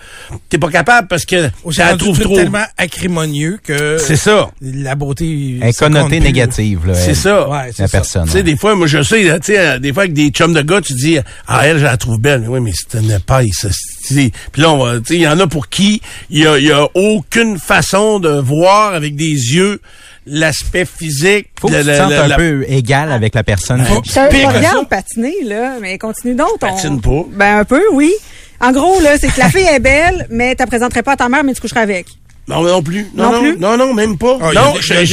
t'es 0.48 0.58
pas 0.58 0.70
capable 0.70 1.08
parce 1.08 1.24
que 1.24 1.48
ça 1.72 1.92
la 1.92 1.96
trop. 1.96 2.14
tellement 2.34 2.64
acrimonieux 2.76 3.58
que 3.62 3.98
C'est 3.98 4.16
ça. 4.16 4.50
la 4.60 4.94
beauté... 4.94 5.58
Un 5.62 5.72
ça 5.72 5.86
compte 5.86 5.94
connoté 5.96 6.16
plus. 6.18 6.24
négatif, 6.26 6.78
là. 6.86 6.94
C'est 6.94 7.14
ça. 7.14 7.48
Ouais, 7.48 7.70
c'est 7.74 7.82
La 7.82 7.88
ça. 7.88 7.98
personne. 7.98 8.24
Tu 8.24 8.30
sais, 8.30 8.36
ouais. 8.38 8.42
des 8.42 8.56
fois, 8.56 8.74
moi, 8.74 8.86
je 8.86 9.02
sais, 9.02 9.22
tu 9.40 9.52
sais, 9.52 9.58
euh, 9.58 9.78
des 9.78 9.92
fois, 9.92 10.04
avec 10.04 10.14
des 10.14 10.30
chums 10.30 10.52
de 10.54 10.62
gars, 10.62 10.80
tu 10.80 10.94
dis, 10.94 11.18
ah, 11.46 11.60
elle, 11.66 11.78
je 11.78 11.84
la 11.84 11.96
trouve 11.96 12.18
belle. 12.20 12.44
Oui, 12.48 12.60
mais 12.60 12.72
c'est 12.74 12.98
une 13.00 13.18
paille, 13.20 13.50
ça. 13.52 13.68
c'est- 14.02 14.30
Puis 14.52 14.62
là, 14.62 14.70
on 14.70 14.84
va, 14.84 14.98
tu 14.98 15.04
sais, 15.06 15.14
il 15.16 15.20
y 15.22 15.28
en 15.28 15.38
a 15.40 15.46
pour 15.46 15.68
qui 15.68 16.00
il 16.30 16.40
y 16.40 16.46
a, 16.46 16.58
il 16.58 16.64
y 16.64 16.72
a 16.72 16.86
aucune 16.94 17.58
façon 17.58 18.18
de 18.20 18.28
voir 18.28 18.94
avec 18.94 19.16
des 19.16 19.24
yeux 19.54 19.80
l'aspect 20.26 20.84
physique. 20.84 21.48
Faut 21.60 21.68
que 21.68 21.74
le- 21.74 21.80
tu 21.80 21.86
te 21.88 21.94
sentes 21.96 22.10
le- 22.10 22.18
un 22.18 22.26
la- 22.28 22.36
peu 22.36 22.64
égal 22.68 23.12
avec 23.12 23.34
la 23.34 23.44
personne. 23.44 23.84
Faut- 23.84 24.00
que 24.02 24.08
regarde 24.46 24.78
ça. 24.80 24.84
patiner, 24.88 25.34
là, 25.44 25.74
mais 25.80 25.98
continue 25.98 26.34
donc. 26.34 26.48
on- 26.54 26.58
Patine 26.58 27.00
pas. 27.00 27.24
Ben, 27.32 27.58
un 27.58 27.64
peu, 27.64 27.82
oui. 27.92 28.12
En 28.60 28.72
gros, 28.72 29.00
là, 29.00 29.18
c'est 29.18 29.28
que 29.28 29.38
la 29.38 29.50
fille 29.50 29.66
est 29.70 29.80
belle, 29.80 30.26
mais 30.30 30.54
tu 30.56 30.64
présenterais 30.66 31.02
pas 31.02 31.12
à 31.12 31.16
ta 31.16 31.28
mère, 31.28 31.44
mais 31.44 31.54
tu 31.54 31.60
coucherais 31.60 31.80
avec. 31.80 32.06
Non, 32.48 32.62
non 32.62 32.80
plus. 32.80 33.08
Non, 33.14 33.24
Non 33.24 33.32
non, 33.32 33.40
plus? 33.40 33.56
non, 33.58 33.76
non, 33.76 33.92
même 33.94 34.16
pas. 34.16 34.38
Ah, 34.40 34.50
non, 34.54 34.74
j'irais, 34.80 35.04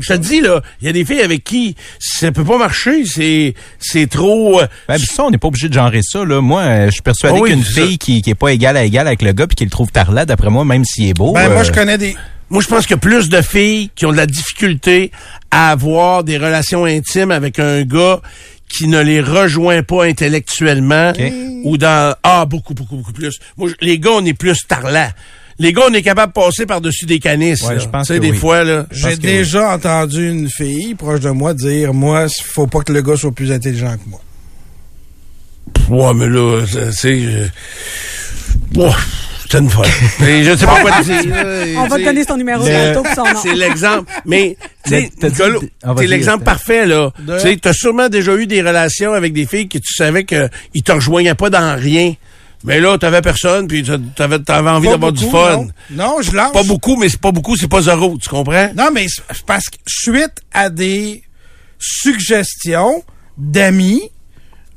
je 0.00 0.06
te 0.12 0.12
dis, 0.18 0.40
là, 0.40 0.62
il 0.80 0.86
y 0.86 0.88
a 0.88 0.92
des 0.92 1.04
filles 1.04 1.20
avec 1.20 1.42
qui 1.42 1.74
ça 1.98 2.30
peut 2.30 2.44
pas 2.44 2.58
marcher, 2.58 3.04
c'est, 3.04 3.54
c'est 3.80 4.08
trop, 4.08 4.60
euh, 4.60 4.66
Ben, 4.88 4.94
puis 4.96 5.06
ça, 5.06 5.24
on 5.24 5.30
n'est 5.30 5.36
pas 5.38 5.48
obligé 5.48 5.68
de 5.68 5.74
genrer 5.74 6.00
ça. 6.02 6.24
Là. 6.24 6.40
Moi, 6.40 6.60
euh, 6.62 6.86
je 6.86 6.92
suis 6.92 7.02
persuadé 7.02 7.40
oui, 7.40 7.50
qu'une 7.50 7.64
fille 7.64 7.98
qui, 7.98 8.22
qui 8.22 8.30
est 8.30 8.34
pas 8.36 8.52
égale 8.52 8.76
à 8.76 8.84
égale 8.84 9.08
avec 9.08 9.22
le 9.22 9.32
gars 9.32 9.48
puis 9.48 9.56
qui 9.56 9.64
le 9.64 9.70
trouve 9.70 9.90
tarlat, 9.90 10.26
d'après 10.26 10.48
moi, 10.48 10.64
même 10.64 10.84
s'il 10.84 11.08
est 11.08 11.14
beau. 11.14 11.32
Ben, 11.32 11.48
moi, 11.50 11.62
euh, 11.62 11.64
je 11.64 11.72
connais 11.72 11.98
des... 11.98 12.14
Moi, 12.50 12.62
je 12.62 12.68
pense 12.68 12.82
qu'il 12.86 12.92
y 12.92 12.94
a 12.94 12.98
plus 12.98 13.28
de 13.28 13.42
filles 13.42 13.90
qui 13.96 14.06
ont 14.06 14.12
de 14.12 14.16
la 14.16 14.26
difficulté 14.26 15.10
à 15.50 15.70
avoir 15.70 16.22
des 16.24 16.38
relations 16.38 16.84
intimes 16.84 17.30
avec 17.32 17.58
un 17.58 17.82
gars 17.82 18.20
qui 18.68 18.86
ne 18.88 19.00
les 19.00 19.20
rejoint 19.20 19.82
pas 19.82 20.04
intellectuellement 20.04 21.12
ou 21.64 21.76
dans 21.78 22.14
ah 22.22 22.44
beaucoup 22.46 22.74
beaucoup 22.74 22.96
beaucoup 22.96 23.12
plus. 23.12 23.38
Moi, 23.56 23.68
je- 23.70 23.74
les 23.86 23.98
gars, 23.98 24.10
on 24.14 24.24
est 24.24 24.34
plus 24.34 24.58
tarlats. 24.66 25.12
Les 25.58 25.72
gars, 25.72 25.82
on 25.88 25.92
est 25.94 26.02
capable 26.02 26.32
de 26.34 26.40
passer 26.40 26.66
par-dessus 26.66 27.06
des 27.06 27.18
canisses. 27.18 27.62
Ouais, 27.62 27.80
je 27.80 27.88
pense 27.88 28.06
Tu 28.08 28.12
sais, 28.12 28.18
que 28.20 28.24
des 28.24 28.32
oui. 28.32 28.36
fois 28.36 28.62
là. 28.62 28.86
J'ai 28.90 29.16
déjà 29.16 29.72
entendu 29.74 30.28
une 30.28 30.50
fille 30.50 30.94
proche 30.94 31.20
de 31.20 31.30
moi 31.30 31.54
dire 31.54 31.94
Moi, 31.94 32.26
il 32.28 32.44
faut 32.44 32.66
pas 32.66 32.80
que 32.80 32.92
le 32.92 33.02
gars 33.02 33.16
soit 33.16 33.32
plus 33.32 33.50
intelligent 33.50 33.96
que 33.96 34.08
moi. 34.10 34.20
Ouais, 35.88 36.14
mais 36.14 36.28
là, 36.28 36.64
c'est- 36.92 37.50
ouais, 38.76 38.90
c'est 39.56 39.62
une 39.62 39.70
folle. 39.70 39.86
Je 40.20 40.56
sais 40.56 40.66
pas 40.66 40.80
quoi 40.80 40.90
te 40.92 41.02
dire. 41.04 41.76
On 41.78 41.86
va 41.86 41.96
te 41.98 42.04
donner 42.04 42.24
son 42.24 42.36
numéro 42.36 42.64
pis 42.64 43.14
son 43.14 43.24
nom. 43.24 43.40
C'est 43.42 43.54
l'exemple. 43.54 44.10
Mais, 44.24 44.56
tu 44.84 44.90
sais, 44.90 45.10
Ah, 45.82 45.94
l'exemple 45.98 46.44
parfait, 46.44 46.86
là. 46.86 47.10
De- 47.18 47.34
Tu 47.36 47.40
sais, 47.40 47.56
t'as 47.60 47.72
sûrement 47.72 48.08
déjà 48.08 48.34
eu 48.36 48.46
des 48.46 48.62
relations 48.62 49.12
avec 49.12 49.32
des 49.32 49.46
filles 49.46 49.68
que 49.68 49.78
tu 49.78 49.94
savais 49.94 50.24
qu'ils 50.24 50.82
te 50.84 50.92
rejoignaient 50.92 51.34
pas 51.34 51.50
dans 51.50 51.76
rien. 51.78 52.14
Mais 52.64 52.80
là, 52.80 52.98
t'avais 52.98 53.20
personne, 53.20 53.68
puis 53.68 53.82
t'a- 53.84 53.98
t'avais, 54.16 54.38
t'avais 54.40 54.70
envie 54.70 54.88
d'avoir 54.88 55.12
du 55.12 55.24
fun. 55.28 55.56
Non, 55.56 55.68
Non, 55.90 56.16
je 56.22 56.32
lance. 56.32 56.52
Pas 56.52 56.62
beaucoup, 56.64 56.96
mais 56.96 57.08
c'est 57.08 57.20
pas 57.20 57.30
beaucoup, 57.30 57.54
c'est 57.56 57.68
pas 57.68 57.82
zéro, 57.82 58.16
tu 58.20 58.28
comprends? 58.28 58.70
Non, 58.74 58.88
mais 58.92 59.06
c'est 59.08 59.44
parce 59.46 59.68
que 59.68 59.76
suite 59.86 60.42
à 60.52 60.68
des 60.70 61.22
suggestions 61.78 63.02
d'amis, 63.38 64.10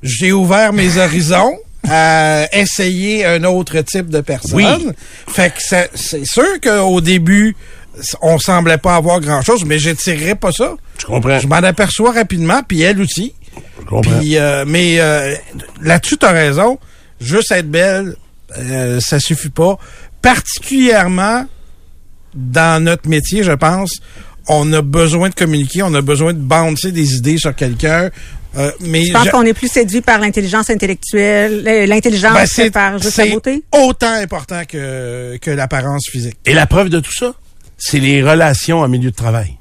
j'ai 0.03 0.31
ouvert 0.31 0.73
mes 0.73 0.97
horizons 0.97 1.57
à 1.89 2.47
essayer 2.55 3.25
un 3.25 3.43
autre 3.43 3.81
type 3.81 4.09
de 4.09 4.21
personne. 4.21 4.55
Oui. 4.55 4.65
Fait 5.27 5.51
que 5.51 5.89
c'est 5.95 6.25
sûr 6.25 6.59
qu'au 6.61 7.01
début, 7.01 7.55
on 8.21 8.39
semblait 8.39 8.77
pas 8.77 8.95
avoir 8.95 9.19
grand-chose, 9.19 9.65
mais 9.65 9.79
j'étirerais 9.79 10.35
pas 10.35 10.51
ça. 10.51 10.75
Je 10.99 11.05
comprends. 11.05 11.39
Je 11.39 11.47
m'en 11.47 11.55
aperçois 11.55 12.11
rapidement, 12.11 12.61
puis 12.67 12.81
elle 12.81 13.01
aussi. 13.01 13.33
Je 13.79 13.85
comprends. 13.85 14.19
Puis, 14.19 14.37
euh, 14.37 14.65
mais 14.67 14.99
euh, 14.99 15.35
là-dessus, 15.81 16.17
t'as 16.17 16.31
raison. 16.31 16.79
Juste 17.19 17.51
être 17.51 17.69
belle, 17.69 18.15
euh, 18.57 18.99
ça 19.01 19.19
suffit 19.19 19.49
pas. 19.49 19.77
Particulièrement 20.21 21.45
dans 22.33 22.83
notre 22.83 23.09
métier, 23.09 23.43
je 23.43 23.51
pense, 23.51 23.99
on 24.47 24.71
a 24.73 24.81
besoin 24.81 25.29
de 25.29 25.35
communiquer, 25.35 25.83
on 25.83 25.93
a 25.93 26.01
besoin 26.01 26.33
de 26.33 26.39
bouncer 26.39 26.91
des 26.91 27.15
idées 27.15 27.37
sur 27.37 27.55
quelqu'un. 27.55 28.09
Euh, 28.57 28.71
mais 28.81 29.05
Je 29.05 29.13
pense 29.13 29.25
je- 29.25 29.31
qu'on 29.31 29.43
est 29.43 29.53
plus 29.53 29.67
séduit 29.67 30.01
par 30.01 30.19
l'intelligence 30.19 30.69
intellectuelle, 30.71 31.63
euh, 31.67 31.85
l'intelligence 31.85 32.33
ben, 32.33 32.47
que 32.47 32.69
par 32.69 32.97
juste 32.97 33.17
la 33.17 33.23
c'est 33.25 33.29
beauté? 33.31 33.63
autant 33.71 34.11
important 34.13 34.63
que, 34.67 35.37
que 35.37 35.51
l'apparence 35.51 36.09
physique. 36.11 36.37
Et 36.45 36.53
la 36.53 36.65
preuve 36.65 36.89
de 36.89 36.99
tout 36.99 37.13
ça, 37.13 37.33
c'est 37.77 37.99
les 37.99 38.23
relations 38.23 38.79
en 38.79 38.87
milieu 38.87 39.11
de 39.11 39.15
travail. 39.15 39.55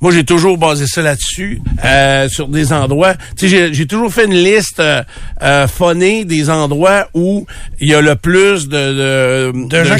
Moi, 0.00 0.12
j'ai 0.12 0.24
toujours 0.24 0.56
basé 0.56 0.86
ça 0.86 1.02
là-dessus, 1.02 1.60
euh, 1.84 2.28
sur 2.28 2.48
des 2.48 2.72
endroits. 2.72 3.14
Tu 3.36 3.48
sais, 3.50 3.72
j'ai- 3.74 3.86
toujours 3.86 4.12
fait 4.12 4.24
une 4.24 4.34
liste 4.34 4.80
euh, 4.80 5.02
euh, 5.42 5.66
phonée 5.68 6.24
des 6.24 6.48
endroits 6.48 7.08
où 7.12 7.46
il 7.80 7.88
y 7.88 7.94
a 7.94 8.00
le 8.00 8.16
plus 8.16 8.68
de, 8.68 9.50
de, 9.52 9.66
De 9.68 9.84
gens 9.84 9.96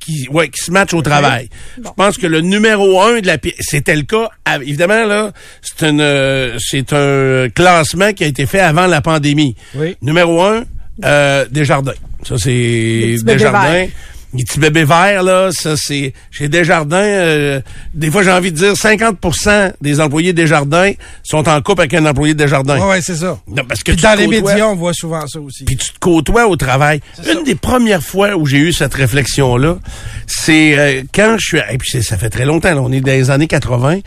qui 0.00 0.26
ouais, 0.30 0.48
qui 0.48 0.62
se 0.64 0.70
matchent 0.70 0.92
au 0.94 1.00
travail. 1.02 1.48
Je 1.78 1.88
pense 1.96 2.18
que 2.18 2.26
le 2.26 2.40
numéro 2.42 3.00
un 3.00 3.20
de 3.20 3.26
la 3.26 3.38
c'était 3.60 3.96
le 3.96 4.02
cas. 4.02 4.28
Évidemment, 4.60 5.06
là, 5.06 5.32
c'est 5.62 5.88
une, 5.88 6.00
euh, 6.00 6.56
c'est 6.58 6.92
un 6.92 7.48
classement 7.48 8.12
qui 8.12 8.24
a 8.24 8.26
été 8.26 8.44
fait 8.46 8.60
avant 8.60 8.86
la 8.86 9.00
pandémie. 9.00 9.54
Oui. 9.74 9.96
Numéro 10.02 10.42
un, 10.42 10.64
euh, 11.04 11.46
Desjardins. 11.50 11.94
Ça, 12.24 12.34
c'est 12.36 13.16
Desjardins. 13.22 13.70
verts. 13.72 13.88
Les 14.32 14.44
petits 14.44 14.60
bébés 14.60 14.84
verts, 14.84 15.22
là, 15.24 15.50
ça, 15.52 15.74
c'est... 15.76 16.12
Chez 16.30 16.48
Desjardins, 16.48 16.96
euh, 16.98 17.60
des 17.94 18.10
fois, 18.12 18.22
j'ai 18.22 18.30
envie 18.30 18.52
de 18.52 18.56
dire 18.56 18.72
50% 18.74 19.72
des 19.80 20.00
employés 20.00 20.32
Desjardins 20.32 20.92
sont 21.24 21.48
en 21.48 21.60
couple 21.62 21.80
avec 21.80 21.94
un 21.94 22.06
employé 22.06 22.34
de 22.34 22.38
Desjardins. 22.38 22.78
Ouais, 22.80 22.88
ouais, 22.90 23.00
c'est 23.02 23.16
ça. 23.16 23.38
Non, 23.48 23.64
parce 23.68 23.82
que 23.82 23.90
Puis 23.92 24.00
dans 24.02 24.16
les 24.16 24.26
médias, 24.28 24.66
on 24.66 24.76
voit 24.76 24.92
souvent 24.94 25.26
ça 25.26 25.40
aussi. 25.40 25.64
puis 25.64 25.76
tu 25.76 25.92
te 25.92 25.98
côtoies 25.98 26.46
au 26.46 26.54
travail. 26.56 27.00
Une 27.28 27.42
des 27.44 27.56
premières 27.56 28.02
fois 28.04 28.36
où 28.36 28.46
j'ai 28.46 28.58
eu 28.58 28.72
cette 28.72 28.94
réflexion-là, 28.94 29.78
c'est 30.26 30.78
euh, 30.78 31.02
quand 31.12 31.36
je 31.38 31.46
suis... 31.46 31.58
Et 31.70 31.78
puis 31.78 31.88
c'est- 31.90 32.02
ça 32.02 32.16
fait 32.16 32.30
très 32.30 32.44
longtemps, 32.44 32.72
là, 32.74 32.80
on 32.82 32.92
est 32.92 33.00
dans 33.00 33.10
les 33.10 33.30
années 33.30 33.48
80. 33.48 33.98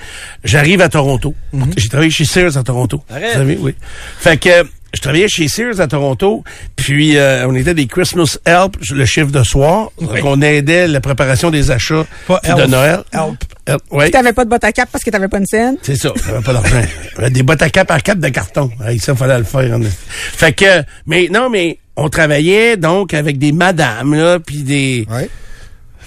J'arrive 0.43 0.79
à 0.81 0.89
Toronto. 0.89 1.33
J'ai 1.75 1.89
travaillé 1.89 2.11
chez 2.11 2.25
Sears 2.25 2.57
à 2.57 2.63
Toronto. 2.63 3.03
Arrête. 3.09 3.27
Vous 3.33 3.39
savez, 3.39 3.57
oui. 3.59 3.75
Fait 4.19 4.37
que 4.37 4.63
je 4.93 5.01
travaillais 5.01 5.27
chez 5.27 5.47
Sears 5.47 5.79
à 5.79 5.87
Toronto, 5.87 6.43
puis 6.75 7.17
euh, 7.17 7.47
on 7.47 7.55
était 7.55 7.73
des 7.73 7.87
Christmas 7.87 8.37
Help, 8.45 8.77
le 8.91 9.05
chiffre 9.05 9.31
de 9.31 9.43
soir. 9.43 9.89
Donc 9.99 10.19
on 10.23 10.41
aidait 10.41 10.87
la 10.87 11.01
préparation 11.01 11.49
des 11.49 11.71
achats 11.71 12.05
Pas 12.27 12.39
de 12.43 12.65
Noël. 12.67 13.03
Help. 13.11 13.43
Help, 13.65 13.81
ouais. 13.91 14.11
T'avais 14.11 14.33
pas 14.33 14.45
de 14.45 14.49
botte 14.49 14.63
à 14.63 14.71
cap 14.71 14.89
parce 14.91 15.03
que 15.03 15.09
t'avais 15.09 15.27
pas 15.27 15.39
une 15.39 15.45
scène? 15.45 15.77
C'est 15.81 15.95
ça, 15.95 16.13
j'avais 16.25 16.41
pas 16.41 16.53
d'argent. 16.53 16.81
Des 17.29 17.43
bottes 17.43 17.61
à 17.61 17.69
cap 17.69 17.89
à 17.89 17.99
cap 17.99 18.19
de 18.19 18.29
carton. 18.29 18.69
Hey, 18.85 18.99
ça, 18.99 19.15
fallait 19.15 19.37
le 19.37 19.45
faire. 19.45 19.79
Fait 19.81 20.53
que, 20.53 20.83
mais 21.07 21.27
non, 21.31 21.49
mais 21.49 21.79
on 21.95 22.09
travaillait 22.09 22.77
donc 22.77 23.13
avec 23.13 23.37
des 23.37 23.51
madames, 23.51 24.13
là, 24.13 24.39
puis 24.39 24.63
des... 24.63 25.07
Ouais. 25.09 25.29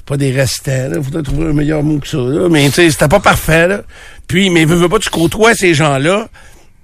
pas 0.04 0.16
des 0.16 0.30
restants, 0.30 0.88
là. 0.90 1.02
Faudrait 1.02 1.22
trouver 1.22 1.50
un 1.50 1.52
meilleur 1.52 1.82
mot 1.82 1.98
que 1.98 2.08
ça, 2.08 2.18
là. 2.18 2.48
Mais, 2.48 2.66
tu 2.66 2.72
sais, 2.72 2.90
c'était 2.90 3.08
pas 3.08 3.20
parfait, 3.20 3.68
là. 3.68 3.82
Puis, 4.28 4.50
mais 4.50 4.64
veux, 4.64 4.76
veux 4.76 4.88
pas, 4.88 4.98
tu 4.98 5.10
côtoies 5.10 5.54
ces 5.54 5.74
gens-là. 5.74 6.28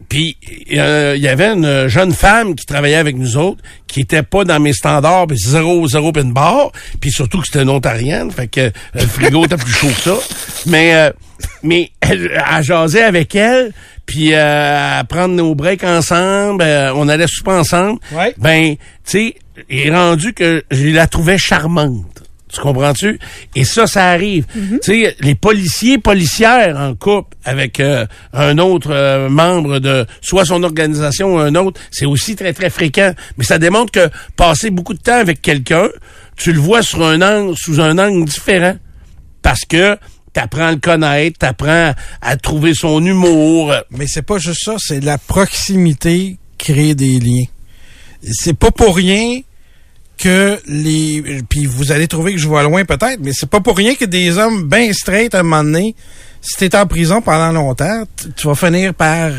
Puis, 0.09 0.37
euh, 0.73 1.15
il 1.17 1.23
y 1.23 1.29
avait 1.29 1.49
une 1.49 1.89
jeune 1.89 2.13
femme 2.13 2.55
qui 2.55 2.67
travaillait 2.67 2.97
avec 2.97 3.17
nous 3.17 3.37
autres, 3.37 3.63
qui 3.87 4.01
était 4.01 4.23
pas 4.23 4.45
dans 4.45 4.61
mes 4.61 4.73
standards, 4.73 5.27
puis 5.27 5.39
zéro, 5.39 5.87
zéro 5.87 6.13
pin 6.13 6.25
bar. 6.25 6.73
Puis 7.01 7.11
surtout 7.11 7.41
que 7.41 7.47
c'était 7.47 7.63
une 7.63 7.71
ontarienne, 7.71 8.31
fait 8.31 8.49
que 8.49 8.61
euh, 8.61 8.71
le 8.95 9.07
frigo 9.07 9.45
était 9.45 9.57
plus 9.57 9.73
chaud 9.73 9.89
que 9.89 10.01
ça. 10.01 10.17
Mais, 10.67 10.95
euh, 10.95 11.11
mais 11.63 11.91
elle, 12.01 12.43
à 12.45 12.63
jaser 12.63 13.03
avec 13.03 13.35
elle, 13.35 13.73
puis 14.07 14.35
euh, 14.35 15.01
à 15.01 15.05
prendre 15.05 15.35
nos 15.35 15.55
breaks 15.55 15.85
ensemble, 15.85 16.63
euh, 16.63 16.93
on 16.95 17.09
allait 17.09 17.27
souper 17.29 17.53
ensemble. 17.53 18.01
Ouais. 18.13 18.35
Ben, 18.39 18.75
tu 18.75 18.79
sais, 19.05 19.35
il 19.71 19.87
est 19.87 19.95
rendu 19.95 20.33
que 20.33 20.65
je 20.71 20.89
la 20.89 21.07
trouvais 21.07 21.39
charmante. 21.39 22.22
Tu 22.53 22.61
comprends-tu? 22.61 23.19
Et 23.55 23.65
ça, 23.65 23.87
ça 23.87 24.11
arrive. 24.11 24.45
Tu 24.53 24.79
sais, 24.83 25.17
les 25.21 25.35
policiers, 25.35 25.97
policières 25.97 26.77
en 26.77 26.95
couple 26.95 27.35
avec 27.45 27.81
euh, 27.81 28.07
un 28.35 28.59
autre 28.59 28.91
euh, 28.93 29.31
membre 29.31 29.79
de 29.79 30.07
soit 30.21 30.45
son 30.45 30.63
organisation 30.63 31.35
ou 31.35 31.39
un 31.39 31.55
autre, 31.55 31.81
c'est 31.91 32.05
aussi 32.05 32.37
très, 32.37 32.53
très 32.53 32.69
fréquent. 32.69 33.15
Mais 33.39 33.45
ça 33.45 33.59
démontre 33.59 33.93
que 33.93 34.11
passer 34.37 34.71
beaucoup 34.71 34.93
de 34.93 35.01
temps 35.01 35.19
avec 35.19 35.41
quelqu'un, 35.41 35.89
tu 36.37 36.53
le 36.53 36.61
vois 36.61 36.83
sur 36.83 37.03
un 37.03 37.23
angle, 37.23 37.55
sous 37.57 37.81
un 37.81 37.99
angle 37.99 38.27
différent. 38.27 38.77
Parce 39.41 39.65
que 39.67 39.97
t'apprends 40.35 40.67
à 40.67 40.73
le 40.73 40.79
connaître, 40.79 41.39
t'apprends 41.39 41.95
à 42.21 42.37
trouver 42.37 42.75
son 42.75 43.03
humour. 43.03 43.75
Mais 43.91 44.07
c'est 44.07 44.23
pas 44.23 44.37
juste 44.37 44.63
ça, 44.63 44.77
c'est 44.79 45.01
la 45.01 45.17
proximité 45.17 46.37
crée 46.59 46.95
des 46.95 47.19
liens. 47.19 47.47
C'est 48.31 48.57
pas 48.57 48.71
pour 48.71 48.95
rien 48.95 49.41
que 50.19 50.59
les 50.67 51.43
puis 51.49 51.67
vous 51.67 51.91
allez 51.93 52.07
trouver 52.09 52.33
que 52.33 52.39
je 52.39 52.47
vois 52.47 52.63
loin 52.63 52.85
peut-être, 52.85 53.19
mais 53.21 53.33
c'est 53.33 53.49
pas 53.49 53.61
pour 53.61 53.77
rien 53.77 53.95
que 53.95 54.05
des 54.05 54.39
hommes 54.39 54.69
bien 54.69 54.93
straight 54.93 55.35
à 55.35 55.41
un 55.41 55.43
moment 55.43 55.65
donné, 55.65 55.95
si 56.41 56.57
t'es 56.57 56.77
en 56.77 56.87
prison 56.87 57.21
pendant 57.23 57.53
longtemps, 57.53 58.05
tu- 58.17 58.31
tu 58.33 58.47
vas 58.47 58.55
finir 58.55 58.95
par 58.95 59.31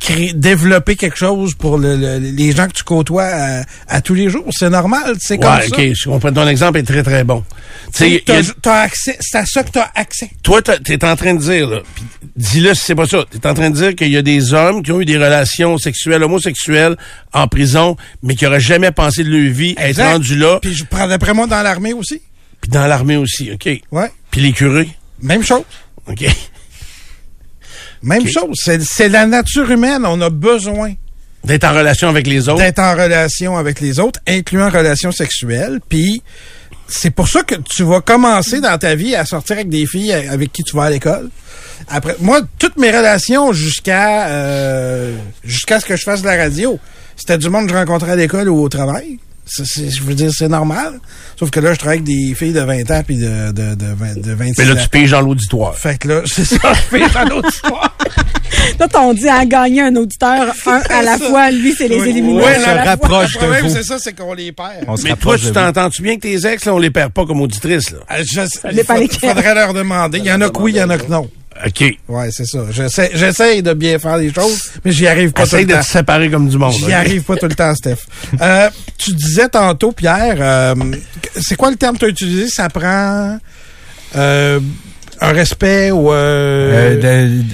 créer, 0.00 0.32
développer 0.32 0.96
quelque 0.96 1.16
chose 1.16 1.54
pour 1.54 1.78
le- 1.78 1.96
le- 1.96 2.18
les 2.18 2.52
gens 2.52 2.66
que 2.68 2.72
tu 2.72 2.84
côtoies 2.84 3.24
à, 3.24 3.62
à 3.88 4.00
tous 4.00 4.14
les 4.14 4.28
jours. 4.30 4.44
C'est 4.50 4.70
normal, 4.70 5.16
c'est 5.20 5.38
comme 5.38 5.54
Ouais, 5.54 5.68
ça. 5.68 5.76
ok, 5.76 5.92
je 5.94 6.08
comprends. 6.08 6.32
Ton 6.32 6.46
exemple 6.48 6.78
est 6.78 6.82
très, 6.84 7.02
très 7.02 7.24
bon. 7.24 7.44
Tu 7.94 8.20
c'est 8.24 8.30
à 9.34 9.46
ça 9.46 9.62
que 9.62 9.70
t'as 9.70 9.90
accès. 9.94 10.30
toi, 10.42 10.60
t'as- 10.62 10.78
t'es 10.78 11.02
en 11.04 11.16
train 11.16 11.34
de 11.34 11.40
dire, 11.40 11.82
dis-le 12.36 12.74
si 12.74 12.82
c'est 12.84 12.94
pas 12.94 13.06
ça, 13.06 13.24
t'es 13.30 13.46
en 13.46 13.54
train 13.54 13.70
de 13.70 13.74
dire 13.76 13.94
qu'il 13.94 14.08
y 14.12 14.16
a 14.16 14.22
des 14.22 14.52
hommes 14.54 14.82
qui 14.82 14.92
ont 14.92 15.00
eu 15.00 15.04
des 15.04 15.16
relations 15.16 15.78
sexuelles, 15.78 16.22
homosexuelles, 16.22 16.96
en 17.32 17.48
prison, 17.48 17.96
mais 18.22 18.34
qui 18.34 18.46
auraient 18.46 18.60
jamais 18.60 18.90
pensé 18.92 19.24
de 19.24 19.30
leur 19.30 19.52
vie 19.52 19.70
être 19.78 19.88
Exact. 19.88 20.12
rendus 20.12 20.36
là, 20.36 20.58
Puis 20.60 20.74
je 20.74 20.84
prends 20.84 21.08
d'après 21.08 21.32
moi 21.34 21.46
dans 21.46 21.62
l'armée 21.62 21.92
aussi. 21.94 22.20
puis 22.60 22.70
dans 22.70 22.86
l'armée 22.86 23.16
aussi, 23.16 23.50
OK? 23.52 23.68
Ouais. 23.90 24.10
Puis 24.30 24.40
les 24.42 24.52
curés, 24.52 24.88
Même 25.22 25.42
chose. 25.42 25.62
OK? 26.06 26.24
Même 28.02 28.26
chose. 28.26 28.54
C'est, 28.54 28.82
c'est 28.82 29.08
la 29.08 29.26
nature 29.26 29.70
humaine. 29.70 30.04
On 30.06 30.20
a 30.20 30.30
besoin 30.30 30.94
D'être 31.44 31.64
en 31.64 31.72
relation 31.72 32.08
avec 32.08 32.26
les 32.26 32.48
autres. 32.48 32.58
d'être 32.60 32.80
en 32.80 32.92
relation 32.92 33.56
avec 33.56 33.80
les 33.80 34.00
autres, 34.00 34.20
incluant 34.26 34.68
relations 34.70 35.12
sexuelles. 35.12 35.78
Puis 35.88 36.22
c'est 36.88 37.10
pour 37.10 37.28
ça 37.28 37.42
que 37.42 37.54
tu 37.54 37.84
vas 37.84 38.00
commencer 38.00 38.60
dans 38.60 38.76
ta 38.76 38.94
vie 38.94 39.14
à 39.14 39.24
sortir 39.24 39.56
avec 39.56 39.68
des 39.68 39.86
filles 39.86 40.12
avec 40.12 40.52
qui 40.52 40.62
tu 40.64 40.76
vas 40.76 40.84
à 40.84 40.90
l'école. 40.90 41.30
Après, 41.88 42.16
moi, 42.20 42.40
toutes 42.58 42.76
mes 42.76 42.90
relations 42.90 43.52
jusqu'à 43.52 44.26
euh, 44.28 45.16
jusqu'à 45.44 45.80
ce 45.80 45.86
que 45.86 45.96
je 45.96 46.02
fasse 46.02 46.22
de 46.22 46.26
la 46.26 46.36
radio, 46.36 46.78
c'était 47.16 47.38
du 47.38 47.48
monde 47.50 47.66
que 47.66 47.72
je 47.72 47.78
rencontrais 47.78 48.12
à 48.12 48.16
l'école 48.16 48.48
ou 48.48 48.60
au 48.60 48.68
travail. 48.68 49.18
Je 49.56 50.02
veux 50.02 50.14
dire, 50.14 50.30
c'est 50.36 50.48
normal. 50.48 51.00
Sauf 51.38 51.50
que 51.50 51.60
là, 51.60 51.72
je 51.72 51.78
travaille 51.78 51.98
avec 51.98 52.06
des 52.06 52.34
filles 52.34 52.52
de 52.52 52.60
20 52.60 52.90
ans 52.90 53.02
puis 53.06 53.16
de, 53.16 53.52
de, 53.52 53.74
de, 53.74 53.86
20 53.94 54.20
de 54.20 54.32
26 54.32 54.54
Mais 54.58 54.64
là, 54.64 54.72
ans. 54.74 54.82
tu 54.82 54.88
piges 54.88 55.10
dans 55.10 55.20
l'auditoire. 55.20 55.74
Fait 55.76 55.98
que 55.98 56.08
là, 56.08 56.20
c'est 56.26 56.44
ça, 56.44 56.58
je 56.74 56.98
fais 56.98 57.08
dans 57.10 57.24
l'autre 57.28 57.48
histoire. 57.48 57.96
Là, 58.78 58.86
on 59.00 59.14
dit 59.14 59.28
à 59.28 59.44
gagner 59.44 59.82
un 59.82 59.96
auditeur 59.96 60.52
un 60.66 60.80
à 60.90 61.02
la 61.02 61.18
ça. 61.18 61.28
fois. 61.28 61.50
Lui, 61.50 61.72
c'est 61.76 61.88
les 61.88 62.00
Oui. 62.00 62.10
éliminés. 62.10 62.42
La- 62.42 62.54
fois. 62.58 62.82
rapproche 62.82 63.28
Le 63.28 63.32
de 63.34 63.38
problème, 63.38 63.66
vous. 63.66 63.74
c'est 63.74 63.82
ça, 63.82 63.98
c'est 63.98 64.12
qu'on 64.12 64.34
les 64.34 64.52
perd. 64.52 64.84
On 64.86 64.96
se 64.96 65.04
Mais 65.04 65.14
toi, 65.16 65.38
tu 65.38 65.50
t'entends-tu 65.52 66.02
bien 66.02 66.16
que 66.16 66.20
tes 66.22 66.46
ex, 66.46 66.64
là, 66.64 66.74
on 66.74 66.78
les 66.78 66.90
perd 66.90 67.12
pas 67.12 67.24
comme 67.26 67.40
auditrices, 67.40 67.90
là? 67.90 67.98
Ah, 68.08 68.22
je- 68.22 68.40
il 68.72 68.84
faut- 68.84 69.26
faudrait 69.28 69.54
leur 69.54 69.74
demander. 69.74 70.18
Il 70.18 70.24
y 70.26 70.32
en 70.32 70.40
a 70.40 70.50
que 70.50 70.60
oui, 70.60 70.72
il 70.72 70.76
y 70.78 70.82
en 70.82 70.90
a 70.90 70.98
que 70.98 71.10
non. 71.10 71.28
OK. 71.66 71.84
Ouais, 72.08 72.30
c'est 72.30 72.46
ça. 72.46 72.60
J'essaie, 72.70 73.10
j'essaie 73.14 73.62
de 73.62 73.72
bien 73.74 73.98
faire 73.98 74.16
les 74.16 74.32
choses, 74.32 74.70
mais 74.84 74.92
j'y 74.92 75.06
arrive 75.06 75.32
pas 75.32 75.42
Essaye 75.44 75.62
tout 75.64 75.70
de 75.70 75.72
le 75.76 75.80
te 75.80 75.84
temps. 75.86 75.92
séparer 75.92 76.30
comme 76.30 76.48
du 76.48 76.56
monde. 76.58 76.72
J'y 76.72 76.92
arrive 76.92 77.22
pas 77.22 77.36
tout 77.36 77.46
le 77.48 77.54
temps, 77.54 77.74
Steph. 77.74 77.96
Euh, 78.40 78.70
tu 78.96 79.12
disais 79.12 79.48
tantôt, 79.48 79.92
Pierre, 79.92 80.36
euh, 80.40 80.74
c'est 81.40 81.56
quoi 81.56 81.70
le 81.70 81.76
terme 81.76 81.94
que 81.94 82.00
tu 82.00 82.04
as 82.06 82.08
utilisé? 82.08 82.48
Ça 82.48 82.68
prend 82.68 83.38
euh, 84.16 84.60
un 85.20 85.32
respect 85.32 85.90
ou... 85.90 86.12
Euh, 86.12 86.94
Euh, 86.94 86.94
de- 86.96 87.42
de- 87.42 87.44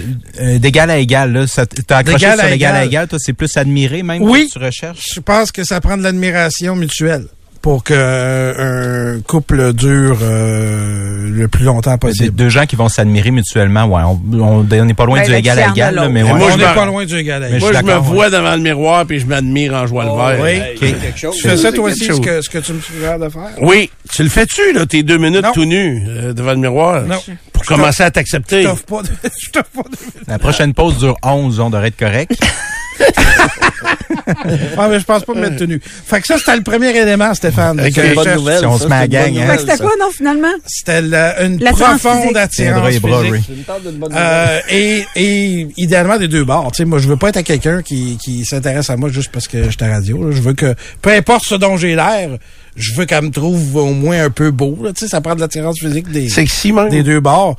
euh, 0.43 0.59
d'égal 0.59 0.91
à 0.91 0.99
égal, 0.99 1.33
là. 1.33 1.47
Ça- 1.47 1.65
T'as 1.67 1.99
accroché 1.99 2.19
D'égal 2.19 2.39
sur 2.39 2.47
à 2.47 2.51
l'égal 2.51 2.77
à 2.77 2.85
égal. 2.85 3.09
toi, 3.09 3.19
c'est 3.21 3.33
plus 3.33 3.57
admiré 3.57 4.03
même 4.03 4.23
Oui. 4.23 4.49
que 4.53 4.59
tu 4.59 4.65
recherches? 4.65 5.07
Je 5.15 5.21
pense 5.21 5.51
que 5.51 5.65
ça 5.65 5.81
prend 5.81 5.97
de 5.97 6.03
l'admiration 6.03 6.77
mutuelle 6.77 7.27
pour 7.65 7.83
que 7.83 7.95
euh, 7.97 9.17
un 9.17 9.21
couple 9.23 9.73
dure 9.73 10.19
euh, 10.21 11.31
le 11.33 11.49
plus 11.49 11.65
longtemps 11.65 11.93
C'est 11.93 11.99
possible. 11.99 12.37
deux 12.37 12.51
gens 12.51 12.67
qui 12.67 12.77
vont 12.77 12.91
s'admirer 12.91 13.31
mutuellement. 13.31 13.85
Ouais, 13.87 14.03
on 14.05 14.21
on- 14.39 14.67
on 14.71 14.85
n'est 14.85 14.93
pas 14.93 15.07
loin 15.07 15.21
Ben, 15.21 15.27
du 15.29 15.35
égal 15.35 15.59
à 15.59 15.69
égal, 15.71 15.95
là, 15.95 16.11
mais 16.11 16.23
ouais. 16.23 16.29
moi, 16.35 16.49
on 16.49 16.51
je 16.53 16.59
n'est 16.59 16.69
me- 16.69 16.75
pas 16.75 16.85
loin 16.85 17.07
du 17.07 17.17
égal 17.17 17.43
à 17.43 17.49
Mais 17.49 17.57
égal. 17.57 17.73
Moi, 17.73 17.81
Je 17.81 17.87
me 17.87 17.95
vois 17.95 18.29
devant 18.29 18.53
le 18.55 18.61
miroir 18.61 19.07
puis 19.07 19.19
je 19.19 19.25
m'admire 19.25 19.73
en 19.73 19.87
jouant 19.87 20.03
le 20.03 20.37
verre. 20.37 20.45
Oui. 20.45 20.61
Ok. 20.93 21.01
Quelque 21.01 21.19
chose. 21.19 21.37
Tu 21.37 21.49
fais 21.49 21.57
ça 21.57 21.73
toi 21.73 21.89
aussi, 21.89 22.05
ce 22.05 22.21
que, 22.21 22.43
ce 22.43 22.51
que 22.51 22.59
tu 22.59 22.75
me 22.75 22.81
suggères 22.83 23.19
de 23.19 23.31
faire? 23.31 23.49
Oui, 23.63 23.89
tu 24.15 24.23
le 24.23 24.29
fais-tu, 24.29 24.75
là, 24.75 24.85
tes 24.85 25.03
deux 25.03 25.17
minutes 25.17 25.43
Non. 25.45 25.53
tout 25.53 25.65
nu 25.65 26.05
euh, 26.07 26.35
devant 26.35 26.53
le 26.53 26.59
miroir? 26.59 27.01
Non. 27.07 27.17
Pour 27.55 27.65
commencer 27.65 28.03
à 28.03 28.11
t'accepter. 28.11 28.61
Je 28.65 28.69
t'offre 28.69 28.85
pas 28.85 29.03
de... 29.05 29.09
je 29.43 29.51
t'offre 29.53 29.71
pas 29.75 29.89
de... 29.91 29.97
La 30.29 30.39
prochaine 30.39 30.75
pause 30.75 30.99
dure 30.99 31.17
11, 31.23 31.61
on 31.61 31.71
devrait 31.71 31.89
être 31.89 31.97
correct. 31.99 32.33
Ah, 34.79 34.89
mais 34.89 34.99
je 35.01 35.05
pense 35.05 35.25
pas 35.25 35.35
me 35.35 35.41
mettre 35.41 35.57
tenu. 35.57 35.81
Fait 35.83 36.21
que 36.21 36.27
ça, 36.27 36.39
c'était 36.39 36.57
le 36.57 36.63
premier 36.63 36.97
élément, 36.97 37.33
Stéphane. 37.35 37.77
Que 37.77 38.01
Une 38.09 38.15
bonne 38.15 38.35
nouvelle. 38.35 38.59
si 38.61 38.67
on 38.67 38.79
ça, 38.79 38.85
se 38.85 38.89
met 38.89 38.95
à 38.97 39.09
gang, 39.09 39.23
hein. 39.23 39.27
Fait 39.27 39.41
nouvelle, 39.43 39.57
que 39.57 39.63
c'était 39.63 39.79
quoi, 39.79 39.93
non, 40.01 40.11
finalement? 40.11 40.49
C'était 40.67 41.03
la- 41.03 41.43
une 41.45 41.59
profonde 41.59 41.99
physique. 42.23 42.37
attirance 42.37 42.89
physique. 42.89 43.43
Euh, 44.15 44.61
et, 44.71 45.05
et 45.17 45.69
idéalement 45.77 46.17
des 46.19 46.29
deux 46.29 46.45
bords. 46.45 46.71
Tu 46.73 46.79
sais, 46.79 46.85
moi, 46.85 46.99
je 46.99 47.09
veux 47.09 47.17
pas 47.17 47.29
être 47.31 47.37
à 47.39 47.43
quelqu'un 47.43 47.83
qui, 47.83 48.19
qui 48.23 48.45
s'intéresse 48.45 48.89
à 48.91 48.97
moi 48.97 49.09
juste 49.11 49.31
parce 49.31 49.49
que 49.49 49.65
je 49.65 49.71
suis 49.71 49.85
à 49.85 49.89
radio. 49.91 50.25
là. 50.29 50.35
Je 50.35 50.41
veux 50.41 50.55
que, 50.55 50.75
peu 51.03 51.11
importe 51.11 51.45
ce 51.45 51.55
dont 51.55 51.77
j'ai 51.77 51.95
l'air, 51.95 52.31
je 52.77 52.95
veux 52.95 53.05
qu'elle 53.05 53.25
me 53.25 53.31
trouve 53.31 53.77
au 53.77 53.93
moins 53.93 54.23
un 54.25 54.31
peu 54.31 54.51
beau. 54.51 54.79
là. 54.83 54.93
Tu 54.93 55.01
sais, 55.05 55.09
ça 55.09 55.21
prend 55.21 55.35
de 55.35 55.41
l'attirance 55.41 55.79
physique 55.79 56.11
des, 56.11 56.29
Sexy, 56.29 56.73
même. 56.73 56.89
des 56.89 57.03
deux 57.03 57.21
bords. 57.21 57.57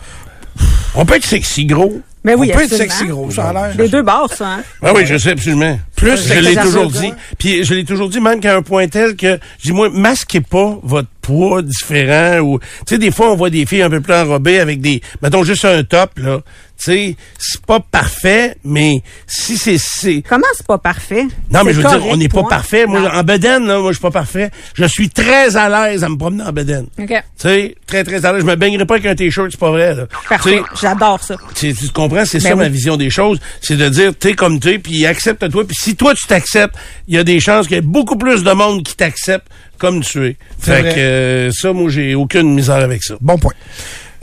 On 0.96 1.06
peut 1.06 1.16
être 1.16 1.26
sexy 1.26 1.66
gros. 1.66 2.02
Mais 2.26 2.34
oui, 2.34 2.50
On 2.52 2.58
peut 2.58 2.64
être 2.64 2.76
sexy 2.76 3.06
gros, 3.06 3.30
ça 3.30 3.50
a 3.50 3.54
l'air. 3.54 3.78
Les 3.78 3.88
deux 3.88 4.02
bords, 4.02 4.34
ça, 4.34 4.48
hein? 4.48 4.64
Ah 4.82 4.94
oui, 4.96 5.06
je 5.06 5.16
sais 5.16 5.30
absolument. 5.30 5.80
Plus 5.96 6.28
je 6.28 6.40
l'ai 6.40 6.56
toujours 6.56 6.90
dit. 6.90 7.14
Puis 7.38 7.64
je 7.64 7.76
l'ai 7.76 7.86
toujours 7.86 8.10
dit, 8.10 8.20
même 8.20 8.40
qu'à 8.40 8.56
un 8.56 8.64
point 8.64 8.88
tel 8.88 9.16
que, 9.16 9.40
je 9.60 9.68
dis, 9.68 9.72
moi, 9.72 9.90
masquez 9.94 10.42
pas 10.42 10.80
votre 10.82 11.08
poids 11.26 11.62
différent 11.64 12.40
ou, 12.40 12.60
tu 12.60 12.66
sais, 12.88 12.98
des 12.98 13.12
fois, 13.12 13.32
on 13.32 13.36
voit 13.36 13.50
des 13.50 13.66
filles 13.66 13.82
un 13.82 13.90
peu 13.90 14.00
plus 14.02 14.14
enrobées 14.14 14.60
avec 14.60 14.80
des, 14.82 15.02
mettons, 15.22 15.44
juste 15.44 15.66
un 15.66 15.84
top, 15.84 16.20
là. 16.20 16.42
Tu 16.78 16.92
sais, 16.92 17.16
c'est 17.40 17.62
pas 17.66 17.80
parfait, 17.80 18.58
mais 18.66 18.96
si 19.28 19.58
c'est, 19.58 19.78
c'est, 19.78 20.22
Comment 20.28 20.44
c'est 20.58 20.68
pas 20.68 20.78
parfait? 20.78 21.26
non, 21.50 21.64
mais 21.64 21.72
je 21.74 21.80
veux 21.80 21.88
dire, 21.88 22.06
on 22.06 22.18
n'est 22.18 22.28
pas 22.28 22.44
parfait. 22.44 22.86
Moi, 22.86 23.00
Non. 23.00 23.10
en 23.12 23.24
bedaine, 23.24 23.66
là, 23.66 23.80
moi, 23.80 23.92
je 23.92 23.96
suis 23.96 24.02
pas 24.02 24.12
parfait. 24.12 24.52
Je 24.74 24.84
suis 24.84 25.10
très 25.10 25.56
à 25.56 25.70
l'aise 25.70 26.04
à 26.04 26.10
me 26.10 26.18
promener 26.18 26.44
en 26.44 26.52
bedaine. 26.52 26.88
OK. 27.00 27.08
Tu 27.08 27.14
sais, 27.38 27.76
très, 27.88 28.04
très 28.04 28.26
à 28.26 28.34
l'aise. 28.34 28.42
Je 28.42 28.46
me 28.46 28.56
baignerai 28.56 28.86
pas 28.86 28.96
avec 28.96 29.06
un 29.06 29.16
t-shirt, 29.16 29.48
c'est 29.52 29.60
pas 29.60 29.72
vrai, 29.72 29.96
là. 29.96 30.04
Parfait. 30.28 30.62
J'adore 30.82 31.24
ça. 31.24 31.38
tu, 31.56 31.74
tu 31.74 31.88
comprends, 31.92 32.26
c'est 32.26 32.40
Ben 32.40 32.50
ça 32.50 32.56
oui. 32.56 32.60
ma 32.64 32.70
vision 32.70 32.98
des 32.98 33.10
choses, 33.10 33.40
c'est 33.62 33.78
de 33.78 33.88
dire 33.88 34.12
t'es 34.14 34.34
comme 34.34 34.60
t'es, 34.60 34.78
puis 34.78 35.06
accepte-toi, 35.06 35.66
puis 35.66 35.78
si 35.80 35.96
toi 35.96 36.14
tu 36.14 36.28
t'acceptes, 36.28 36.76
il 37.08 37.16
y 37.16 37.18
a 37.18 37.24
des 37.24 37.40
chances 37.40 37.68
qu'il 37.68 37.76
y 37.78 37.80
ait 37.80 37.82
beaucoup 37.82 38.18
plus 38.18 38.44
de 38.44 38.52
monde 38.52 38.84
qui 38.84 38.98
t'accepte 38.98 39.48
comme 39.78 40.02
tu 40.02 40.26
es. 40.26 40.38
Fait 40.60 40.82
vrai. 40.82 40.96
que 40.96 41.00
euh, 41.00 41.52
ça, 41.52 41.74
moi 41.74 41.90
j'ai 41.90 42.16
aucune 42.16 42.54
misère 42.54 42.76
avec 42.76 43.04
ça. 43.04 43.16
Bon 43.22 43.38
point. 43.38 43.54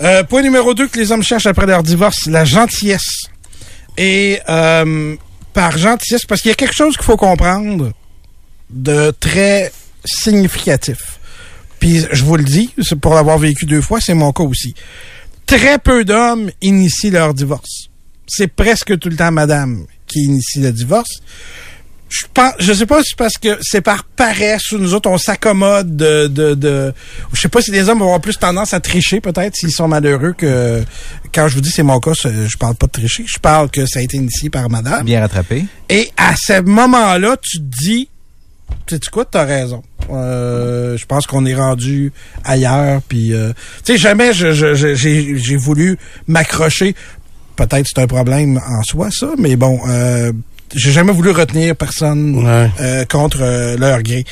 Euh, 0.00 0.24
point 0.24 0.42
numéro 0.42 0.74
2 0.74 0.88
que 0.88 0.98
les 0.98 1.12
hommes 1.12 1.22
cherchent 1.22 1.46
après 1.46 1.66
leur 1.66 1.82
divorce, 1.82 2.26
la 2.26 2.44
gentillesse. 2.44 3.26
Et 3.96 4.40
euh, 4.48 5.16
par 5.52 5.78
gentillesse, 5.78 6.24
parce 6.24 6.40
qu'il 6.40 6.48
y 6.48 6.52
a 6.52 6.56
quelque 6.56 6.74
chose 6.74 6.96
qu'il 6.96 7.04
faut 7.04 7.16
comprendre 7.16 7.92
de 8.70 9.12
très 9.20 9.70
significatif. 10.04 11.18
Puis 11.78 12.04
je 12.10 12.24
vous 12.24 12.36
le 12.36 12.44
dis, 12.44 12.72
pour 13.00 13.14
l'avoir 13.14 13.38
vécu 13.38 13.66
deux 13.66 13.82
fois, 13.82 14.00
c'est 14.00 14.14
mon 14.14 14.32
cas 14.32 14.44
aussi. 14.44 14.74
Très 15.46 15.78
peu 15.78 16.04
d'hommes 16.04 16.50
initient 16.62 17.10
leur 17.10 17.34
divorce. 17.34 17.88
C'est 18.26 18.48
presque 18.48 18.98
tout 18.98 19.08
le 19.08 19.16
temps 19.16 19.32
madame 19.32 19.86
qui 20.06 20.20
initie 20.24 20.60
le 20.60 20.72
divorce. 20.72 21.20
Je 22.14 22.26
pense, 22.34 22.52
je 22.58 22.74
sais 22.74 22.84
pas 22.84 22.98
si 23.02 23.08
c'est 23.10 23.16
parce 23.16 23.38
que 23.38 23.56
c'est 23.62 23.80
par 23.80 24.04
paresse 24.04 24.70
ou 24.72 24.78
nous 24.78 24.92
autres 24.92 25.08
on 25.08 25.16
s'accommode 25.16 25.96
de, 25.96 26.26
de, 26.26 26.52
de, 26.54 26.92
je 27.32 27.40
sais 27.40 27.48
pas 27.48 27.62
si 27.62 27.70
les 27.70 27.88
hommes 27.88 28.00
vont 28.00 28.04
avoir 28.04 28.20
plus 28.20 28.36
tendance 28.38 28.74
à 28.74 28.80
tricher 28.80 29.22
peut-être 29.22 29.54
s'ils 29.56 29.72
sont 29.72 29.88
malheureux 29.88 30.34
que 30.34 30.82
quand 31.34 31.48
je 31.48 31.54
vous 31.54 31.62
dis 31.62 31.70
c'est 31.70 31.82
mon 31.82 32.00
cas, 32.00 32.12
je 32.12 32.56
parle 32.58 32.74
pas 32.74 32.86
de 32.86 32.92
tricher, 32.92 33.24
je 33.26 33.38
parle 33.38 33.70
que 33.70 33.86
ça 33.86 34.00
a 34.00 34.02
été 34.02 34.18
initié 34.18 34.50
par 34.50 34.68
madame. 34.68 35.06
Bien 35.06 35.20
rattrapé. 35.20 35.64
Et 35.88 36.10
à 36.18 36.34
ce 36.36 36.60
moment-là, 36.60 37.36
tu 37.40 37.58
te 37.60 37.64
dis, 37.82 38.08
sais 38.88 38.98
tu 38.98 39.08
quoi, 39.10 39.24
t'as 39.24 39.44
raison. 39.44 39.82
Euh, 40.10 40.98
je 40.98 41.06
pense 41.06 41.26
qu'on 41.26 41.46
est 41.46 41.54
rendu 41.54 42.12
ailleurs. 42.44 43.00
Puis, 43.08 43.32
euh, 43.32 43.52
tu 43.84 43.92
sais, 43.92 43.98
jamais 43.98 44.34
je- 44.34 44.52
je- 44.52 44.74
je- 44.74 44.94
j'ai 44.94 45.38
j'ai 45.38 45.56
voulu 45.56 45.96
m'accrocher. 46.26 46.94
Peut-être 47.56 47.86
c'est 47.86 48.02
un 48.02 48.06
problème 48.06 48.58
en 48.58 48.82
soi, 48.82 49.08
ça, 49.10 49.28
mais 49.38 49.56
bon, 49.56 49.78
euh, 49.88 50.32
j'ai 50.74 50.92
jamais 50.92 51.12
voulu 51.12 51.30
retenir 51.30 51.76
personne 51.76 52.34
Ouais. 52.44 52.70
euh, 52.80 53.04
contre 53.04 53.38
euh, 53.42 53.76
leur 53.76 54.02
gré. 54.02 54.24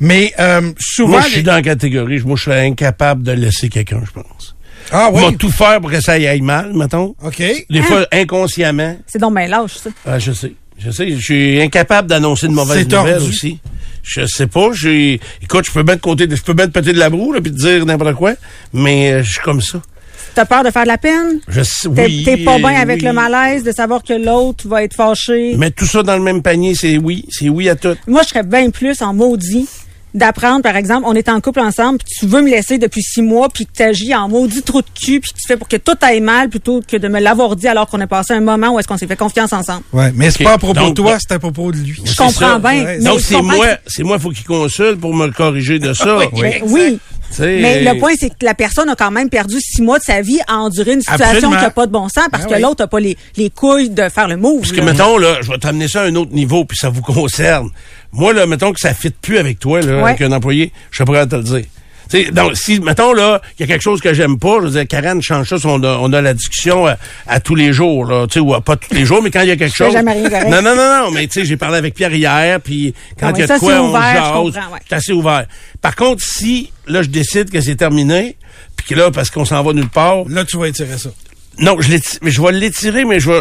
Mais 0.00 0.32
euh, 0.38 0.72
souvent... 0.78 1.10
Moi, 1.12 1.20
je 1.22 1.26
suis 1.28 1.36
les- 1.38 1.42
dans 1.42 1.54
la 1.54 1.62
catégorie. 1.62 2.20
Moi, 2.24 2.36
je 2.36 2.44
serais 2.44 2.66
incapable 2.66 3.22
de 3.22 3.32
laisser 3.32 3.68
quelqu'un, 3.68 4.00
je 4.06 4.12
pense. 4.12 4.54
Ah 4.90 5.10
oui, 5.12 5.36
tout 5.36 5.50
faire 5.50 5.80
pour 5.80 5.90
que 5.90 6.00
ça 6.00 6.18
y 6.18 6.26
aille 6.26 6.40
mal, 6.40 6.72
mettons. 6.74 7.14
OK. 7.22 7.42
Des 7.68 7.82
fois, 7.82 8.06
inconsciemment. 8.12 8.96
C'est 9.06 9.18
donc 9.18 9.34
bien 9.36 9.46
lâche, 9.48 9.74
ça. 9.76 9.90
Ah, 10.06 10.18
je 10.18 10.32
sais. 10.32 10.52
Je 10.78 10.90
sais. 10.90 11.10
Je 11.10 11.20
suis 11.20 11.60
incapable 11.60 12.08
d'annoncer 12.08 12.46
de 12.48 12.52
mauvaises 12.52 12.86
tordu. 12.88 13.10
nouvelles 13.10 13.28
aussi. 13.28 13.58
Je 14.02 14.24
sais 14.26 14.46
pas. 14.46 14.70
J'ai. 14.72 15.20
Écoute, 15.42 15.66
je 15.66 15.72
peux 15.72 15.82
bien 15.82 15.96
te 15.96 16.00
compter, 16.00 16.26
je 16.30 16.40
peux 16.42 16.54
bien 16.54 16.66
te 16.68 16.72
péter 16.72 16.92
de 16.94 16.98
la 16.98 17.10
broue, 17.10 17.32
là, 17.32 17.40
puis 17.42 17.50
te 17.52 17.56
dire 17.58 17.84
n'importe 17.84 18.14
quoi. 18.14 18.32
Mais 18.72 19.12
euh, 19.12 19.22
je 19.22 19.32
suis 19.32 19.40
comme 19.42 19.60
ça. 19.60 19.82
T'as 20.38 20.44
peur 20.44 20.62
de 20.62 20.70
faire 20.70 20.84
de 20.84 20.88
la 20.88 20.98
peine? 20.98 21.40
Je 21.48 21.62
sais. 21.62 21.88
T'es 21.88 22.04
Oui, 22.06 22.22
t'es 22.24 22.36
pas 22.44 22.58
bien 22.58 22.80
avec 22.80 22.98
oui. 23.00 23.06
le 23.08 23.12
malaise 23.12 23.64
de 23.64 23.72
savoir 23.72 24.04
que 24.04 24.12
l'autre 24.12 24.68
va 24.68 24.84
être 24.84 24.94
fâché? 24.94 25.54
Mais 25.58 25.72
tout 25.72 25.84
ça 25.84 26.04
dans 26.04 26.16
le 26.16 26.22
même 26.22 26.42
panier, 26.42 26.76
c'est 26.76 26.96
oui. 26.96 27.24
C'est 27.28 27.48
oui 27.48 27.68
à 27.68 27.74
tout. 27.74 27.96
Moi, 28.06 28.22
je 28.22 28.28
serais 28.28 28.44
bien 28.44 28.70
plus 28.70 29.02
en 29.02 29.12
maudit 29.14 29.66
d'apprendre, 30.14 30.62
par 30.62 30.76
exemple, 30.76 31.02
on 31.06 31.14
est 31.14 31.28
en 31.28 31.40
couple 31.40 31.58
ensemble, 31.60 31.98
puis 31.98 32.06
tu 32.20 32.26
veux 32.26 32.40
me 32.40 32.48
laisser 32.50 32.78
depuis 32.78 33.02
six 33.02 33.20
mois, 33.20 33.48
puis 33.52 33.66
que 33.66 33.72
tu 33.76 33.82
agis 33.82 34.14
en 34.14 34.28
maudit 34.28 34.62
trou 34.62 34.80
de 34.80 34.86
cul, 34.94 35.20
puis 35.20 35.32
que 35.32 35.38
tu 35.38 35.46
fais 35.46 35.56
pour 35.56 35.66
que 35.68 35.76
tout 35.76 35.94
aille 36.00 36.20
mal, 36.20 36.48
plutôt 36.48 36.80
que 36.86 36.96
de 36.96 37.08
me 37.08 37.20
l'avoir 37.20 37.54
dit 37.56 37.66
alors 37.68 37.88
qu'on 37.88 38.00
a 38.00 38.06
passé 38.06 38.32
un 38.32 38.40
moment 38.40 38.68
où 38.70 38.78
est-ce 38.78 38.86
qu'on 38.88 38.96
s'est 38.96 39.06
fait 39.08 39.16
confiance 39.16 39.52
ensemble. 39.52 39.82
Ouais, 39.92 40.10
mais 40.14 40.30
c'est 40.30 40.44
pas 40.44 40.54
à 40.54 40.58
propos 40.58 40.74
Donc, 40.80 40.90
de 40.90 40.94
toi, 41.02 41.12
ben- 41.12 41.18
c'est 41.20 41.34
à 41.34 41.38
propos 41.40 41.72
de 41.72 41.78
lui. 41.78 42.00
Je 42.04 42.14
comprends 42.16 42.30
ça. 42.30 42.58
bien. 42.60 42.70
Ouais. 42.84 42.98
mais 42.98 43.04
Donc 43.04 43.20
c'est 43.20 43.42
moi, 43.42 43.66
c'est 43.86 44.02
moi, 44.04 44.18
faut 44.20 44.30
qu'il 44.30 44.44
consulte 44.46 44.98
pour 45.00 45.14
me 45.14 45.28
corriger 45.32 45.78
de 45.80 45.92
ça. 45.94 46.18
Ben 46.32 46.52
oui. 46.64 46.98
Mais 47.38 47.82
le 47.84 47.98
point, 47.98 48.12
c'est 48.18 48.30
que 48.30 48.44
la 48.44 48.54
personne 48.54 48.88
a 48.88 48.96
quand 48.96 49.10
même 49.10 49.28
perdu 49.28 49.56
six 49.60 49.82
mois 49.82 49.98
de 49.98 50.04
sa 50.04 50.20
vie 50.22 50.38
à 50.48 50.56
endurer 50.56 50.92
une 50.94 51.00
situation 51.00 51.26
Absolument. 51.26 51.56
qui 51.56 51.62
n'a 51.62 51.70
pas 51.70 51.86
de 51.86 51.92
bon 51.92 52.08
sens 52.08 52.24
parce 52.30 52.44
Ben 52.44 52.50
que 52.50 52.54
oui. 52.56 52.62
l'autre 52.62 52.82
n'a 52.82 52.88
pas 52.88 53.00
les, 53.00 53.16
les 53.36 53.50
couilles 53.50 53.90
de 53.90 54.08
faire 54.08 54.28
le 54.28 54.36
move. 54.36 54.60
Parce 54.60 54.72
que, 54.72 54.80
mettons, 54.80 55.18
là, 55.18 55.36
je 55.42 55.50
vais 55.50 55.58
t'amener 55.58 55.88
ça 55.88 56.02
à 56.02 56.04
un 56.06 56.14
autre 56.16 56.32
niveau, 56.32 56.64
puis 56.64 56.76
ça 56.78 56.88
vous 56.88 57.02
concerne. 57.02 57.68
Moi, 58.12 58.32
là, 58.32 58.46
mettons 58.46 58.72
que 58.72 58.80
ça 58.80 58.94
fit 58.94 59.10
plus 59.10 59.38
avec 59.38 59.58
toi, 59.58 59.80
là, 59.80 59.96
Ouais. 60.02 60.02
avec 60.10 60.22
un 60.22 60.32
employé, 60.32 60.72
je 60.90 60.96
suis 60.96 61.04
prêt 61.04 61.18
à 61.18 61.26
te 61.26 61.36
le 61.36 61.42
dire. 61.42 61.64
Sais, 62.08 62.30
donc, 62.30 62.56
si, 62.56 62.80
mettons, 62.80 63.12
là, 63.12 63.40
il 63.58 63.62
y 63.62 63.64
a 63.64 63.66
quelque 63.66 63.82
chose 63.82 64.00
que 64.00 64.14
j'aime 64.14 64.38
pas, 64.38 64.56
je 64.60 64.66
veux 64.66 64.70
dire, 64.70 64.86
Karen, 64.88 65.20
change 65.20 65.48
ça, 65.48 65.56
on 65.64 65.82
a, 65.82 65.98
on 66.00 66.12
a 66.12 66.20
la 66.22 66.32
discussion 66.34 66.86
à, 66.86 66.96
à 67.26 67.40
tous 67.40 67.54
les 67.54 67.72
jours, 67.72 68.06
là, 68.06 68.26
tu 68.26 68.34
sais, 68.34 68.40
ou 68.40 68.54
à- 68.54 68.60
pas 68.62 68.76
tous 68.76 68.94
les 68.94 69.04
jours, 69.04 69.22
mais 69.22 69.30
quand 69.30 69.42
il 69.42 69.48
y 69.48 69.52
a 69.52 69.56
quelque 69.56 69.76
chose. 69.76 69.92
jamais 69.92 70.12
rien 70.12 70.30
correct. 70.30 70.48
Non, 70.48 70.62
non, 70.62 70.74
non, 70.74 71.04
non, 71.04 71.10
mais 71.10 71.26
tu 71.26 71.40
sais, 71.40 71.44
j'ai 71.46 71.56
parlé 71.56 71.76
avec 71.78 71.94
Pierre 71.94 72.14
hier, 72.14 72.60
puis 72.60 72.94
quand 73.20 73.32
il 73.34 73.40
y 73.40 73.42
a 73.42 73.46
ça, 73.46 73.54
de 73.56 73.60
quoi, 73.60 73.72
c'est 73.74 73.78
on 73.78 73.88
ouvert, 73.90 74.02
je 74.46 74.52
jase, 74.52 74.62
ouais. 74.72 74.78
assez 74.96 75.12
ouvert. 75.12 75.46
Par 75.82 75.96
contre, 75.96 76.22
si, 76.24 76.72
là, 76.86 77.02
je 77.02 77.08
décide 77.08 77.50
que 77.50 77.60
c'est 77.60 77.76
terminé, 77.76 78.36
puis 78.76 78.86
que 78.86 78.94
là, 78.94 79.10
parce 79.10 79.30
qu'on 79.30 79.44
s'en 79.44 79.62
va 79.62 79.72
nulle 79.72 79.88
part, 79.88 80.24
Là, 80.28 80.44
tu 80.44 80.56
vas 80.56 80.68
étirer 80.68 80.96
ça. 80.96 81.10
non, 81.58 81.76
je 81.80 81.90
mais 82.22 82.30
je 82.30 82.40
vais 82.40 82.52
l'étirer, 82.52 83.04
mais 83.04 83.20
je 83.20 83.30
vais. 83.30 83.40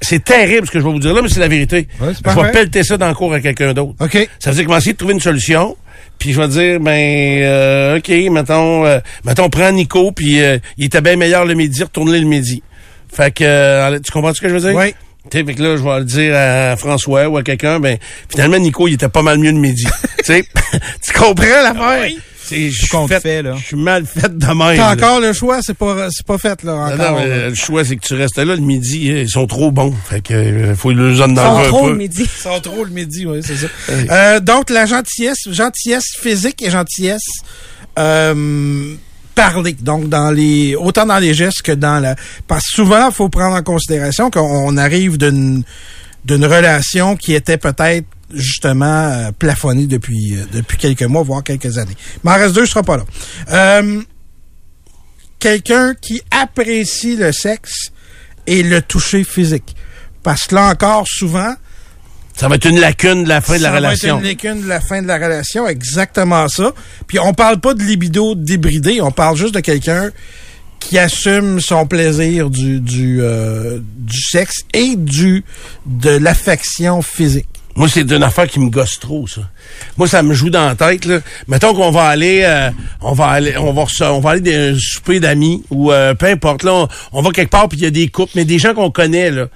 C'est 0.00 0.22
terrible 0.24 0.66
ce 0.66 0.70
que 0.72 0.78
je 0.78 0.84
vais 0.84 0.90
vous 0.92 1.00
dire 1.00 1.12
là, 1.12 1.22
mais 1.22 1.28
c'est 1.28 1.40
la 1.40 1.48
vérité. 1.48 1.88
Ouais, 2.00 2.12
c'est 2.14 2.30
je 2.30 2.40
vais 2.40 2.52
pelleter 2.52 2.84
ça 2.84 2.96
dans 2.96 3.08
le 3.08 3.14
cours 3.14 3.32
à 3.34 3.40
quelqu'un 3.40 3.72
d'autre. 3.74 3.94
OK. 4.00 4.28
Ça 4.38 4.50
veut 4.50 4.56
dire 4.56 4.64
qu'on 4.66 4.72
va 4.72 4.78
essayer 4.78 4.92
de 4.92 4.98
trouver 4.98 5.14
une 5.14 5.20
solution. 5.20 5.76
Puis 6.22 6.34
je 6.34 6.40
vais 6.40 6.46
dire, 6.46 6.78
ben, 6.78 7.42
euh, 7.42 7.98
OK, 7.98 8.08
mettons, 8.30 8.86
euh, 8.86 9.00
mettons, 9.24 9.50
prends 9.50 9.72
Nico, 9.72 10.12
puis 10.12 10.40
euh, 10.40 10.56
il 10.78 10.84
était 10.84 11.00
bien 11.00 11.16
meilleur 11.16 11.44
le 11.44 11.54
midi, 11.54 11.82
retourne-le 11.82 12.16
le 12.16 12.26
midi. 12.26 12.62
Fait 13.12 13.34
que, 13.34 13.42
euh, 13.42 13.98
tu 13.98 14.12
comprends 14.12 14.32
ce 14.32 14.40
que 14.40 14.48
je 14.48 14.54
veux 14.54 14.60
dire? 14.60 14.72
Oui. 14.72 14.94
Tu 15.32 15.38
sais, 15.38 15.44
fait 15.44 15.54
que 15.54 15.60
là, 15.60 15.76
je 15.76 15.82
vais 15.82 15.98
le 15.98 16.04
dire 16.04 16.32
à 16.36 16.76
François 16.76 17.26
ou 17.26 17.38
à 17.38 17.42
quelqu'un, 17.42 17.80
ben, 17.80 17.98
finalement, 18.28 18.60
Nico, 18.60 18.86
il 18.86 18.94
était 18.94 19.08
pas 19.08 19.22
mal 19.22 19.38
mieux 19.38 19.50
le 19.50 19.58
midi. 19.58 19.84
tu 20.24 21.12
comprends 21.12 21.62
l'affaire? 21.64 22.08
C'est, 22.52 22.70
je 22.70 22.86
suis 22.86 23.08
fait- 23.08 23.20
fait, 23.20 23.42
là. 23.42 23.54
Je 23.58 23.64
suis 23.64 23.76
mal 23.76 24.06
fait 24.06 24.36
de 24.36 24.46
même. 24.46 24.76
T'as 24.76 24.92
encore 24.92 25.20
le 25.20 25.32
choix, 25.32 25.60
c'est 25.62 25.76
pas, 25.76 26.08
c'est 26.10 26.26
pas 26.26 26.38
fait, 26.38 26.62
là, 26.62 26.74
encore. 26.74 26.96
non, 26.96 27.18
mais 27.20 27.28
là. 27.28 27.48
le 27.48 27.54
choix, 27.54 27.84
c'est 27.84 27.96
que 27.96 28.06
tu 28.06 28.14
restes 28.14 28.36
là 28.36 28.44
le 28.44 28.56
midi. 28.56 29.08
Ils 29.08 29.28
sont 29.28 29.46
trop 29.46 29.70
bons. 29.70 29.94
Fait 30.08 30.20
que 30.20 30.34
euh, 30.34 30.74
faut 30.74 30.90
les 30.90 31.20
en 31.20 31.28
Ils 31.30 31.38
enlever 31.38 31.64
sont 31.64 31.76
trop 31.76 31.88
le 31.88 31.96
midi. 31.96 32.22
Ils 32.22 32.42
sont 32.42 32.60
trop 32.60 32.84
le 32.84 32.90
midi, 32.90 33.26
oui, 33.26 33.40
c'est 33.44 33.56
ça. 33.56 33.66
Euh, 33.90 34.40
donc, 34.40 34.70
la 34.70 34.86
gentillesse, 34.86 35.48
gentillesse 35.50 36.16
physique 36.20 36.62
et 36.62 36.70
gentillesse 36.70 37.22
euh, 37.98 38.94
parlée. 39.34 39.76
Donc, 39.80 40.08
dans 40.08 40.30
les 40.30 40.76
autant 40.76 41.06
dans 41.06 41.18
les 41.18 41.34
gestes 41.34 41.62
que 41.62 41.72
dans 41.72 42.00
la... 42.00 42.14
Parce 42.46 42.64
que 42.66 42.74
souvent, 42.74 43.08
il 43.08 43.12
faut 43.14 43.28
prendre 43.28 43.56
en 43.56 43.62
considération 43.62 44.30
qu'on 44.30 44.76
arrive 44.76 45.18
d'une 45.18 45.62
d'une 46.24 46.44
relation 46.44 47.16
qui 47.16 47.34
était 47.34 47.58
peut-être 47.58 48.06
justement 48.32 49.08
euh, 49.08 49.30
plafonnée 49.38 49.86
depuis 49.86 50.36
euh, 50.36 50.44
depuis 50.52 50.78
quelques 50.78 51.02
mois, 51.02 51.22
voire 51.22 51.42
quelques 51.42 51.78
années. 51.78 51.96
Mais 52.24 52.30
en 52.30 52.34
reste 52.34 52.54
deux, 52.54 52.64
je 52.64 52.70
serai 52.70 52.82
pas 52.82 52.96
là. 52.96 53.04
Euh, 53.50 54.00
Quelqu'un 55.38 55.94
qui 56.00 56.22
apprécie 56.30 57.16
le 57.16 57.32
sexe 57.32 57.90
et 58.46 58.62
le 58.62 58.80
toucher 58.80 59.24
physique. 59.24 59.74
Parce 60.22 60.46
que 60.46 60.54
là 60.54 60.68
encore, 60.68 61.04
souvent, 61.08 61.54
Ça 62.36 62.46
va 62.48 62.54
être 62.54 62.66
une 62.68 62.78
lacune 62.78 63.24
de 63.24 63.28
la 63.28 63.40
fin 63.40 63.56
de 63.58 63.62
la 63.62 63.70
ça 63.70 63.74
relation. 63.74 64.20
Va 64.20 64.30
être 64.30 64.44
une 64.44 64.50
lacune 64.50 64.62
de 64.62 64.68
la 64.68 64.80
fin 64.80 65.02
de 65.02 65.08
la 65.08 65.16
relation, 65.16 65.66
exactement 65.66 66.46
ça. 66.46 66.72
Puis 67.08 67.18
on 67.18 67.34
parle 67.34 67.58
pas 67.58 67.74
de 67.74 67.82
libido 67.82 68.36
débridé, 68.36 69.00
on 69.00 69.10
parle 69.10 69.36
juste 69.36 69.54
de 69.54 69.60
quelqu'un 69.60 70.10
qui 70.82 70.98
assume 70.98 71.60
son 71.60 71.86
plaisir 71.86 72.50
du 72.50 72.80
du 72.80 73.20
euh, 73.22 73.78
du 73.96 74.20
sexe 74.20 74.62
et 74.74 74.96
du 74.96 75.44
de 75.86 76.10
l'affection 76.10 77.02
physique. 77.02 77.46
Moi, 77.74 77.88
c'est 77.88 78.10
une 78.10 78.22
affaire 78.22 78.46
qui 78.46 78.60
me 78.60 78.68
gosse 78.68 79.00
trop, 79.00 79.26
ça. 79.26 79.40
Moi, 79.96 80.06
ça 80.06 80.22
me 80.22 80.34
joue 80.34 80.50
dans 80.50 80.66
la 80.66 80.74
tête, 80.74 81.06
là. 81.06 81.20
Mettons 81.48 81.72
qu'on 81.72 81.90
va 81.90 82.04
aller, 82.04 82.42
euh, 82.44 82.70
on 83.00 83.14
va 83.14 83.28
aller, 83.28 83.56
on 83.56 83.72
va, 83.72 83.86
on 84.10 84.20
va 84.20 84.30
aller 84.30 84.40
d'un 84.42 84.76
souper 84.78 85.20
d'amis 85.20 85.62
ou 85.70 85.90
euh, 85.90 86.12
peu 86.12 86.26
importe, 86.26 86.64
là, 86.64 86.74
on, 86.74 86.88
on 87.12 87.22
va 87.22 87.30
quelque 87.30 87.50
part 87.50 87.68
puis 87.68 87.78
il 87.78 87.84
y 87.84 87.86
a 87.86 87.90
des 87.90 88.08
couples, 88.08 88.32
mais 88.34 88.44
des 88.44 88.58
gens 88.58 88.74
qu'on 88.74 88.90
connaît, 88.90 89.30
là. 89.30 89.46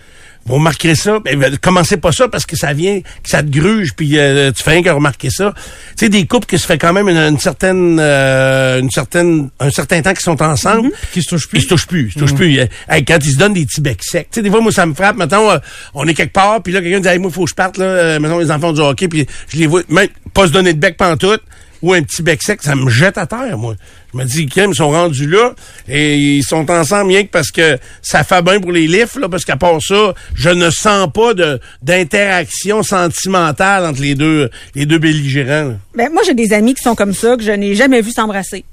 Vous 0.47 0.55
remarquerez 0.55 0.95
ça, 0.95 1.19
ben, 1.19 1.39
ben, 1.39 1.57
commencez 1.59 1.97
pas 1.97 2.13
ça 2.13 2.29
parce 2.29 2.47
que 2.47 2.57
ça 2.57 2.73
vient, 2.73 3.01
que 3.01 3.29
ça 3.29 3.43
te 3.43 3.49
gruge, 3.49 3.95
puis 3.97 4.17
euh, 4.17 4.53
tu 4.53 4.63
fais 4.63 4.71
rien 4.73 4.83
que 4.83 4.91
remarquer 4.91 5.29
ça. 5.29 5.53
Tu 5.97 6.05
sais, 6.05 6.09
des 6.09 6.25
couples 6.27 6.47
qui 6.47 6.57
se 6.59 6.67
fait 6.67 6.79
quand 6.79 6.93
même 6.93 7.09
une, 7.09 7.17
une 7.17 7.39
certaine, 7.39 7.99
euh, 8.01 8.79
une 8.81 8.91
certaine, 8.91 9.51
un 9.59 9.71
certain 9.71 10.03
temps 10.03 10.13
qu'ils 10.13 10.21
sont 10.21 10.41
ensemble, 10.41 10.91
Qui 11.13 11.23
se 11.23 11.31
touche 11.31 11.45
ils 11.47 11.49
plus. 11.49 11.61
se 11.63 11.69
touchent 11.69 11.87
plus, 11.87 12.07
ils 12.07 12.13
se 12.13 12.19
touchent 12.21 12.35
plus. 12.35 12.61
Euh, 12.61 12.67
hey, 12.89 13.05
quand 13.05 13.19
ils 13.25 13.33
se 13.33 13.39
donnent 13.39 13.55
des 13.55 13.67
petits 13.67 13.81
becs 13.81 14.05
secs. 14.05 14.29
Tu 14.31 14.37
sais, 14.37 14.43
des 14.43 14.51
fois, 14.51 14.61
moi, 14.61 14.71
ça 14.71 14.87
me 14.87 14.95
frappe. 14.95 15.17
Mettons, 15.17 15.51
euh, 15.51 15.59
on 15.95 16.07
est 16.07 16.15
quelque 16.15 16.33
part, 16.33 16.63
puis 16.63 16.73
là, 16.73 16.81
quelqu'un 16.81 17.01
dit, 17.01 17.09
hey, 17.09 17.19
moi, 17.19 17.31
il 17.31 17.35
faut 17.35 17.45
que 17.45 17.51
je 17.51 17.55
parte, 17.55 17.77
là. 17.79 17.85
Euh, 17.85 18.21
mettons, 18.21 18.39
les 18.39 18.51
enfants 18.53 18.73
du 18.73 18.81
hockey, 18.81 19.09
puis 19.09 19.27
je 19.49 19.57
les 19.59 19.67
vois, 19.67 19.83
même 19.89 20.09
pas 20.33 20.47
se 20.47 20.53
donner 20.53 20.73
de 20.75 20.79
bec 20.79 20.97
pantoute, 20.97 21.43
ou 21.87 21.93
un 21.93 22.03
petit 22.03 22.23
bec 22.23 22.43
sec, 22.43 22.63
ça 22.65 22.75
me 22.75 22.91
jette 22.91 23.17
à 23.17 23.27
terre, 23.27 23.57
moi. 23.57 23.77
Je 24.13 24.19
me 24.19 24.25
dis, 24.25 24.49
ils 24.57 24.75
sont 24.75 24.91
rendus 24.91 25.29
là, 25.29 25.55
et 25.89 26.17
ils 26.17 26.43
sont 26.43 26.69
ensemble 26.69 27.13
rien 27.13 27.23
que 27.23 27.31
parce 27.31 27.53
que 27.53 27.79
ça 28.03 28.25
fait 28.25 28.43
bien 28.43 28.61
pour 28.61 28.73
les 28.73 28.89
lifts, 28.89 29.21
parce 29.31 29.45
qu'à 29.45 29.57
part 29.57 29.81
ça, 29.81 30.15
je 30.35 30.51
ne 30.51 30.69
sens 30.71 31.09
pas 31.13 31.33
d'interaction 31.81 32.83
sentimentale 32.83 33.87
entre 33.87 34.01
les 34.01 34.17
deux, 34.17 34.51
les 34.75 34.85
deux 34.85 34.99
belligérants. 34.99 35.77
Ben, 35.95 36.11
moi, 36.13 36.23
j'ai 36.27 36.35
des 36.35 36.53
amis 36.53 36.75
qui 36.75 36.83
sont 36.83 36.97
comme 36.97 37.15
ça, 37.15 37.37
que 37.37 37.45
je 37.45 37.53
n'ai 37.53 37.77
jamais 37.77 38.01
vu 38.01 38.11
s'embrasser 38.11 38.65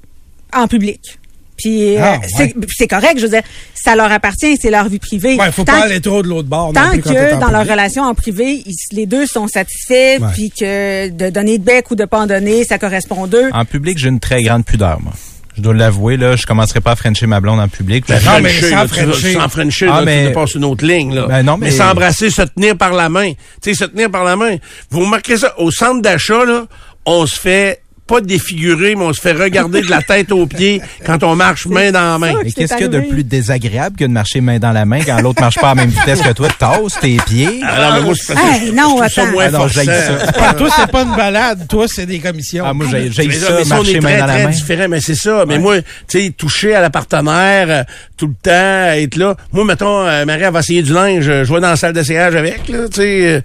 en 0.52 0.68
public. 0.68 1.20
Puis 1.64 1.96
euh, 1.96 2.00
Ah, 2.04 2.20
c'est 2.28 2.44
ouais. 2.44 2.66
c'est 2.76 2.88
correct, 2.88 3.14
je 3.18 3.24
veux 3.24 3.30
dire, 3.30 3.42
ça 3.74 3.96
leur 3.96 4.12
appartient, 4.12 4.58
c'est 4.62 4.70
leur 4.70 4.90
vie 4.90 5.00
privée. 5.00 5.38
Ouais, 5.38 5.50
faut 5.52 5.64
Tant 5.64 5.72
pas 5.74 5.84
aller 5.86 6.02
trop 6.02 6.22
de 6.22 6.28
l'autre 6.28 6.50
bord. 6.50 6.74
non 6.74 6.82
Tant 6.82 6.90
plus 6.90 7.02
que 7.02 7.40
dans 7.40 7.52
leur 7.52 7.66
relation 7.66 8.04
en 8.04 8.14
privé, 8.14 8.62
ils- 8.66 8.76
les 8.96 9.06
deux 9.06 9.26
sont 9.28 9.48
satisfaits, 9.48 10.18
Ouais. 10.20 10.28
puis 10.34 10.50
que 10.52 11.10
de 11.10 11.30
donner 11.30 11.58
de 11.58 11.64
bec 11.64 11.90
ou 11.92 11.96
de 11.96 12.04
pas 12.06 12.20
en 12.20 12.28
donner, 12.28 12.66
ça 12.66 12.78
correspond 12.78 13.28
d'eux. 13.28 13.50
En 13.54 13.64
public, 13.64 13.98
j'ai 13.98 14.10
une 14.10 14.20
très 14.20 14.42
grande 14.44 14.66
pudeur, 14.66 15.00
moi. 15.02 15.14
Je 15.56 15.62
dois 15.62 15.76
l'avouer, 15.76 16.18
là, 16.18 16.36
je 16.36 16.46
commencerai 16.48 16.82
pas 16.82 16.92
à 16.94 16.96
frencher 16.96 17.28
ma 17.28 17.40
blonde 17.40 17.60
en 17.60 17.68
public. 17.68 18.06
Ben, 18.08 18.20
Non, 18.26 18.40
mais 18.42 18.50
Frencher, 18.50 18.72
sans 18.74 18.88
Frencher. 18.88 19.34
sans 19.34 19.50
Frencher, 19.50 19.88
Ah, 19.90 20.00
là, 20.00 20.06
mais- 20.06 20.22
tu 20.24 20.28
dépasses 20.30 20.56
une 20.56 20.66
autre 20.66 20.84
ligne. 20.84 21.14
Là. 21.14 21.28
Ben 21.28 21.44
non, 21.44 21.58
mais- 21.58 21.70
s'embrasser, 21.70 22.32
se 22.32 22.42
tenir 22.42 22.76
par 22.76 22.92
la 22.94 23.08
main. 23.08 23.32
Tu 23.32 23.38
sais, 23.62 23.74
se 23.76 23.86
tenir 23.86 24.10
par 24.10 24.24
la 24.24 24.36
main. 24.36 24.56
Vous 24.90 25.02
remarquez 25.02 25.38
ça, 25.38 25.54
au 25.60 25.70
centre 25.70 26.02
d'achat, 26.02 26.44
là, 26.44 26.66
on 27.06 27.28
se 27.28 27.40
fait 27.40 27.82
pas 28.06 28.20
défigurer, 28.22 28.96
mais 28.96 29.04
on 29.06 29.14
se 29.14 29.22
fait 29.22 29.32
regarder 29.32 29.82
de 29.82 29.90
la 29.90 30.02
tête 30.02 30.32
aux 30.32 30.46
pieds 30.46 30.82
quand 31.06 31.24
on 31.24 31.36
marche 31.36 31.66
main 31.68 31.92
dans 31.92 32.02
la 32.14 32.20
main. 32.20 32.34
Mais 32.44 32.52
qu'est-ce 32.52 32.74
qu'il 32.74 32.82
y 32.82 32.86
a 32.86 32.88
de 32.90 33.00
plus 33.00 33.24
désagréable 33.24 33.96
que 33.98 34.04
de 34.04 34.10
marcher 34.10 34.42
main 34.42 34.60
dans 34.60 34.72
la 34.74 34.86
main 34.86 35.00
quand 35.06 35.22
l'autre 35.22 35.40
marche 35.42 35.56
pas 35.60 35.72
à 35.72 35.76
la 35.76 35.82
même 35.82 35.90
vitesse 35.90 36.22
que 36.22 36.34
toi, 36.34 36.48
tasses 36.60 37.00
tes 37.00 37.18
pieds? 37.26 37.62
Alors, 37.66 37.94
mais 37.96 38.02
moi, 38.02 38.14
que 38.14 38.34
Hey, 38.34 38.68
je- 38.68 38.72
non, 38.74 39.02
je 39.04 39.10
ça 39.10 39.26
moins 39.28 39.50
Ah 39.54 39.70
ça. 39.86 40.18
Ah, 40.40 40.54
toi, 40.54 40.70
c'est 40.78 40.92
pas 40.92 41.04
une 41.04 41.16
balade. 41.16 41.66
Toi, 41.70 41.86
c'est 41.88 42.06
des 42.06 42.20
commissions. 42.20 42.66
Ah, 42.68 42.74
moi, 42.74 42.86
j'ai 42.92 43.10
Mais, 43.28 43.34
ça, 43.34 43.52
mais 43.58 43.64
ça, 43.64 43.76
on 43.76 43.76
marcher 43.76 43.94
main 44.02 44.10
très, 44.10 44.20
dans 44.20 44.26
la 44.26 44.34
très 44.34 44.44
main. 44.46 44.50
différents, 44.50 44.88
mais 44.90 45.00
c'est 45.02 45.16
ça. 45.16 45.46
Mais 45.48 45.60
moi, 45.60 45.82
tu 45.82 45.86
sais, 46.08 46.30
toucher 46.38 46.76
à 46.76 46.82
la 46.82 46.90
partenaire 46.90 47.68
euh, 47.70 47.84
tout 48.18 48.28
le 48.28 48.34
temps, 48.42 48.92
être 48.96 49.16
là. 49.16 49.36
Moi, 49.54 49.64
mettons, 49.66 50.06
euh, 50.06 50.26
Marie, 50.26 50.44
elle 50.44 50.52
va 50.54 50.60
essayer 50.60 50.82
du 50.84 50.92
linge, 50.94 51.28
euh, 51.30 51.46
je 51.46 51.54
vais 51.54 51.62
dans 51.62 51.70
la 51.70 51.76
salle 51.78 51.94
d'essayage 51.94 52.36
avec, 52.36 52.68
là, 52.68 52.80
tu 52.90 52.96
sais. 53.02 53.28
euh, 53.28 53.42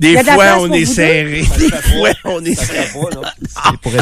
des 0.00 0.16
de 0.16 0.22
fois, 0.22 0.56
on 0.60 0.72
est 0.72 0.84
serré. 0.84 1.42
Des 1.58 1.68
fois, 1.68 2.10
on 2.24 2.44
est 2.44 2.54
serré. 2.54 2.88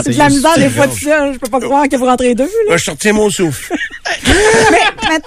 C'est 0.05 0.13
de 0.13 0.19
la 0.19 0.29
misère 0.29 0.57
de 0.57 0.61
des 0.63 0.69
fois 0.71 0.87
de 0.87 0.93
se 0.93 1.01
ça. 1.01 1.33
Je 1.33 1.39
peux 1.39 1.51
pas 1.51 1.61
croire 1.61 1.89
que 1.89 1.97
vous 1.97 2.07
rentrez 2.07 2.35
deux, 2.35 2.49
là. 2.69 2.77
Je 2.77 2.83
sortis 2.85 3.13
mon 3.13 3.29
souffle. 3.31 3.75
Mais 4.27 5.19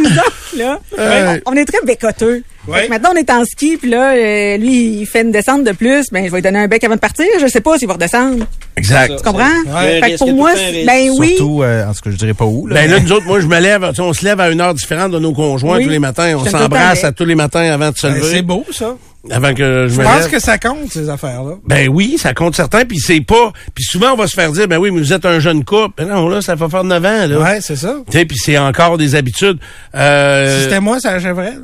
nous 0.02 0.08
autres, 0.18 0.56
là, 0.56 0.80
Euh. 0.98 1.38
on 1.46 1.52
est 1.54 1.64
très 1.64 1.84
bécoteux. 1.84 2.42
Ouais. 2.68 2.84
Que 2.84 2.90
maintenant, 2.90 3.10
on 3.14 3.16
est 3.16 3.30
en 3.30 3.44
ski, 3.44 3.78
puis 3.78 3.90
là, 3.90 4.12
euh, 4.14 4.56
lui, 4.58 5.00
il 5.00 5.06
fait 5.06 5.22
une 5.22 5.32
descente 5.32 5.64
de 5.64 5.72
plus. 5.72 6.06
Ben, 6.12 6.24
je 6.26 6.30
vais 6.30 6.36
lui 6.36 6.42
donner 6.42 6.58
un 6.60 6.68
bec 6.68 6.84
avant 6.84 6.94
de 6.94 7.00
partir. 7.00 7.24
Je 7.40 7.46
sais 7.46 7.60
pas 7.62 7.78
s'il 7.78 7.88
va 7.88 7.94
redescendre. 7.94 8.44
Exact. 8.76 9.16
Tu 9.16 9.22
comprends? 9.22 9.48
Ouais. 9.66 10.00
Fait 10.02 10.12
que 10.12 10.18
pour 10.18 10.32
moi, 10.34 10.50
c'est- 10.54 10.84
ben 10.84 11.10
oui. 11.18 11.36
Surtout, 11.36 11.62
euh, 11.62 11.86
en 11.86 11.92
tout 11.94 12.00
cas, 12.04 12.10
je 12.10 12.16
dirais 12.16 12.34
pas 12.34 12.44
où. 12.44 12.66
Là, 12.66 12.74
Ben 12.76 12.90
là, 12.90 13.00
nous 13.00 13.12
autres, 13.12 13.26
moi, 13.26 13.40
je 13.40 13.46
me 13.46 13.58
lève, 13.58 13.88
tu 13.88 13.94
sais, 13.96 14.02
on 14.02 14.12
se 14.12 14.24
lève 14.24 14.38
à 14.40 14.50
une 14.50 14.60
heure 14.60 14.74
différente 14.74 15.10
de 15.10 15.18
nos 15.18 15.32
conjoints 15.32 15.78
Oui. 15.78 15.84
tous 15.84 15.90
les 15.90 15.98
matins. 15.98 16.36
On 16.36 16.44
s'embrasse 16.44 17.00
tout 17.00 17.06
à 17.06 17.12
tous 17.12 17.24
les 17.24 17.34
matins 17.34 17.72
avant 17.72 17.90
de 17.90 17.96
se 17.96 18.06
Ben, 18.06 18.14
lever. 18.14 18.30
c'est 18.30 18.42
beau, 18.42 18.64
ça. 18.70 18.94
Avant 19.30 19.52
que 19.52 19.86
je 19.88 19.98
me 19.98 20.04
pense 20.04 20.28
que 20.28 20.38
ça 20.38 20.56
compte, 20.56 20.90
ces 20.92 21.10
affaires-là? 21.10 21.56
Ben 21.66 21.88
oui, 21.88 22.16
ça 22.18 22.32
compte 22.32 22.56
certain, 22.56 22.86
puis 22.86 22.98
c'est 22.98 23.20
pas... 23.20 23.52
Puis 23.74 23.84
souvent, 23.84 24.12
on 24.12 24.16
va 24.16 24.26
se 24.26 24.34
faire 24.34 24.50
dire, 24.50 24.66
ben 24.66 24.78
oui, 24.78 24.90
mais 24.90 25.00
vous 25.00 25.12
êtes 25.12 25.26
un 25.26 25.40
jeune 25.40 25.62
couple. 25.62 25.92
Ben 25.98 26.08
non, 26.08 26.26
là, 26.28 26.40
ça 26.40 26.54
va 26.54 26.68
faire 26.70 26.84
9 26.84 27.04
ans, 27.04 27.26
là. 27.26 27.38
Ouais, 27.38 27.60
c'est 27.60 27.76
ça. 27.76 27.96
Tu 28.10 28.16
sais, 28.18 28.24
puis 28.24 28.38
c'est 28.38 28.56
encore 28.56 28.96
des 28.96 29.14
habitudes. 29.14 29.58
Euh... 29.94 30.56
Si 30.56 30.64
c'était 30.64 30.80
moi, 30.80 31.00
ça 31.00 31.12
achèverait. 31.12 31.52
là. 31.52 31.58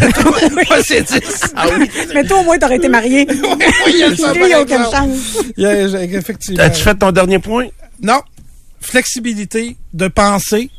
Moi, 0.52 0.76
c'est 0.84 1.02
10. 1.02 1.52
Ah 1.56 1.66
oui. 1.76 1.90
Mais 2.14 2.22
toi, 2.24 2.40
au 2.40 2.44
moins, 2.44 2.58
t'aurais 2.58 2.76
été 2.76 2.88
marié. 2.88 3.26
il 3.88 3.96
y 3.96 4.02
a 4.04 4.14
ça, 4.14 4.32
Lui, 4.32 4.40
par 4.40 4.48
il 4.48 4.52
a 4.54 4.60
aucune 4.60 4.84
chance. 4.84 5.38
Il 5.56 5.64
y 5.64 5.66
a- 5.66 6.02
effectivement. 6.04 6.62
As-tu 6.62 6.82
fait 6.82 6.94
ton 6.94 7.10
dernier 7.10 7.38
point? 7.38 7.66
Non. 8.02 8.20
Flexibilité 8.80 9.76
de 9.94 10.08
pensée, 10.08 10.70